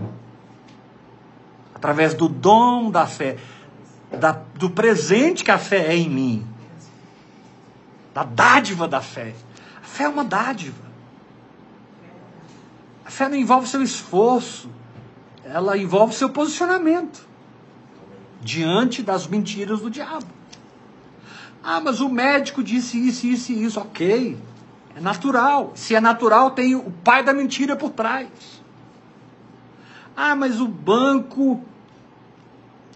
Através 1.74 2.14
do 2.14 2.28
dom 2.28 2.90
da 2.90 3.06
fé, 3.06 3.36
da, 4.10 4.32
do 4.32 4.70
presente 4.70 5.44
que 5.44 5.50
a 5.50 5.58
fé 5.58 5.92
é 5.92 5.96
em 5.96 6.08
mim, 6.08 6.46
da 8.14 8.24
dádiva 8.24 8.88
da 8.88 9.00
fé. 9.00 9.34
A 9.82 9.86
fé 9.86 10.04
é 10.04 10.08
uma 10.08 10.24
dádiva. 10.24 10.88
A 13.04 13.10
fé 13.10 13.28
não 13.28 13.36
envolve 13.36 13.66
seu 13.68 13.82
esforço 13.82 14.68
ela 15.50 15.76
envolve 15.78 16.14
seu 16.14 16.28
posicionamento 16.28 17.26
diante 18.40 19.02
das 19.02 19.26
mentiras 19.26 19.80
do 19.80 19.90
diabo. 19.90 20.26
Ah, 21.62 21.80
mas 21.80 22.00
o 22.00 22.08
médico 22.08 22.62
disse 22.62 22.98
isso, 23.08 23.26
isso 23.26 23.52
e 23.52 23.64
isso. 23.64 23.80
Ok, 23.80 24.38
é 24.94 25.00
natural. 25.00 25.72
Se 25.74 25.94
é 25.94 26.00
natural, 26.00 26.50
tem 26.52 26.74
o 26.74 26.90
pai 27.02 27.22
da 27.22 27.32
mentira 27.32 27.76
por 27.76 27.90
trás. 27.90 28.28
Ah, 30.16 30.36
mas 30.36 30.60
o 30.60 30.68
banco, 30.68 31.62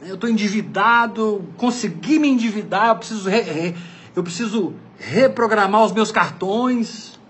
eu 0.01 0.15
estou 0.15 0.29
endividado, 0.29 1.45
consegui 1.57 2.19
me 2.19 2.29
endividar, 2.29 2.89
eu 2.89 2.97
preciso, 2.97 3.29
re, 3.29 3.41
re, 3.41 3.77
eu 4.15 4.23
preciso 4.23 4.75
reprogramar 5.03 5.85
os 5.85 5.93
meus 5.93 6.13
cartões. 6.13 7.21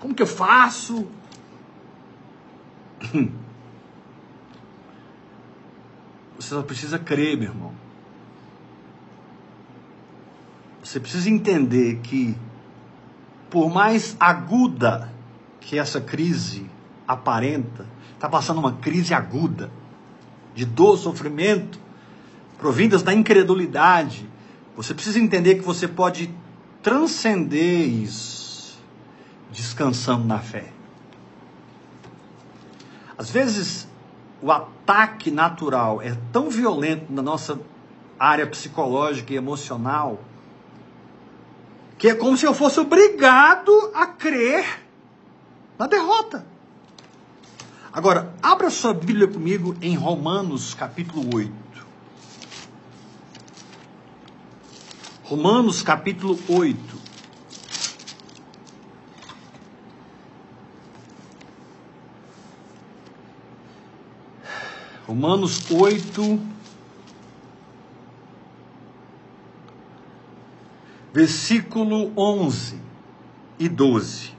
Como 0.00 0.14
que 0.14 0.22
eu 0.22 0.26
faço? 0.26 1.06
Você 6.36 6.48
só 6.48 6.62
precisa 6.62 6.98
crer, 6.98 7.36
meu 7.36 7.48
irmão. 7.48 7.72
Você 10.82 11.00
precisa 11.00 11.30
entender 11.30 12.00
que, 12.02 12.36
por 13.50 13.70
mais 13.72 14.16
aguda 14.20 15.12
que 15.60 15.78
essa 15.78 16.00
crise 16.00 16.68
aparenta, 17.08 17.86
está 18.14 18.28
passando 18.28 18.58
uma 18.58 18.74
crise 18.74 19.14
aguda 19.14 19.70
de 20.54 20.64
dor, 20.64 20.96
sofrimento, 20.96 21.78
provindas 22.58 23.02
da 23.02 23.12
incredulidade. 23.12 24.28
Você 24.76 24.94
precisa 24.94 25.18
entender 25.18 25.56
que 25.56 25.62
você 25.62 25.88
pode 25.88 26.32
transcender 26.86 27.88
isso, 27.88 28.78
descansando 29.50 30.24
na 30.24 30.38
fé. 30.38 30.72
Às 33.18 33.28
vezes, 33.28 33.88
o 34.40 34.52
ataque 34.52 35.32
natural 35.32 36.00
é 36.00 36.16
tão 36.32 36.48
violento 36.48 37.12
na 37.12 37.22
nossa 37.22 37.58
área 38.16 38.46
psicológica 38.46 39.32
e 39.32 39.36
emocional 39.36 40.20
que 41.98 42.08
é 42.08 42.14
como 42.14 42.36
se 42.36 42.46
eu 42.46 42.54
fosse 42.54 42.78
obrigado 42.78 43.72
a 43.92 44.06
crer 44.06 44.80
na 45.76 45.88
derrota. 45.88 46.46
Agora, 47.92 48.32
abra 48.40 48.70
sua 48.70 48.94
Bíblia 48.94 49.26
comigo 49.26 49.74
em 49.82 49.96
Romanos 49.96 50.72
capítulo 50.72 51.34
8. 51.34 51.65
Romanos 55.28 55.82
capítulo 55.82 56.38
8. 56.48 56.78
Romanos 65.08 65.68
8, 65.68 66.38
versículo 71.12 72.12
11 72.16 72.80
e 73.58 73.68
12. 73.68 74.32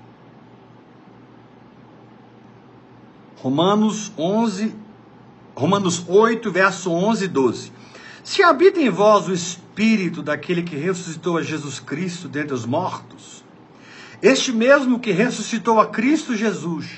Romanos 3.44 4.14
11, 4.18 4.74
Romanos 5.54 6.06
8, 6.08 6.50
verso 6.50 6.92
11 6.92 7.26
e 7.26 7.28
12. 7.28 7.78
Se 8.28 8.44
habita 8.44 8.78
em 8.82 8.90
vós 8.90 9.30
o 9.30 9.34
espírito 9.34 10.22
daquele 10.22 10.62
que 10.62 10.76
ressuscitou 10.76 11.38
a 11.38 11.42
Jesus 11.42 11.80
Cristo 11.80 12.28
dentre 12.28 12.54
os 12.54 12.66
mortos, 12.66 13.42
este 14.22 14.52
mesmo 14.52 15.00
que 15.00 15.14
ressuscitou 15.14 15.80
a 15.80 15.86
Cristo 15.86 16.36
Jesus 16.36 16.90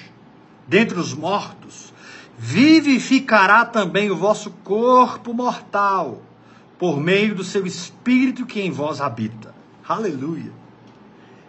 dentre 0.68 1.00
os 1.00 1.14
mortos, 1.14 1.94
vivificará 2.36 3.64
também 3.64 4.10
o 4.10 4.16
vosso 4.16 4.50
corpo 4.64 5.32
mortal, 5.32 6.20
por 6.80 7.00
meio 7.00 7.36
do 7.36 7.44
seu 7.44 7.64
espírito 7.64 8.44
que 8.44 8.60
em 8.60 8.72
vós 8.72 9.00
habita. 9.00 9.54
Aleluia. 9.88 10.52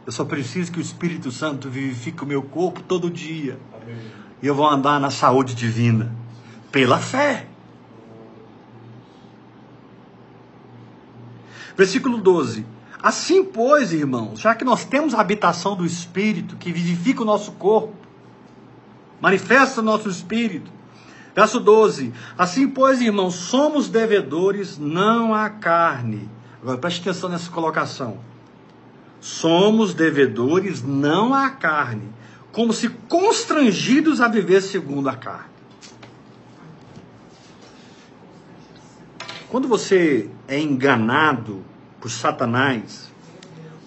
Eu 0.04 0.12
só 0.12 0.26
preciso 0.26 0.70
que 0.70 0.78
o 0.78 0.82
Espírito 0.82 1.32
Santo 1.32 1.70
vivifique 1.70 2.22
o 2.22 2.26
meu 2.26 2.42
corpo 2.42 2.82
todo 2.82 3.10
dia. 3.10 3.58
Amém. 3.80 3.96
E 4.42 4.46
eu 4.46 4.54
vou 4.54 4.68
andar 4.68 5.00
na 5.00 5.10
saúde 5.10 5.54
divina. 5.54 6.14
Pela 6.70 6.98
fé. 6.98 7.46
Versículo 11.80 12.18
12. 12.18 12.66
Assim, 13.02 13.42
pois, 13.42 13.92
irmãos, 13.92 14.40
já 14.40 14.54
que 14.54 14.64
nós 14.64 14.84
temos 14.84 15.14
a 15.14 15.20
habitação 15.20 15.74
do 15.74 15.86
Espírito 15.86 16.56
que 16.56 16.70
vivifica 16.72 17.22
o 17.22 17.24
nosso 17.24 17.52
corpo, 17.52 17.94
manifesta 19.20 19.80
o 19.80 19.84
nosso 19.84 20.08
Espírito. 20.08 20.70
Verso 21.34 21.58
12. 21.58 22.12
Assim, 22.36 22.68
pois, 22.68 23.00
irmãos, 23.00 23.34
somos 23.34 23.88
devedores 23.88 24.78
não 24.78 25.34
à 25.34 25.48
carne. 25.48 26.28
Agora 26.60 26.76
preste 26.76 27.00
atenção 27.00 27.30
nessa 27.30 27.50
colocação 27.50 28.18
somos 29.20 29.92
devedores 29.92 30.82
não 30.82 31.34
à 31.34 31.50
carne, 31.50 32.08
como 32.50 32.72
se 32.72 32.88
constrangidos 32.88 34.20
a 34.20 34.28
viver 34.28 34.62
segundo 34.62 35.08
a 35.08 35.14
carne. 35.14 35.50
Quando 39.48 39.68
você 39.68 40.30
é 40.51 40.59
enganado 40.59 41.64
por 42.01 42.11
Satanás, 42.11 43.12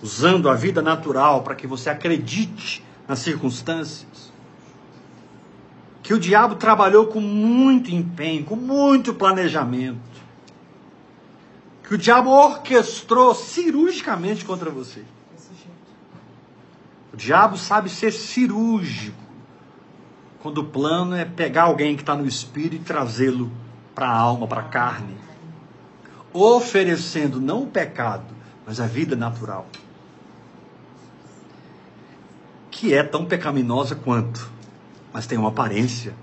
usando 0.01 0.49
a 0.49 0.55
vida 0.55 0.81
natural 0.81 1.43
para 1.43 1.55
que 1.55 1.67
você 1.67 1.89
acredite 1.89 2.81
nas 3.05 3.19
circunstâncias, 3.19 4.31
que 6.01 6.13
o 6.13 6.19
diabo 6.19 6.55
trabalhou 6.55 7.07
com 7.07 7.19
muito 7.19 7.91
empenho, 7.91 8.45
com 8.45 8.55
muito 8.55 9.13
planejamento, 9.13 9.99
que 11.85 11.95
o 11.95 11.97
diabo 11.97 12.29
orquestrou 12.29 13.35
cirurgicamente 13.35 14.45
contra 14.45 14.69
você. 14.69 15.03
O 17.11 17.17
diabo 17.17 17.57
sabe 17.57 17.89
ser 17.89 18.13
cirúrgico. 18.13 19.21
Quando 20.41 20.59
o 20.59 20.65
plano 20.65 21.13
é 21.13 21.25
pegar 21.25 21.63
alguém 21.63 21.95
que 21.95 22.01
está 22.01 22.15
no 22.15 22.25
espírito 22.25 22.75
e 22.75 22.85
trazê-lo 22.85 23.51
para 23.93 24.07
a 24.07 24.17
alma, 24.17 24.47
para 24.47 24.61
a 24.61 24.65
carne. 24.65 25.15
Oferecendo 26.33 27.39
não 27.39 27.63
o 27.63 27.67
pecado, 27.67 28.33
mas 28.65 28.79
a 28.79 28.87
vida 28.87 29.15
natural. 29.15 29.67
Que 32.71 32.93
é 32.93 33.03
tão 33.03 33.25
pecaminosa 33.25 33.95
quanto, 33.95 34.49
mas 35.13 35.27
tem 35.27 35.37
uma 35.37 35.49
aparência 35.49 36.13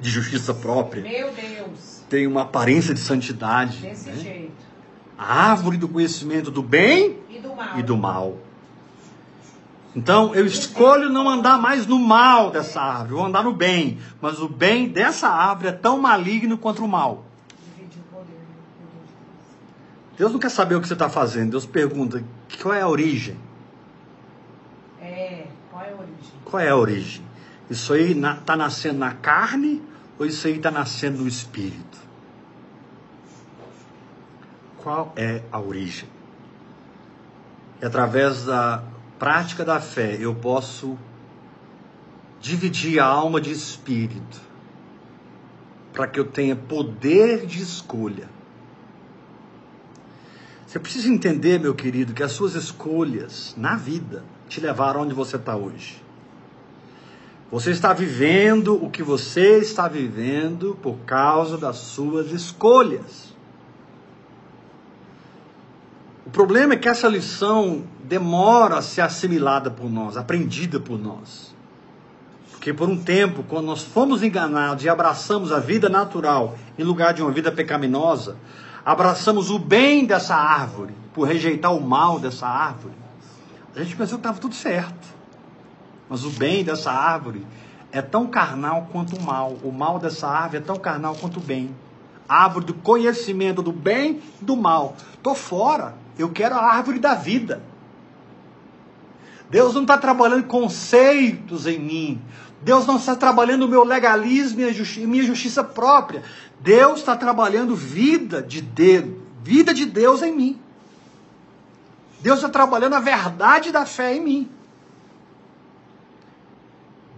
de 0.00 0.10
justiça 0.10 0.52
própria. 0.52 1.02
Meu 1.02 1.32
Deus! 1.32 2.02
Tem 2.08 2.26
uma 2.26 2.42
aparência 2.42 2.94
de 2.94 3.00
santidade. 3.00 3.78
Desse 3.78 4.10
né? 4.10 4.16
jeito. 4.16 4.68
A 5.16 5.50
árvore 5.50 5.76
do 5.76 5.88
conhecimento 5.88 6.50
do 6.50 6.62
bem 6.62 7.18
e 7.28 7.38
do 7.38 7.54
mal. 7.54 7.78
E 7.78 7.82
do 7.82 7.96
mal. 7.96 8.38
Então 9.96 10.34
eu 10.34 10.46
escolho 10.46 11.10
não 11.10 11.28
andar 11.28 11.58
mais 11.58 11.86
no 11.86 11.98
mal 11.98 12.50
dessa 12.50 12.80
árvore, 12.80 13.14
vou 13.14 13.24
andar 13.24 13.42
no 13.42 13.52
bem. 13.52 13.98
Mas 14.20 14.40
o 14.40 14.48
bem 14.48 14.88
dessa 14.88 15.28
árvore 15.28 15.68
é 15.68 15.72
tão 15.72 15.98
maligno 15.98 16.56
quanto 16.56 16.84
o 16.84 16.88
mal. 16.88 17.24
Deus 20.18 20.32
não 20.32 20.40
quer 20.40 20.50
saber 20.50 20.74
o 20.74 20.80
que 20.80 20.88
você 20.88 20.94
está 20.94 21.08
fazendo. 21.08 21.52
Deus 21.52 21.64
pergunta: 21.64 22.22
qual 22.60 22.74
é 22.74 22.82
a 22.82 22.88
origem? 22.88 23.38
É, 25.00 25.46
qual 25.70 25.82
é 25.82 25.90
a 25.90 25.94
origem? 25.94 26.32
Qual 26.44 26.60
é 26.60 26.68
a 26.68 26.76
origem? 26.76 27.24
Isso 27.70 27.92
aí 27.92 28.12
está 28.12 28.56
nascendo 28.56 28.98
na 28.98 29.14
carne 29.14 29.80
ou 30.18 30.26
isso 30.26 30.46
aí 30.48 30.56
está 30.56 30.72
nascendo 30.72 31.22
no 31.22 31.28
espírito? 31.28 31.98
Qual 34.78 35.12
é 35.14 35.42
a 35.52 35.60
origem? 35.60 36.08
É 37.80 37.86
através 37.86 38.44
da 38.44 38.82
prática 39.18 39.64
da 39.64 39.80
fé, 39.80 40.16
eu 40.18 40.34
posso 40.34 40.98
dividir 42.40 42.98
a 42.98 43.04
alma 43.04 43.40
de 43.40 43.52
espírito 43.52 44.40
para 45.92 46.06
que 46.08 46.18
eu 46.18 46.24
tenha 46.24 46.56
poder 46.56 47.46
de 47.46 47.62
escolha. 47.62 48.37
Você 50.68 50.78
precisa 50.78 51.08
entender, 51.08 51.58
meu 51.58 51.74
querido, 51.74 52.12
que 52.12 52.22
as 52.22 52.32
suas 52.32 52.54
escolhas 52.54 53.54
na 53.56 53.74
vida 53.74 54.22
te 54.50 54.60
levaram 54.60 55.00
onde 55.00 55.14
você 55.14 55.36
está 55.36 55.56
hoje. 55.56 56.02
Você 57.50 57.70
está 57.70 57.94
vivendo 57.94 58.74
o 58.74 58.90
que 58.90 59.02
você 59.02 59.60
está 59.60 59.88
vivendo 59.88 60.78
por 60.82 60.98
causa 61.06 61.56
das 61.56 61.76
suas 61.78 62.30
escolhas. 62.32 63.34
O 66.26 66.30
problema 66.30 66.74
é 66.74 66.76
que 66.76 66.90
essa 66.90 67.08
lição 67.08 67.84
demora 68.04 68.76
a 68.76 68.82
ser 68.82 69.00
assimilada 69.00 69.70
por 69.70 69.90
nós, 69.90 70.18
aprendida 70.18 70.78
por 70.78 70.98
nós. 70.98 71.54
Porque 72.50 72.74
por 72.74 72.90
um 72.90 73.02
tempo, 73.02 73.42
quando 73.42 73.64
nós 73.64 73.82
fomos 73.82 74.22
enganados 74.22 74.84
e 74.84 74.88
abraçamos 74.90 75.50
a 75.50 75.58
vida 75.58 75.88
natural 75.88 76.58
em 76.78 76.84
lugar 76.84 77.14
de 77.14 77.22
uma 77.22 77.30
vida 77.30 77.50
pecaminosa, 77.50 78.36
abraçamos 78.84 79.50
o 79.50 79.58
bem 79.58 80.04
dessa 80.04 80.34
árvore 80.34 80.94
por 81.12 81.26
rejeitar 81.26 81.74
o 81.74 81.80
mal 81.80 82.18
dessa 82.18 82.46
árvore. 82.46 82.94
A 83.74 83.82
gente 83.82 83.96
pensou 83.96 84.18
que 84.18 84.20
estava 84.20 84.38
tudo 84.38 84.54
certo. 84.54 85.16
Mas 86.08 86.24
o 86.24 86.30
bem 86.30 86.64
dessa 86.64 86.90
árvore 86.90 87.46
é 87.92 88.00
tão 88.02 88.26
carnal 88.26 88.88
quanto 88.90 89.16
o 89.16 89.22
mal. 89.22 89.56
O 89.62 89.70
mal 89.70 89.98
dessa 89.98 90.26
árvore 90.26 90.58
é 90.58 90.60
tão 90.60 90.76
carnal 90.76 91.14
quanto 91.14 91.38
o 91.38 91.42
bem. 91.42 91.74
árvore 92.28 92.66
do 92.66 92.74
conhecimento 92.74 93.62
do 93.62 93.72
bem 93.72 94.20
e 94.40 94.44
do 94.44 94.56
mal. 94.56 94.96
Estou 95.14 95.34
fora. 95.34 95.94
Eu 96.18 96.30
quero 96.30 96.54
a 96.54 96.62
árvore 96.62 96.98
da 96.98 97.14
vida. 97.14 97.62
Deus 99.50 99.74
não 99.74 99.82
está 99.82 99.96
trabalhando 99.96 100.44
conceitos 100.44 101.66
em 101.66 101.78
mim. 101.78 102.22
Deus 102.62 102.86
não 102.86 102.96
está 102.96 103.14
trabalhando 103.14 103.64
o 103.64 103.68
meu 103.68 103.84
legalismo 103.84 104.60
e 104.60 104.64
a 104.64 105.06
minha 105.06 105.22
justiça 105.22 105.62
própria. 105.62 106.22
Deus 106.60 107.00
está 107.00 107.16
trabalhando 107.16 107.76
vida 107.76 108.42
de 108.42 108.60
Deus, 108.60 109.16
vida 109.42 109.72
de 109.72 109.86
Deus 109.86 110.22
em 110.22 110.34
mim. 110.34 110.60
Deus 112.20 112.38
está 112.38 112.48
trabalhando 112.48 112.94
a 112.94 113.00
verdade 113.00 113.70
da 113.70 113.86
fé 113.86 114.16
em 114.16 114.20
mim. 114.20 114.50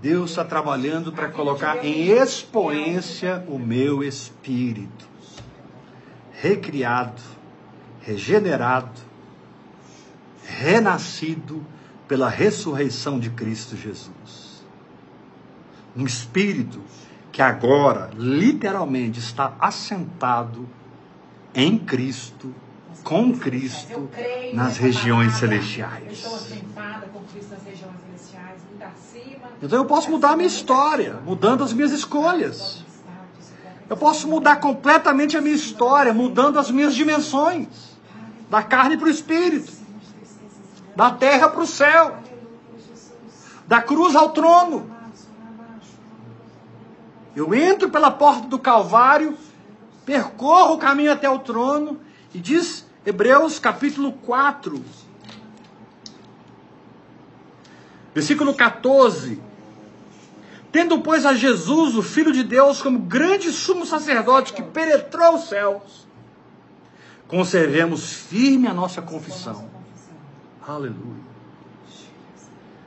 Deus 0.03 0.30
está 0.30 0.45
trabalhando 0.45 1.12
para 1.12 1.28
colocar 1.28 1.84
em 1.84 2.09
expoência 2.09 3.45
o 3.47 3.59
meu 3.59 4.03
espírito, 4.03 5.07
recriado, 6.32 7.20
regenerado, 8.01 8.99
renascido 10.43 11.64
pela 12.09 12.30
ressurreição 12.30 13.20
de 13.20 13.28
Cristo 13.30 13.76
Jesus. 13.76 14.39
Um 15.97 16.05
espírito 16.05 16.80
que 17.32 17.43
agora, 17.43 18.11
literalmente, 18.16 19.18
está 19.18 19.55
assentado 19.59 20.68
em 21.55 21.78
Cristo, 21.78 22.55
com 23.03 23.32
Cristo, 23.36 24.09
nas 24.53 24.76
regiões 24.76 25.34
celestiais. 25.34 26.24
Então 29.62 29.78
eu 29.78 29.84
posso 29.84 30.11
mudar 30.11 30.30
a 30.30 30.36
minha 30.36 30.49
história, 30.49 31.20
mudando 31.24 31.62
as 31.62 31.72
minhas 31.72 31.93
escolhas. 31.93 32.84
Eu 33.88 33.97
posso 33.97 34.28
mudar 34.28 34.57
completamente 34.57 35.36
a 35.36 35.41
minha 35.41 35.55
história, 35.55 36.14
mudando 36.14 36.59
as 36.59 36.70
minhas 36.70 36.95
dimensões, 36.95 37.66
da 38.49 38.62
carne 38.62 38.97
para 38.97 39.07
o 39.07 39.11
espírito. 39.11 39.72
Da 40.95 41.11
terra 41.11 41.49
para 41.49 41.61
o 41.61 41.66
céu. 41.66 42.16
Da 43.66 43.80
cruz 43.80 44.14
ao 44.14 44.30
trono. 44.30 44.91
Eu 47.35 47.55
entro 47.55 47.89
pela 47.91 48.11
porta 48.11 48.49
do 48.49 48.59
Calvário, 48.59 49.37
percorro 50.05 50.74
o 50.74 50.78
caminho 50.78 51.12
até 51.12 51.28
o 51.31 51.39
trono, 51.39 52.01
e 52.35 52.39
diz 52.39 52.87
Hebreus 53.07 53.59
capítulo 53.59 54.12
4, 54.12 54.83
versículo 58.14 58.55
14. 58.55 59.41
Tendo, 60.72 61.01
pois, 61.01 61.26
a 61.26 61.35
Jesus, 61.35 61.97
o 61.97 62.03
Filho 62.03 62.33
de 62.33 62.45
Deus, 62.45 62.81
como 62.81 62.99
grande 62.99 63.51
sumo 63.51 63.85
sacerdote 63.85 64.53
que 64.53 64.62
penetrou 64.62 65.35
os 65.35 65.49
céus, 65.49 66.07
conservemos 67.26 68.12
firme 68.12 68.68
a 68.68 68.74
nossa 68.74 69.03
confissão. 69.03 69.68
Aleluia. 70.66 71.31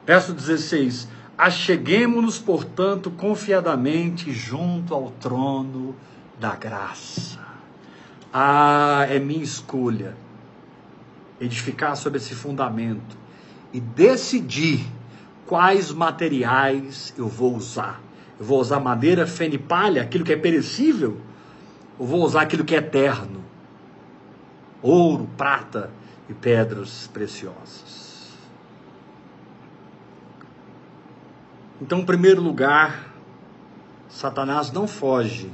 Verso 0.05 0.33
16: 0.33 1.07
Acheguemos-nos, 1.43 2.39
portanto, 2.39 3.11
confiadamente 3.11 4.31
junto 4.31 4.93
ao 4.93 5.11
trono 5.11 5.93
da 6.39 6.55
graça. 6.55 7.41
Ah, 8.31 9.05
é 9.09 9.19
minha 9.19 9.43
escolha 9.43 10.15
edificar 11.41 11.97
sobre 11.97 12.19
esse 12.19 12.33
fundamento 12.33 13.17
e 13.73 13.81
decidir 13.81 14.85
quais 15.45 15.91
materiais 15.91 17.13
eu 17.17 17.27
vou 17.27 17.57
usar. 17.57 18.01
Eu 18.39 18.45
vou 18.45 18.61
usar 18.61 18.79
madeira, 18.79 19.27
feno 19.27 19.55
e 19.55 19.59
palha, 19.59 20.01
aquilo 20.01 20.23
que 20.23 20.31
é 20.31 20.37
perecível, 20.37 21.19
ou 21.99 22.07
vou 22.07 22.23
usar 22.23 22.43
aquilo 22.43 22.63
que 22.63 22.73
é 22.73 22.77
eterno? 22.77 23.43
Ouro, 24.81 25.27
prata 25.35 25.91
e 26.29 26.33
pedras 26.33 27.09
preciosas. 27.13 28.02
Então, 31.83 31.99
em 31.99 32.05
primeiro 32.05 32.41
lugar, 32.41 33.13
Satanás 34.07 34.71
não 34.71 34.87
foge 34.87 35.51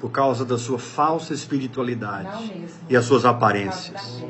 por 0.00 0.10
causa 0.10 0.44
da 0.44 0.58
sua 0.58 0.80
falsa 0.80 1.32
espiritualidade 1.32 2.66
e 2.90 2.96
as 2.96 3.04
suas 3.04 3.24
aparências. 3.24 4.20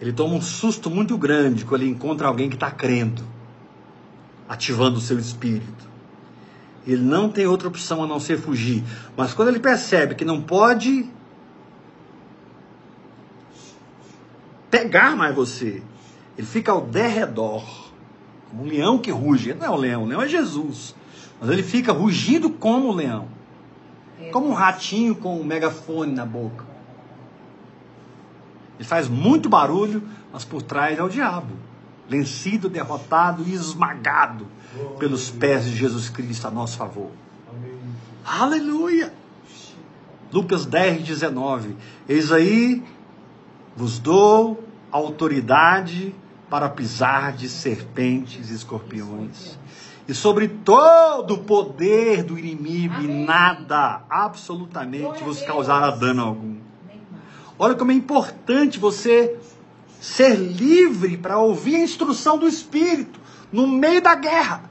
Ele 0.00 0.14
toma 0.14 0.34
um 0.34 0.40
susto 0.40 0.88
muito 0.88 1.18
grande 1.18 1.66
quando 1.66 1.82
ele 1.82 1.90
encontra 1.90 2.26
alguém 2.26 2.48
que 2.48 2.56
está 2.56 2.70
crendo, 2.70 3.22
ativando 4.48 4.96
o 4.96 5.00
seu 5.02 5.18
espírito. 5.18 5.86
Ele 6.86 7.02
não 7.02 7.28
tem 7.28 7.46
outra 7.46 7.68
opção 7.68 8.02
a 8.02 8.06
não 8.06 8.18
ser 8.18 8.38
fugir. 8.38 8.82
Mas 9.14 9.34
quando 9.34 9.48
ele 9.48 9.60
percebe 9.60 10.14
que 10.14 10.24
não 10.24 10.40
pode 10.40 11.06
pegar 14.70 15.14
mais 15.14 15.34
você, 15.34 15.82
ele 16.38 16.46
fica 16.46 16.72
ao 16.72 16.80
derredor, 16.80 17.91
como 18.52 18.64
um 18.64 18.66
leão 18.66 18.98
que 18.98 19.10
ruge. 19.10 19.50
Ele 19.50 19.58
não 19.58 19.66
é 19.66 19.70
o 19.70 19.76
leão, 19.76 20.02
o 20.02 20.06
leão 20.06 20.22
é 20.22 20.28
Jesus. 20.28 20.94
Mas 21.40 21.50
ele 21.50 21.62
fica 21.62 21.90
rugindo 21.92 22.50
como 22.50 22.88
o 22.88 22.92
leão. 22.92 23.26
Como 24.30 24.48
um 24.48 24.52
ratinho 24.52 25.16
com 25.16 25.40
um 25.40 25.42
megafone 25.42 26.12
na 26.12 26.24
boca. 26.24 26.64
Ele 28.78 28.86
faz 28.86 29.08
muito 29.08 29.48
barulho, 29.48 30.02
mas 30.32 30.44
por 30.44 30.62
trás 30.62 30.98
é 30.98 31.02
o 31.02 31.08
diabo. 31.08 31.54
Vencido, 32.08 32.68
derrotado 32.68 33.42
e 33.46 33.52
esmagado 33.52 34.46
pelos 34.98 35.30
pés 35.30 35.64
de 35.64 35.74
Jesus 35.74 36.08
Cristo 36.08 36.46
a 36.46 36.50
nosso 36.50 36.76
favor. 36.76 37.10
Amém. 37.48 37.78
Aleluia! 38.24 39.12
Lucas 40.32 40.64
10, 40.66 41.02
19. 41.02 41.76
Eis 42.08 42.32
aí, 42.32 42.82
vos 43.76 43.98
dou 43.98 44.62
autoridade 44.90 46.14
para 46.52 46.68
pisar 46.68 47.32
de 47.32 47.48
serpentes 47.48 48.50
e 48.50 48.54
escorpiões 48.54 49.58
e 50.06 50.12
sobre 50.12 50.48
todo 50.48 51.32
o 51.32 51.38
poder 51.44 52.22
do 52.22 52.38
inimigo, 52.38 52.96
Amém. 52.96 53.22
e 53.22 53.24
nada, 53.24 54.02
absolutamente, 54.10 55.24
vos 55.24 55.40
causará 55.40 55.90
dano 55.92 56.20
algum. 56.20 56.56
Olha 57.58 57.74
como 57.74 57.90
é 57.90 57.94
importante 57.94 58.78
você 58.78 59.34
ser 59.98 60.34
livre 60.34 61.16
para 61.16 61.38
ouvir 61.38 61.76
a 61.76 61.84
instrução 61.84 62.36
do 62.36 62.46
Espírito 62.46 63.18
no 63.50 63.66
meio 63.66 64.02
da 64.02 64.14
guerra. 64.14 64.70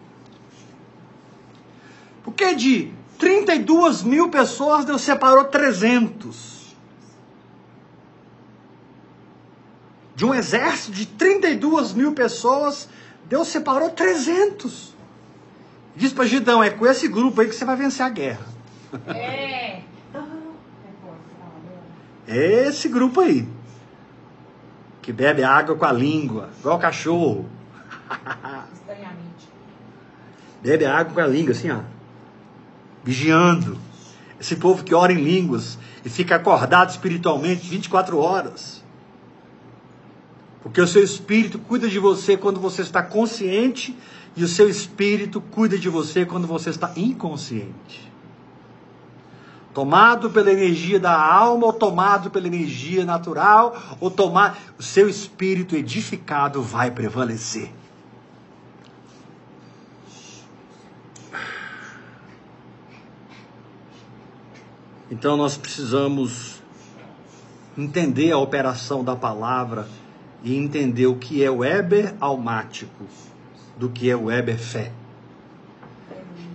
Porque 2.23 2.53
de 2.53 2.93
32 3.17 4.03
mil 4.03 4.29
pessoas, 4.29 4.85
Deus 4.85 5.01
separou 5.01 5.45
300. 5.45 6.60
De 10.21 10.25
um 10.25 10.35
exército 10.35 10.91
de 10.91 11.07
32 11.07 11.93
mil 11.93 12.13
pessoas, 12.13 12.87
Deus 13.27 13.47
separou 13.47 13.89
300. 13.89 14.93
Diz 15.95 16.13
para 16.13 16.27
Gidão, 16.27 16.63
é 16.63 16.69
com 16.69 16.85
esse 16.85 17.07
grupo 17.07 17.41
aí 17.41 17.47
que 17.47 17.55
você 17.55 17.65
vai 17.65 17.75
vencer 17.75 18.05
a 18.05 18.09
guerra. 18.09 18.45
É. 19.07 19.81
É 22.27 22.67
esse 22.67 22.87
grupo 22.87 23.21
aí. 23.21 23.49
Que 25.01 25.11
bebe 25.11 25.43
água 25.43 25.75
com 25.75 25.85
a 25.85 25.91
língua, 25.91 26.51
igual 26.59 26.77
cachorro. 26.77 27.49
bebe 30.61 30.85
água 30.85 31.15
com 31.15 31.19
a 31.19 31.25
língua, 31.25 31.53
assim, 31.53 31.71
ó. 31.71 31.79
Vigiando. 33.03 33.75
Esse 34.39 34.55
povo 34.55 34.83
que 34.83 34.93
ora 34.93 35.11
em 35.11 35.23
línguas 35.23 35.79
e 36.05 36.09
fica 36.09 36.35
acordado 36.35 36.91
espiritualmente 36.91 37.67
24 37.67 38.19
horas. 38.19 38.80
Porque 40.63 40.79
o 40.79 40.87
seu 40.87 41.03
espírito 41.03 41.57
cuida 41.57 41.89
de 41.89 41.97
você 41.97 42.37
quando 42.37 42.59
você 42.59 42.81
está 42.81 43.01
consciente 43.01 43.97
e 44.35 44.43
o 44.43 44.47
seu 44.47 44.69
espírito 44.69 45.41
cuida 45.41 45.77
de 45.77 45.89
você 45.89 46.25
quando 46.25 46.47
você 46.47 46.69
está 46.69 46.93
inconsciente. 46.95 48.11
Tomado 49.73 50.29
pela 50.29 50.51
energia 50.51 50.99
da 50.99 51.17
alma, 51.17 51.65
ou 51.65 51.73
tomado 51.73 52.29
pela 52.29 52.45
energia 52.45 53.05
natural, 53.05 53.97
ou 53.99 54.11
tomado, 54.11 54.57
o 54.77 54.83
seu 54.83 55.09
espírito 55.09 55.75
edificado 55.75 56.61
vai 56.61 56.91
prevalecer. 56.91 57.71
Então 65.09 65.35
nós 65.35 65.57
precisamos 65.57 66.61
entender 67.77 68.31
a 68.31 68.37
operação 68.37 69.03
da 69.03 69.15
palavra 69.15 69.87
e 70.43 70.55
entender 70.55 71.07
o 71.07 71.15
que 71.15 71.43
é 71.43 71.51
o 71.51 71.63
Eber 71.63 72.13
almático 72.19 73.05
do 73.77 73.89
que 73.89 74.09
é 74.09 74.15
o 74.15 74.25
Weber 74.25 74.59
fé. 74.59 74.91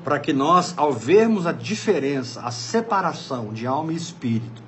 Para 0.05 0.20
que 0.20 0.32
nós, 0.32 0.74
ao 0.76 0.93
vermos 0.93 1.47
a 1.47 1.53
diferença, 1.53 2.41
a 2.43 2.51
separação 2.51 3.53
de 3.53 3.66
alma 3.66 3.93
e 3.93 3.97
espírito, 3.97 4.62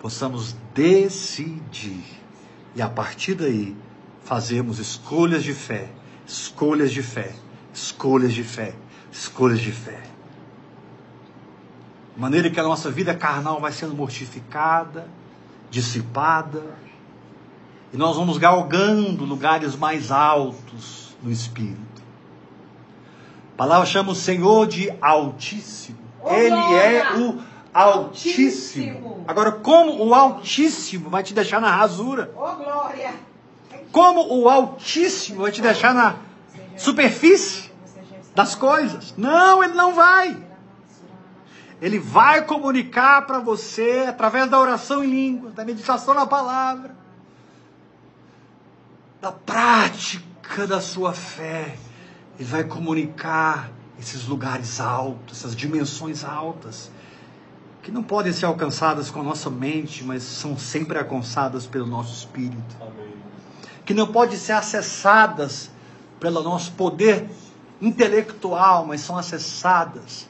possamos 0.00 0.54
decidir 0.74 2.04
e 2.74 2.82
a 2.82 2.88
partir 2.88 3.34
daí 3.34 3.74
fazermos 4.22 4.78
escolhas 4.78 5.42
de 5.42 5.54
fé, 5.54 5.88
escolhas 6.26 6.90
de 6.92 7.02
fé, 7.02 7.34
escolhas 7.72 8.34
de 8.34 8.42
fé, 8.42 8.74
escolhas 9.10 9.60
de 9.60 9.72
fé. 9.72 10.02
De 12.14 12.20
maneira 12.20 12.50
que 12.50 12.60
a 12.60 12.62
nossa 12.62 12.90
vida 12.90 13.14
carnal 13.14 13.60
vai 13.60 13.72
sendo 13.72 13.94
mortificada, 13.94 15.08
dissipada, 15.70 16.62
e 17.92 17.96
nós 17.96 18.16
vamos 18.16 18.38
galgando 18.38 19.24
lugares 19.24 19.76
mais 19.76 20.10
altos 20.10 21.16
no 21.22 21.30
espírito. 21.30 22.02
A 23.54 23.56
palavra 23.56 23.86
chama 23.86 24.12
o 24.12 24.14
Senhor 24.14 24.66
de 24.66 24.92
Altíssimo. 25.00 25.98
Ele 26.26 26.54
é 26.54 27.16
o 27.16 27.38
Altíssimo. 27.38 27.54
Altíssimo. 27.74 29.24
Agora, 29.26 29.50
como 29.52 30.04
o 30.04 30.14
Altíssimo 30.14 31.10
vai 31.10 31.22
te 31.22 31.34
deixar 31.34 31.60
na 31.60 31.70
rasura? 31.74 32.32
Oh, 32.36 32.54
glória. 32.54 33.14
Como 33.90 34.40
o 34.42 34.48
Altíssimo 34.48 35.42
vai 35.42 35.50
te 35.50 35.60
deixar 35.60 35.94
na 35.94 36.16
superfície 36.76 37.70
das 38.34 38.54
coisas? 38.54 39.14
Não, 39.16 39.62
ele 39.62 39.74
não 39.74 39.94
vai. 39.94 40.36
Ele 41.80 41.98
vai 41.98 42.42
comunicar 42.42 43.26
para 43.26 43.40
você 43.40 44.06
através 44.08 44.48
da 44.48 44.58
oração 44.58 45.04
em 45.04 45.10
línguas, 45.10 45.54
da 45.54 45.64
meditação 45.64 46.14
na 46.14 46.26
palavra, 46.26 46.96
da 49.24 49.32
prática 49.32 50.66
da 50.66 50.82
sua 50.82 51.14
fé 51.14 51.76
ele 52.38 52.46
vai 52.46 52.62
comunicar 52.62 53.70
esses 53.98 54.26
lugares 54.26 54.80
altos, 54.80 55.38
essas 55.38 55.56
dimensões 55.56 56.22
altas, 56.22 56.90
que 57.82 57.90
não 57.90 58.02
podem 58.02 58.34
ser 58.34 58.44
alcançadas 58.44 59.10
com 59.10 59.20
a 59.20 59.22
nossa 59.22 59.48
mente, 59.48 60.04
mas 60.04 60.22
são 60.24 60.58
sempre 60.58 60.98
alcançadas 60.98 61.66
pelo 61.66 61.86
nosso 61.86 62.12
espírito. 62.12 62.76
Amém. 62.78 63.14
Que 63.86 63.94
não 63.94 64.08
podem 64.08 64.36
ser 64.36 64.52
acessadas 64.52 65.70
pelo 66.20 66.42
nosso 66.42 66.72
poder 66.72 67.26
intelectual, 67.80 68.84
mas 68.84 69.00
são 69.00 69.16
acessadas 69.16 70.28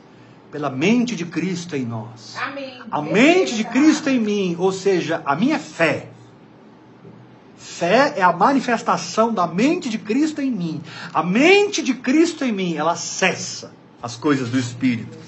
pela 0.53 0.71
mente 0.71 1.17
de 1.17 1.27
Cristo 1.27 1.75
em 1.75 1.85
nós. 1.85 2.37
Amém. 2.37 2.81
A 2.93 3.03
mente 3.03 3.57
de 3.57 3.65
Cristo 3.65 4.09
em 4.09 4.21
mim, 4.21 4.57
ou 4.57 4.71
seja, 4.71 5.21
a 5.27 5.35
minha 5.35 5.59
fé. 5.59 6.14
Fé 7.75 8.15
é 8.17 8.23
a 8.23 8.33
manifestação 8.33 9.35
da 9.35 9.49
mente 9.49 9.89
de 9.89 9.99
Cristo 9.99 10.41
em 10.41 10.49
mim. 10.49 10.81
A 11.13 11.25
mente 11.25 11.83
de 11.83 11.93
Cristo 11.93 12.45
em 12.45 12.53
mim, 12.53 12.77
ela 12.77 12.93
acessa 12.93 13.73
as 14.01 14.15
coisas 14.17 14.49
do 14.49 14.57
Espírito 14.57 15.19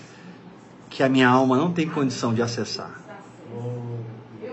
que 0.89 1.03
a 1.03 1.09
minha 1.09 1.29
alma 1.29 1.57
não 1.57 1.73
tem 1.73 1.89
condição 1.89 2.33
de 2.33 2.41
acessar. 2.41 3.03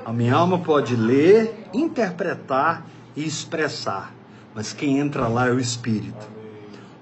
A 0.03 0.11
minha 0.11 0.33
alma 0.33 0.57
pode 0.57 0.95
ler, 0.95 1.67
interpretar 1.71 2.83
e 3.15 3.23
expressar, 3.23 4.11
mas 4.55 4.73
quem 4.73 4.97
entra 4.97 5.27
lá 5.27 5.47
é 5.47 5.51
o 5.51 5.59
Espírito. 5.59 6.27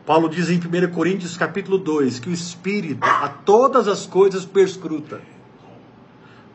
Paulo 0.06 0.28
diz 0.28 0.50
em 0.50 0.58
1 0.60 0.92
Coríntios 0.92 1.38
capítulo 1.38 1.78
2 1.78 2.20
que 2.20 2.30
o 2.30 2.34
Espírito 2.34 3.06
a 3.06 3.30
todas 3.30 3.88
as 3.88 4.06
coisas 4.06 4.46
perscruta, 4.46 5.22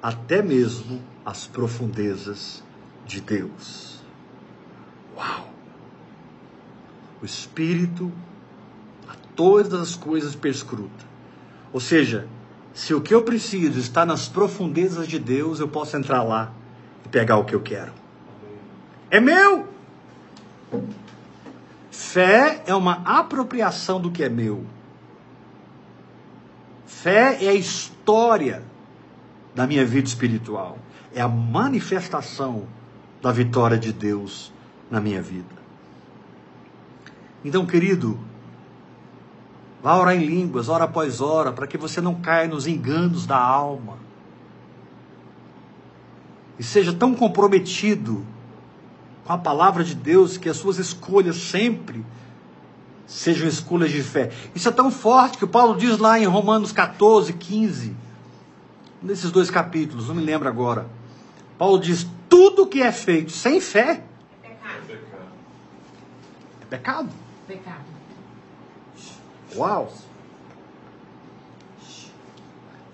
até 0.02 0.42
mesmo 0.42 1.00
as 1.24 1.46
profundezas 1.46 2.62
de 3.06 3.22
Deus. 3.22 3.95
Uau! 5.16 5.48
O 7.22 7.24
Espírito 7.24 8.12
a 9.08 9.14
todas 9.34 9.80
as 9.80 9.96
coisas 9.96 10.34
perscruta. 10.34 11.04
Ou 11.72 11.80
seja, 11.80 12.26
se 12.74 12.92
o 12.92 13.00
que 13.00 13.14
eu 13.14 13.22
preciso 13.22 13.78
está 13.78 14.04
nas 14.04 14.28
profundezas 14.28 15.08
de 15.08 15.18
Deus, 15.18 15.60
eu 15.60 15.68
posso 15.68 15.96
entrar 15.96 16.22
lá 16.22 16.52
e 17.04 17.08
pegar 17.08 17.38
o 17.38 17.44
que 17.44 17.54
eu 17.54 17.60
quero. 17.60 17.92
É 19.10 19.18
meu! 19.18 19.66
Fé 21.90 22.62
é 22.66 22.74
uma 22.74 23.02
apropriação 23.04 24.00
do 24.00 24.10
que 24.10 24.22
é 24.22 24.28
meu. 24.28 24.64
Fé 26.86 27.42
é 27.42 27.48
a 27.48 27.54
história 27.54 28.62
da 29.54 29.66
minha 29.66 29.84
vida 29.84 30.06
espiritual. 30.06 30.78
É 31.14 31.22
a 31.22 31.28
manifestação 31.28 32.66
da 33.22 33.32
vitória 33.32 33.78
de 33.78 33.92
Deus 33.92 34.52
na 34.90 35.00
minha 35.00 35.20
vida. 35.20 35.56
Então, 37.44 37.64
querido, 37.66 38.18
vá 39.82 39.96
orar 39.96 40.16
em 40.16 40.24
línguas, 40.24 40.68
hora 40.68 40.84
após 40.84 41.20
hora, 41.20 41.52
para 41.52 41.66
que 41.66 41.78
você 41.78 42.00
não 42.00 42.14
caia 42.14 42.48
nos 42.48 42.66
enganos 42.66 43.26
da 43.26 43.38
alma. 43.38 43.98
E 46.58 46.62
seja 46.62 46.92
tão 46.92 47.14
comprometido 47.14 48.24
com 49.24 49.32
a 49.32 49.38
palavra 49.38 49.84
de 49.84 49.94
Deus 49.94 50.36
que 50.36 50.48
as 50.48 50.56
suas 50.56 50.78
escolhas 50.78 51.36
sempre 51.36 52.04
sejam 53.06 53.46
escolhas 53.46 53.90
de 53.90 54.02
fé. 54.02 54.32
Isso 54.54 54.68
é 54.68 54.72
tão 54.72 54.90
forte 54.90 55.38
que 55.38 55.44
o 55.44 55.48
Paulo 55.48 55.76
diz 55.76 55.98
lá 55.98 56.18
em 56.18 56.24
Romanos 56.24 56.72
14, 56.72 57.32
15, 57.32 57.94
nesses 59.02 59.30
dois 59.30 59.50
capítulos, 59.50 60.08
não 60.08 60.14
me 60.14 60.22
lembro 60.22 60.48
agora. 60.48 60.86
Paulo 61.56 61.78
diz: 61.78 62.06
tudo 62.28 62.66
que 62.66 62.82
é 62.82 62.90
feito 62.90 63.30
sem 63.32 63.60
fé 63.60 64.02
pecado. 66.68 67.08
Pecado. 67.46 67.84
Uau! 69.54 69.92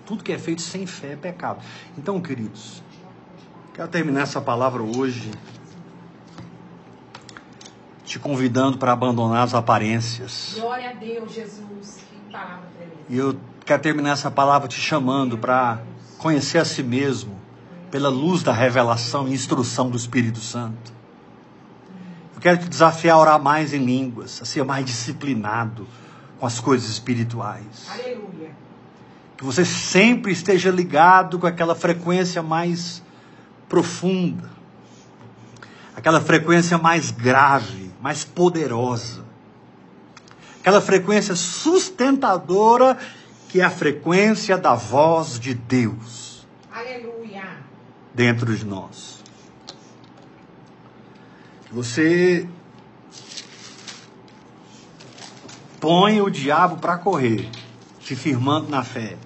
Tudo 0.05 0.23
que 0.23 0.31
é 0.31 0.37
feito 0.37 0.61
sem 0.61 0.85
fé 0.85 1.13
é 1.13 1.15
pecado. 1.15 1.63
Então, 1.97 2.21
queridos, 2.21 2.83
quero 3.73 3.87
terminar 3.87 4.21
essa 4.21 4.41
palavra 4.41 4.83
hoje 4.83 5.31
te 8.05 8.19
convidando 8.19 8.77
para 8.77 8.91
abandonar 8.91 9.43
as 9.43 9.53
aparências. 9.53 10.55
Glória 10.59 10.91
a 10.91 10.93
Deus, 10.93 11.33
Jesus. 11.33 12.03
Que 12.09 12.31
palavra 12.31 12.67
tremenda. 12.77 13.01
E 13.09 13.17
eu 13.17 13.35
quero 13.65 13.81
terminar 13.81 14.11
essa 14.11 14.29
palavra 14.29 14.67
te 14.67 14.79
chamando 14.79 15.37
para 15.37 15.81
conhecer 16.17 16.59
a 16.59 16.65
si 16.65 16.83
mesmo 16.83 17.41
pela 17.89 18.09
luz 18.09 18.43
da 18.43 18.51
revelação 18.51 19.27
e 19.27 19.33
instrução 19.33 19.89
do 19.89 19.97
Espírito 19.97 20.39
Santo. 20.39 20.93
Quero 22.43 22.57
te 22.57 22.67
desafiar 22.67 23.15
a 23.15 23.19
orar 23.21 23.41
mais 23.41 23.73
em 23.73 23.85
línguas, 23.85 24.41
a 24.41 24.45
ser 24.45 24.65
mais 24.65 24.83
disciplinado 24.83 25.87
com 26.37 26.45
as 26.45 26.59
coisas 26.59 26.89
espirituais. 26.89 27.87
Aleluia. 27.89 28.51
Que 29.37 29.45
você 29.45 29.63
sempre 29.63 30.33
esteja 30.33 30.69
ligado 30.69 31.39
com 31.39 31.47
aquela 31.47 31.73
frequência 31.73 32.43
mais 32.43 33.01
profunda, 33.69 34.49
aquela 35.95 36.19
frequência 36.19 36.77
mais 36.77 37.11
grave, 37.11 37.89
mais 38.01 38.25
poderosa, 38.25 39.23
aquela 40.59 40.81
frequência 40.81 41.37
sustentadora 41.37 42.97
que 43.47 43.61
é 43.61 43.63
a 43.63 43.69
frequência 43.69 44.57
da 44.57 44.75
voz 44.75 45.39
de 45.39 45.53
Deus 45.53 46.45
Aleluia. 46.69 47.59
dentro 48.13 48.53
de 48.53 48.65
nós. 48.65 49.22
Você 51.73 52.47
ponha 55.79 56.23
o 56.23 56.29
diabo 56.29 56.77
para 56.77 56.99
correr, 56.99 57.49
te 57.99 58.15
firmando 58.15 58.69
na 58.69 58.83
fé. 58.83 59.17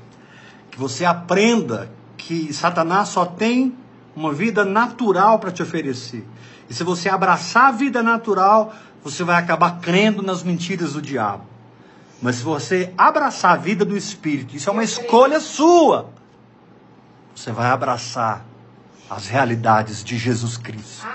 Que 0.71 0.79
você 0.79 1.03
aprenda 1.03 1.91
que 2.15 2.53
Satanás 2.53 3.09
só 3.09 3.25
tem 3.25 3.75
uma 4.15 4.31
vida 4.31 4.63
natural 4.63 5.39
para 5.39 5.51
te 5.51 5.61
oferecer. 5.61 6.25
E 6.69 6.73
se 6.73 6.85
você 6.85 7.09
abraçar 7.09 7.65
a 7.65 7.71
vida 7.71 8.01
natural, 8.01 8.73
você 9.03 9.25
vai 9.25 9.35
acabar 9.35 9.79
crendo 9.81 10.23
nas 10.23 10.41
mentiras 10.41 10.93
do 10.93 11.01
diabo. 11.01 11.43
Mas 12.21 12.37
se 12.37 12.43
você 12.43 12.93
abraçar 12.97 13.53
a 13.55 13.57
vida 13.57 13.83
do 13.83 13.95
Espírito, 13.95 14.55
isso 14.55 14.69
é 14.69 14.73
uma 14.73 14.85
escolha 14.85 15.41
sua. 15.41 16.09
Você 17.35 17.51
vai 17.51 17.69
abraçar 17.69 18.45
as 19.09 19.27
realidades 19.27 20.01
de 20.01 20.17
Jesus 20.17 20.55
Cristo. 20.55 21.05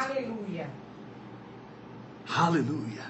Aleluia. 2.34 3.02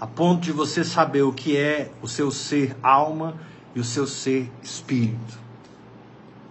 A 0.00 0.06
ponto 0.06 0.40
de 0.40 0.52
você 0.52 0.82
saber 0.82 1.22
o 1.22 1.32
que 1.32 1.56
é 1.56 1.90
o 2.02 2.08
seu 2.08 2.30
ser 2.30 2.76
alma 2.82 3.36
e 3.74 3.80
o 3.80 3.84
seu 3.84 4.06
ser 4.06 4.50
espírito. 4.62 5.38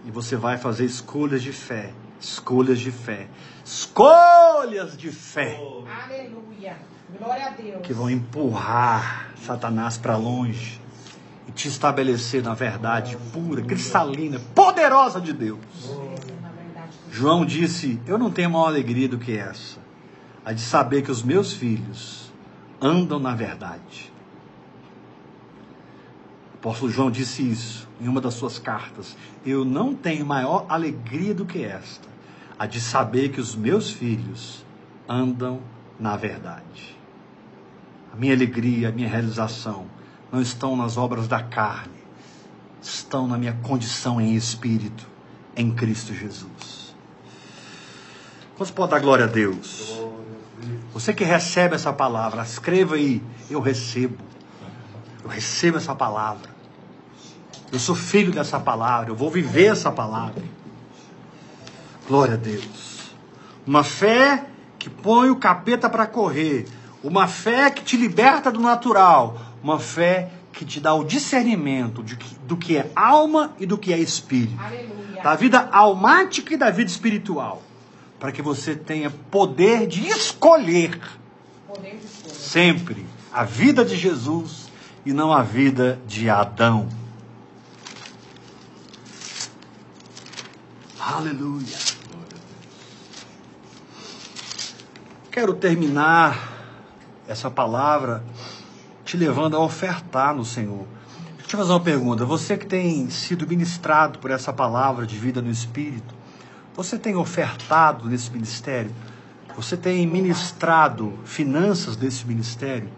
E 0.04 0.10
você 0.10 0.34
vai 0.36 0.56
fazer 0.56 0.84
escolhas 0.84 1.42
de 1.42 1.52
fé, 1.52 1.92
escolhas 2.20 2.78
de 2.78 2.90
fé, 2.90 3.28
escolhas 3.64 4.96
de 4.96 5.10
fé 5.10 5.60
Aleluia. 6.04 6.76
Glória 7.18 7.46
a 7.46 7.50
Deus. 7.50 7.82
que 7.82 7.92
vão 7.92 8.10
empurrar 8.10 9.30
Satanás 9.44 9.96
para 9.96 10.16
longe 10.16 10.80
e 11.46 11.52
te 11.52 11.68
estabelecer 11.68 12.42
na 12.42 12.54
verdade 12.54 13.16
pura, 13.32 13.62
cristalina, 13.62 14.40
poderosa 14.54 15.20
de 15.20 15.32
Deus. 15.32 15.60
João 17.10 17.44
disse: 17.46 18.00
Eu 18.06 18.18
não 18.18 18.30
tenho 18.30 18.50
maior 18.50 18.66
alegria 18.66 19.08
do 19.08 19.18
que 19.18 19.36
essa, 19.36 19.78
a 20.46 20.52
de 20.52 20.60
saber 20.60 21.02
que 21.02 21.10
os 21.10 21.24
meus 21.24 21.52
filhos 21.52 22.32
andam 22.80 23.18
na 23.18 23.34
verdade. 23.34 24.12
O 26.54 26.58
apóstolo 26.58 26.92
João 26.92 27.10
disse 27.10 27.42
isso 27.42 27.88
em 28.00 28.06
uma 28.06 28.20
das 28.20 28.34
suas 28.34 28.56
cartas. 28.56 29.16
Eu 29.44 29.64
não 29.64 29.92
tenho 29.92 30.24
maior 30.24 30.64
alegria 30.68 31.34
do 31.34 31.44
que 31.44 31.64
esta, 31.64 32.08
a 32.56 32.64
de 32.64 32.80
saber 32.80 33.30
que 33.30 33.40
os 33.40 33.56
meus 33.56 33.90
filhos 33.90 34.64
andam 35.08 35.60
na 35.98 36.16
verdade. 36.16 36.96
A 38.12 38.16
minha 38.16 38.32
alegria, 38.32 38.90
a 38.90 38.92
minha 38.92 39.08
realização 39.08 39.86
não 40.30 40.40
estão 40.40 40.76
nas 40.76 40.96
obras 40.96 41.26
da 41.26 41.42
carne, 41.42 41.98
estão 42.80 43.26
na 43.26 43.36
minha 43.36 43.52
condição 43.64 44.20
em 44.20 44.36
espírito, 44.36 45.08
em 45.56 45.74
Cristo 45.74 46.14
Jesus. 46.14 46.94
Quantos 48.56 48.70
pode 48.70 48.92
dar 48.92 49.00
glória 49.00 49.24
a 49.24 49.28
Deus? 49.28 50.05
Você 50.96 51.12
que 51.12 51.24
recebe 51.24 51.74
essa 51.74 51.92
palavra, 51.92 52.40
escreva 52.42 52.94
aí, 52.94 53.22
eu 53.50 53.60
recebo. 53.60 54.16
Eu 55.22 55.28
recebo 55.28 55.76
essa 55.76 55.94
palavra. 55.94 56.48
Eu 57.70 57.78
sou 57.78 57.94
filho 57.94 58.32
dessa 58.32 58.58
palavra, 58.58 59.10
eu 59.10 59.14
vou 59.14 59.30
viver 59.30 59.66
essa 59.66 59.92
palavra. 59.92 60.42
Glória 62.08 62.32
a 62.32 62.36
Deus. 62.38 63.10
Uma 63.66 63.84
fé 63.84 64.46
que 64.78 64.88
põe 64.88 65.28
o 65.28 65.36
capeta 65.36 65.90
para 65.90 66.06
correr. 66.06 66.66
Uma 67.04 67.28
fé 67.28 67.70
que 67.70 67.82
te 67.84 67.98
liberta 67.98 68.50
do 68.50 68.58
natural. 68.60 69.38
Uma 69.62 69.78
fé 69.78 70.30
que 70.50 70.64
te 70.64 70.80
dá 70.80 70.94
o 70.94 71.04
discernimento 71.04 72.02
de 72.02 72.16
que- 72.16 72.36
do 72.46 72.56
que 72.56 72.74
é 72.74 72.90
alma 72.96 73.52
e 73.60 73.66
do 73.66 73.76
que 73.76 73.92
é 73.92 73.98
espírito. 73.98 74.58
Aleluia. 74.58 75.22
Da 75.22 75.34
vida 75.34 75.68
almática 75.70 76.54
e 76.54 76.56
da 76.56 76.70
vida 76.70 76.90
espiritual. 76.90 77.60
Para 78.18 78.32
que 78.32 78.42
você 78.42 78.74
tenha 78.74 79.10
poder 79.10 79.86
de 79.86 80.06
escolher 80.08 80.98
Poder 81.66 81.96
de 81.96 82.06
escolha. 82.06 82.34
sempre 82.34 83.06
a 83.32 83.44
vida 83.44 83.84
de 83.84 83.96
Jesus 83.96 84.70
e 85.04 85.12
não 85.12 85.32
a 85.32 85.42
vida 85.42 86.00
de 86.06 86.28
Adão. 86.30 86.88
Aleluia. 90.98 91.76
Quero 95.30 95.54
terminar 95.54 96.56
essa 97.28 97.50
palavra 97.50 98.24
te 99.04 99.16
levando 99.16 99.56
a 99.56 99.60
ofertar 99.60 100.34
no 100.34 100.44
Senhor. 100.44 100.86
Deixa 101.36 101.42
eu 101.42 101.46
te 101.46 101.56
fazer 101.56 101.72
uma 101.72 101.80
pergunta. 101.80 102.24
Você 102.24 102.56
que 102.56 102.66
tem 102.66 103.08
sido 103.08 103.46
ministrado 103.46 104.18
por 104.18 104.32
essa 104.32 104.52
palavra 104.52 105.06
de 105.06 105.16
vida 105.16 105.40
no 105.40 105.50
Espírito, 105.50 106.15
você 106.76 106.98
tem 106.98 107.16
ofertado 107.16 108.06
nesse 108.06 108.30
ministério? 108.30 108.92
Você 109.56 109.78
tem 109.78 110.06
ministrado 110.06 111.18
finanças 111.24 111.96
desse 111.96 112.26
ministério? 112.26 112.90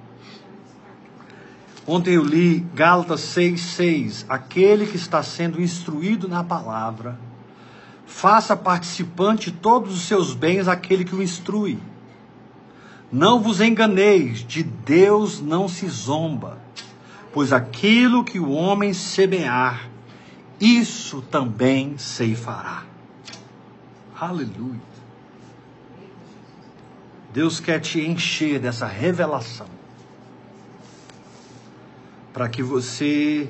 Ontem 1.86 2.14
eu 2.14 2.24
li 2.24 2.66
Gálatas 2.74 3.20
6,6. 3.20 4.26
Aquele 4.28 4.84
que 4.84 4.96
está 4.96 5.22
sendo 5.22 5.62
instruído 5.62 6.26
na 6.26 6.42
palavra, 6.42 7.16
faça 8.04 8.56
participante 8.56 9.52
todos 9.52 9.94
os 9.94 10.02
seus 10.02 10.34
bens 10.34 10.66
aquele 10.66 11.04
que 11.04 11.14
o 11.14 11.22
instrui. 11.22 11.78
Não 13.12 13.40
vos 13.40 13.60
enganeis, 13.60 14.40
de 14.40 14.64
Deus 14.64 15.40
não 15.40 15.68
se 15.68 15.88
zomba, 15.88 16.58
pois 17.32 17.52
aquilo 17.52 18.24
que 18.24 18.40
o 18.40 18.50
homem 18.50 18.92
semear, 18.92 19.88
isso 20.60 21.22
também 21.22 21.96
ceifará. 21.96 22.87
Aleluia. 24.20 24.80
Deus 27.32 27.60
quer 27.60 27.78
te 27.78 28.00
encher 28.00 28.58
dessa 28.58 28.84
revelação 28.84 29.68
para 32.32 32.48
que 32.48 32.60
você 32.60 33.48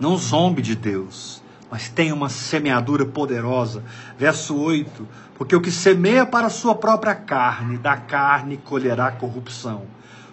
não 0.00 0.16
zombe 0.16 0.62
de 0.62 0.74
Deus, 0.74 1.42
mas 1.70 1.90
tenha 1.90 2.14
uma 2.14 2.30
semeadura 2.30 3.04
poderosa. 3.04 3.84
Verso 4.16 4.56
8: 4.56 5.06
Porque 5.36 5.54
o 5.54 5.60
que 5.60 5.70
semeia 5.70 6.24
para 6.24 6.46
a 6.46 6.50
sua 6.50 6.74
própria 6.74 7.14
carne, 7.14 7.76
da 7.76 7.98
carne 7.98 8.56
colherá 8.56 9.10
corrupção, 9.10 9.82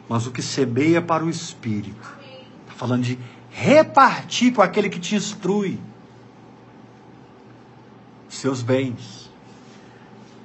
mas 0.07 0.25
o 0.25 0.31
que 0.31 0.41
semeia 0.41 1.01
para 1.01 1.25
o 1.25 1.29
espírito, 1.29 2.09
está 2.61 2.73
falando 2.77 3.03
de 3.03 3.19
repartir 3.49 4.53
com 4.53 4.61
aquele 4.61 4.89
que 4.89 4.99
te 4.99 5.13
instrui 5.13 5.77
seus 8.41 8.63
bens. 8.63 9.29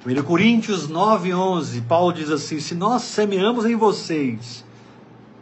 1 0.05 0.23
Coríntios 0.23 0.87
9, 0.87 1.33
11, 1.33 1.81
Paulo 1.81 2.13
diz 2.13 2.29
assim: 2.29 2.59
Se 2.59 2.75
nós 2.75 3.01
semeamos 3.01 3.65
em 3.65 3.75
vocês 3.75 4.63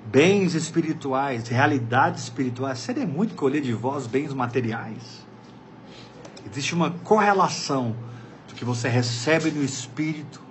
bens 0.06 0.56
espirituais, 0.56 1.50
realidades 1.50 2.24
espirituais, 2.24 2.80
seria 2.80 3.06
muito 3.06 3.36
colher 3.36 3.62
de 3.62 3.74
vós 3.74 4.08
bens 4.08 4.34
materiais. 4.34 5.26
Existe 6.50 6.74
uma 6.74 6.92
correlação 6.92 7.94
do 8.48 8.56
que 8.56 8.64
você 8.64 8.88
recebe 8.88 9.52
no 9.52 9.64
espírito 9.64 10.42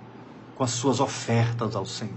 com 0.55 0.63
as 0.63 0.71
suas 0.71 0.99
ofertas 0.99 1.75
ao 1.75 1.85
Senhor. 1.85 2.13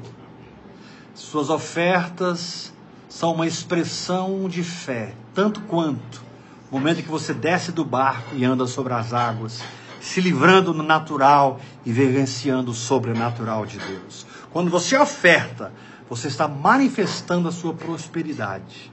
Suas 1.15 1.49
ofertas 1.49 2.73
são 3.09 3.33
uma 3.33 3.47
expressão 3.47 4.49
de 4.49 4.63
fé, 4.63 5.15
tanto 5.35 5.63
quanto 5.63 6.28
momento 6.71 7.03
que 7.03 7.09
você 7.09 7.33
desce 7.33 7.73
do 7.73 7.85
barco 7.85 8.35
e 8.35 8.45
anda 8.45 8.67
sobre 8.67 8.93
as 8.93 9.13
águas, 9.13 9.61
se 10.01 10.21
livrando 10.21 10.73
no 10.75 10.83
natural 10.83 11.61
e 11.85 11.93
vivenciando 11.93 12.71
o 12.71 12.75
sobrenatural 12.75 13.65
de 13.67 13.79
Deus. 13.79 14.27
Quando 14.51 14.71
você 14.71 14.97
oferta, 14.97 15.73
você 16.09 16.29
está 16.29 16.47
manifestando 16.47 17.49
a 17.49 17.53
sua 17.53 17.75
prosperidade 17.75 18.93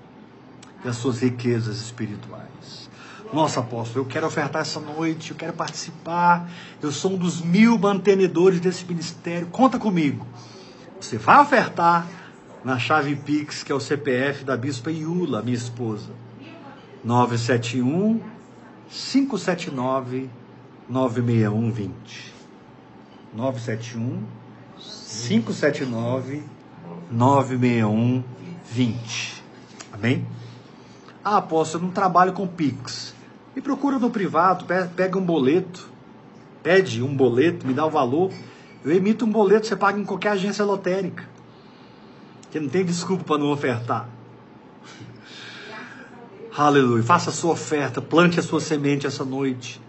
e 0.84 0.88
as 0.88 0.98
suas 0.98 1.22
riquezas 1.22 1.78
espirituais. 1.78 2.90
Nossa, 3.34 3.60
apóstolo, 3.60 4.06
eu 4.06 4.10
quero 4.10 4.28
ofertar 4.28 4.62
essa 4.62 4.80
noite, 4.80 5.32
eu 5.32 5.38
quero 5.38 5.54
participar, 5.54 6.50
eu 6.82 6.92
sou 6.92 7.14
um 7.14 7.18
dos 7.18 7.42
mil 7.42 7.78
mantenedores 7.78 8.60
desse 8.60 8.86
ministério, 8.86 9.48
conta 9.48 9.78
comigo. 9.78 10.26
Você 11.00 11.18
vai 11.18 11.42
ofertar 11.42 12.08
na 12.64 12.80
chave 12.80 13.16
Pix, 13.16 13.64
que 13.64 13.72
é 13.72 13.76
o 13.76 13.80
CPF 13.80 14.44
da 14.44 14.56
Bispa 14.56 14.92
Iula, 14.92 15.42
minha 15.42 15.58
esposa. 15.58 16.10
971 17.06 18.20
579 18.90 20.30
96120. 20.90 22.34
971 23.32 24.24
579 24.78 26.44
96120. 27.12 29.44
Amém? 29.94 30.26
Ah, 31.24 31.38
apóstolo, 31.38 31.84
eu 31.84 31.88
não 31.88 31.94
trabalho 31.94 32.34
com 32.34 32.48
Pix. 32.48 33.14
Me 33.56 33.62
procura 33.62 34.00
no 34.00 34.10
privado, 34.10 34.66
pega 34.96 35.20
um 35.20 35.26
boleto, 35.26 35.88
pede 36.64 37.04
um 37.04 37.16
boleto, 37.16 37.68
me 37.68 37.74
dá 37.74 37.86
o 37.86 37.92
valor. 37.92 38.32
Eu 38.84 38.92
emito 38.92 39.26
um 39.26 39.32
boleto, 39.32 39.68
você 39.68 39.76
paga 39.76 40.00
em 40.00 40.06
qualquer 40.06 40.30
agência 40.30 40.66
lotérica. 40.66 41.24
Que 42.50 42.60
não 42.60 42.68
tem 42.68 42.84
desculpa 42.84 43.24
para 43.24 43.38
não 43.38 43.52
ofertar. 43.52 44.10
Aleluia. 46.58 47.04
Faça 47.04 47.32
a 47.32 47.34
sua 47.34 47.52
oferta, 47.52 48.02
plante 48.02 48.40
a 48.40 48.44
sua 48.44 48.62
semente 48.62 49.06
essa 49.06 49.26
noite. 49.26 49.82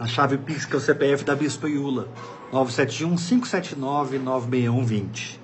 Na 0.00 0.06
chave 0.06 0.36
Pix, 0.36 0.64
que 0.66 0.74
é 0.74 0.76
o 0.76 0.80
CPF 0.80 1.22
da 1.22 1.36
Bispa 1.36 1.68
Iula. 1.68 2.08
971 2.52 3.14
579 3.16 4.18
96120. 4.18 5.40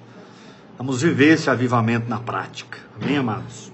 Vamos 0.77 1.03
viver 1.03 1.35
esse 1.35 1.49
avivamento 1.49 2.09
na 2.09 2.19
prática. 2.19 2.79
Amém, 3.01 3.19
amados? 3.19 3.71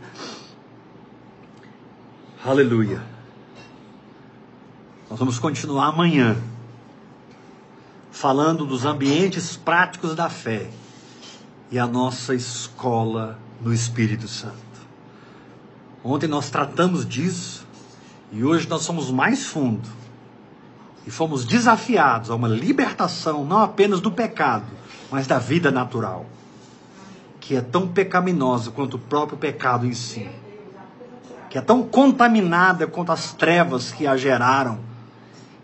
Aleluia. 2.45 3.03
Nós 5.09 5.19
vamos 5.19 5.39
continuar 5.39 5.87
amanhã 5.87 6.37
falando 8.11 8.67
dos 8.67 8.85
ambientes 8.85 9.57
práticos 9.57 10.15
da 10.15 10.29
fé 10.29 10.69
e 11.71 11.79
a 11.79 11.87
nossa 11.87 12.35
escola 12.35 13.39
no 13.61 13.73
Espírito 13.73 14.29
Santo. 14.29 14.66
Ontem 16.09 16.29
nós 16.29 16.51
tratamos 16.51 17.05
disso 17.05 17.67
e 18.31 18.45
hoje 18.45 18.69
nós 18.69 18.83
somos 18.83 19.11
mais 19.11 19.47
fundo 19.47 19.89
e 21.05 21.11
fomos 21.11 21.45
desafiados 21.45 22.31
a 22.31 22.37
uma 22.37 22.47
libertação 22.47 23.45
não 23.45 23.59
apenas 23.59 24.01
do 24.01 24.13
pecado, 24.13 24.67
mas 25.11 25.27
da 25.27 25.41
vida 25.41 25.69
natural, 25.73 26.25
que 27.41 27.57
é 27.57 27.61
tão 27.61 27.89
pecaminosa 27.89 28.71
quanto 28.71 28.95
o 28.95 29.01
próprio 29.01 29.37
pecado 29.37 29.85
em 29.85 29.95
si, 29.95 30.29
que 31.51 31.59
é 31.59 31.61
tão 31.61 31.83
contaminada 31.83 32.87
quanto 32.87 33.11
as 33.11 33.33
trevas 33.33 33.91
que 33.91 34.07
a 34.07 34.17
geraram 34.17 34.79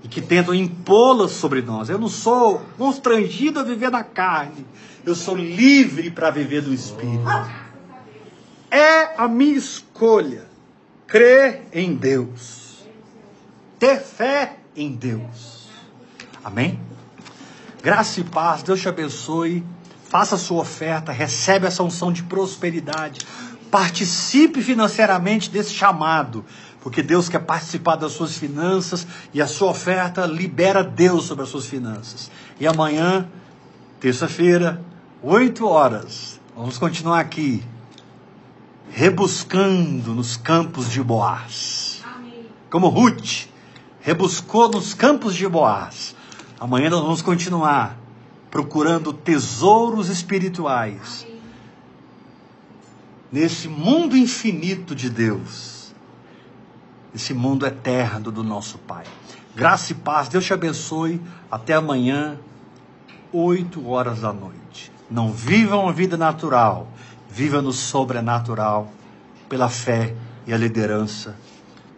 e 0.03 0.09
que 0.09 0.21
tentam 0.21 0.53
impô-las 0.53 1.31
sobre 1.31 1.63
nós. 1.63 1.89
Eu 1.89 2.01
não 2.01 2.09
sou 2.09 2.61
constrangido 2.77 3.61
a 3.61 3.63
viver 3.63 3.93
na 3.93 4.03
carne, 4.03 4.67
eu 5.07 5.15
sou 5.15 5.37
livre 5.37 6.11
para 6.11 6.33
viver 6.33 6.63
do 6.63 6.75
Espírito. 6.75 7.62
É 8.73 9.13
a 9.19 9.29
minha 9.29 9.59
escolha 9.59 10.47
crer 11.07 11.65
em 11.75 11.95
Deus, 11.95 12.87
ter 13.79 14.01
fé 14.01 14.57
em 14.75 14.95
Deus. 14.95 15.69
Amém? 16.43 16.81
Graça 17.83 18.21
e 18.21 18.25
paz, 18.25 18.63
Deus 18.63 18.81
te 18.81 18.89
abençoe. 18.89 19.63
Faça 20.09 20.37
a 20.37 20.39
sua 20.39 20.63
oferta, 20.63 21.13
recebe 21.13 21.67
essa 21.67 21.83
unção 21.83 22.11
de 22.11 22.23
prosperidade. 22.23 23.27
Participe 23.71 24.63
financeiramente 24.63 25.51
desse 25.51 25.75
chamado, 25.75 26.43
porque 26.81 27.03
Deus 27.03 27.29
quer 27.29 27.41
participar 27.41 27.97
das 27.97 28.13
suas 28.13 28.39
finanças 28.39 29.07
e 29.35 29.43
a 29.43 29.47
sua 29.47 29.69
oferta 29.69 30.25
libera 30.25 30.83
Deus 30.83 31.25
sobre 31.25 31.45
as 31.45 31.51
suas 31.51 31.67
finanças. 31.67 32.31
E 32.59 32.67
amanhã, 32.67 33.29
terça-feira, 34.01 34.83
8 35.23 35.67
horas, 35.67 36.41
vamos 36.57 36.79
continuar 36.79 37.21
aqui 37.21 37.63
rebuscando 38.93 40.15
nos 40.15 40.37
campos 40.37 40.91
de 40.91 41.03
Boaz. 41.03 42.05
Como 42.71 42.89
Ruth 42.89 43.49
rebuscou 44.03 44.69
nos 44.69 44.93
campos 44.93 45.35
de 45.35 45.49
Boaz. 45.49 46.15
Amanhã 46.61 46.91
nós 46.91 47.01
vamos 47.01 47.23
continuar 47.23 47.99
procurando 48.51 49.13
tesouros 49.13 50.11
espirituais 50.11 51.27
nesse 53.31 53.67
mundo 53.67 54.15
infinito 54.15 54.95
de 54.95 55.09
Deus, 55.09 55.95
esse 57.15 57.33
mundo 57.33 57.67
eterno 57.67 58.31
do 58.31 58.45
nosso 58.45 58.77
Pai. 58.77 59.05
Graça 59.57 59.93
e 59.93 59.95
paz, 59.95 60.29
Deus 60.29 60.45
te 60.45 60.53
abençoe. 60.53 61.21
Até 61.51 61.75
amanhã, 61.75 62.39
8 63.33 63.89
horas 63.89 64.21
da 64.21 64.33
noite. 64.33 64.93
Não 65.11 65.33
viva 65.33 65.77
uma 65.77 65.93
vida 65.93 66.17
natural 66.17 66.89
Viva 67.35 67.63
no 67.63 67.73
sobrenatural 67.73 68.93
pela 69.49 69.71
fé 69.71 70.15
e 70.47 70.53
a 70.53 70.57
liderança 70.59 71.35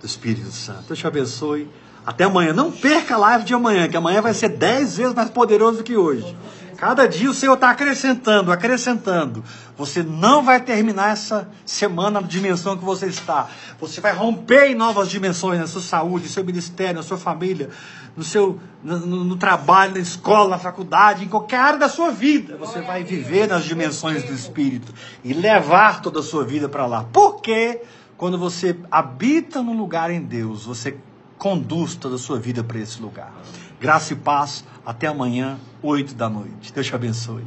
do 0.00 0.06
Espírito 0.06 0.52
Santo. 0.52 0.84
Deus 0.86 0.98
te 1.00 1.06
abençoe. 1.08 1.68
Até 2.06 2.22
amanhã. 2.22 2.52
Não 2.52 2.70
perca 2.70 3.16
a 3.16 3.18
live 3.18 3.44
de 3.44 3.52
amanhã, 3.52 3.88
que 3.88 3.96
amanhã 3.96 4.22
vai 4.22 4.32
ser 4.32 4.50
dez 4.50 4.96
vezes 4.96 5.12
mais 5.12 5.30
poderoso 5.30 5.78
do 5.78 5.82
que 5.82 5.96
hoje. 5.96 6.36
Cada 6.76 7.08
dia 7.08 7.28
o 7.28 7.34
Senhor 7.34 7.54
está 7.54 7.70
acrescentando, 7.70 8.52
acrescentando. 8.52 9.42
Você 9.76 10.04
não 10.04 10.42
vai 10.42 10.60
terminar 10.60 11.12
essa 11.12 11.48
semana 11.64 12.20
na 12.20 12.26
dimensão 12.26 12.76
que 12.76 12.84
você 12.84 13.06
está. 13.06 13.48
Você 13.80 14.00
vai 14.00 14.12
romper 14.12 14.70
em 14.70 14.74
novas 14.74 15.08
dimensões 15.08 15.58
na 15.58 15.66
sua 15.66 15.80
saúde, 15.80 16.26
no 16.26 16.30
seu 16.30 16.44
ministério, 16.44 16.94
na 16.94 17.02
sua 17.02 17.16
família, 17.18 17.70
no 18.16 18.22
seu 18.22 18.60
no, 18.82 18.98
no, 19.24 19.36
trabalho, 19.36 19.94
na 19.94 19.98
escola, 19.98 20.50
na 20.50 20.58
faculdade, 20.58 21.24
em 21.24 21.28
qualquer 21.28 21.58
área 21.58 21.78
da 21.78 21.88
sua 21.88 22.10
vida. 22.10 22.56
Você 22.58 22.80
vai 22.80 23.02
viver 23.02 23.48
nas 23.48 23.64
dimensões 23.64 24.22
do 24.22 24.32
Espírito 24.32 24.92
e 25.24 25.32
levar 25.32 26.02
toda 26.02 26.20
a 26.20 26.22
sua 26.22 26.44
vida 26.44 26.68
para 26.68 26.86
lá. 26.86 27.04
Porque 27.12 27.80
quando 28.16 28.38
você 28.38 28.76
habita 28.90 29.62
num 29.62 29.76
lugar 29.76 30.10
em 30.10 30.20
Deus, 30.20 30.66
você 30.66 30.96
conduz 31.38 31.96
toda 31.96 32.16
a 32.16 32.18
sua 32.18 32.38
vida 32.38 32.62
para 32.62 32.78
esse 32.78 33.00
lugar. 33.00 33.32
Graça 33.80 34.12
e 34.12 34.16
paz. 34.16 34.64
Até 34.86 35.06
amanhã, 35.06 35.58
8 35.82 36.14
da 36.14 36.28
noite. 36.28 36.72
Deus 36.72 36.86
te 36.86 36.94
abençoe. 36.94 37.44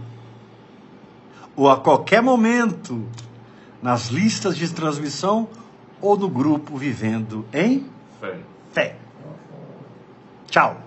Ou 1.55 1.69
a 1.69 1.77
qualquer 1.77 2.21
momento, 2.21 3.07
nas 3.81 4.07
listas 4.07 4.57
de 4.57 4.67
transmissão 4.71 5.47
ou 6.01 6.17
no 6.17 6.29
grupo 6.29 6.77
Vivendo 6.77 7.45
em 7.53 7.85
Fé. 8.19 8.39
Fé. 8.71 9.06
Chao. 10.49 10.86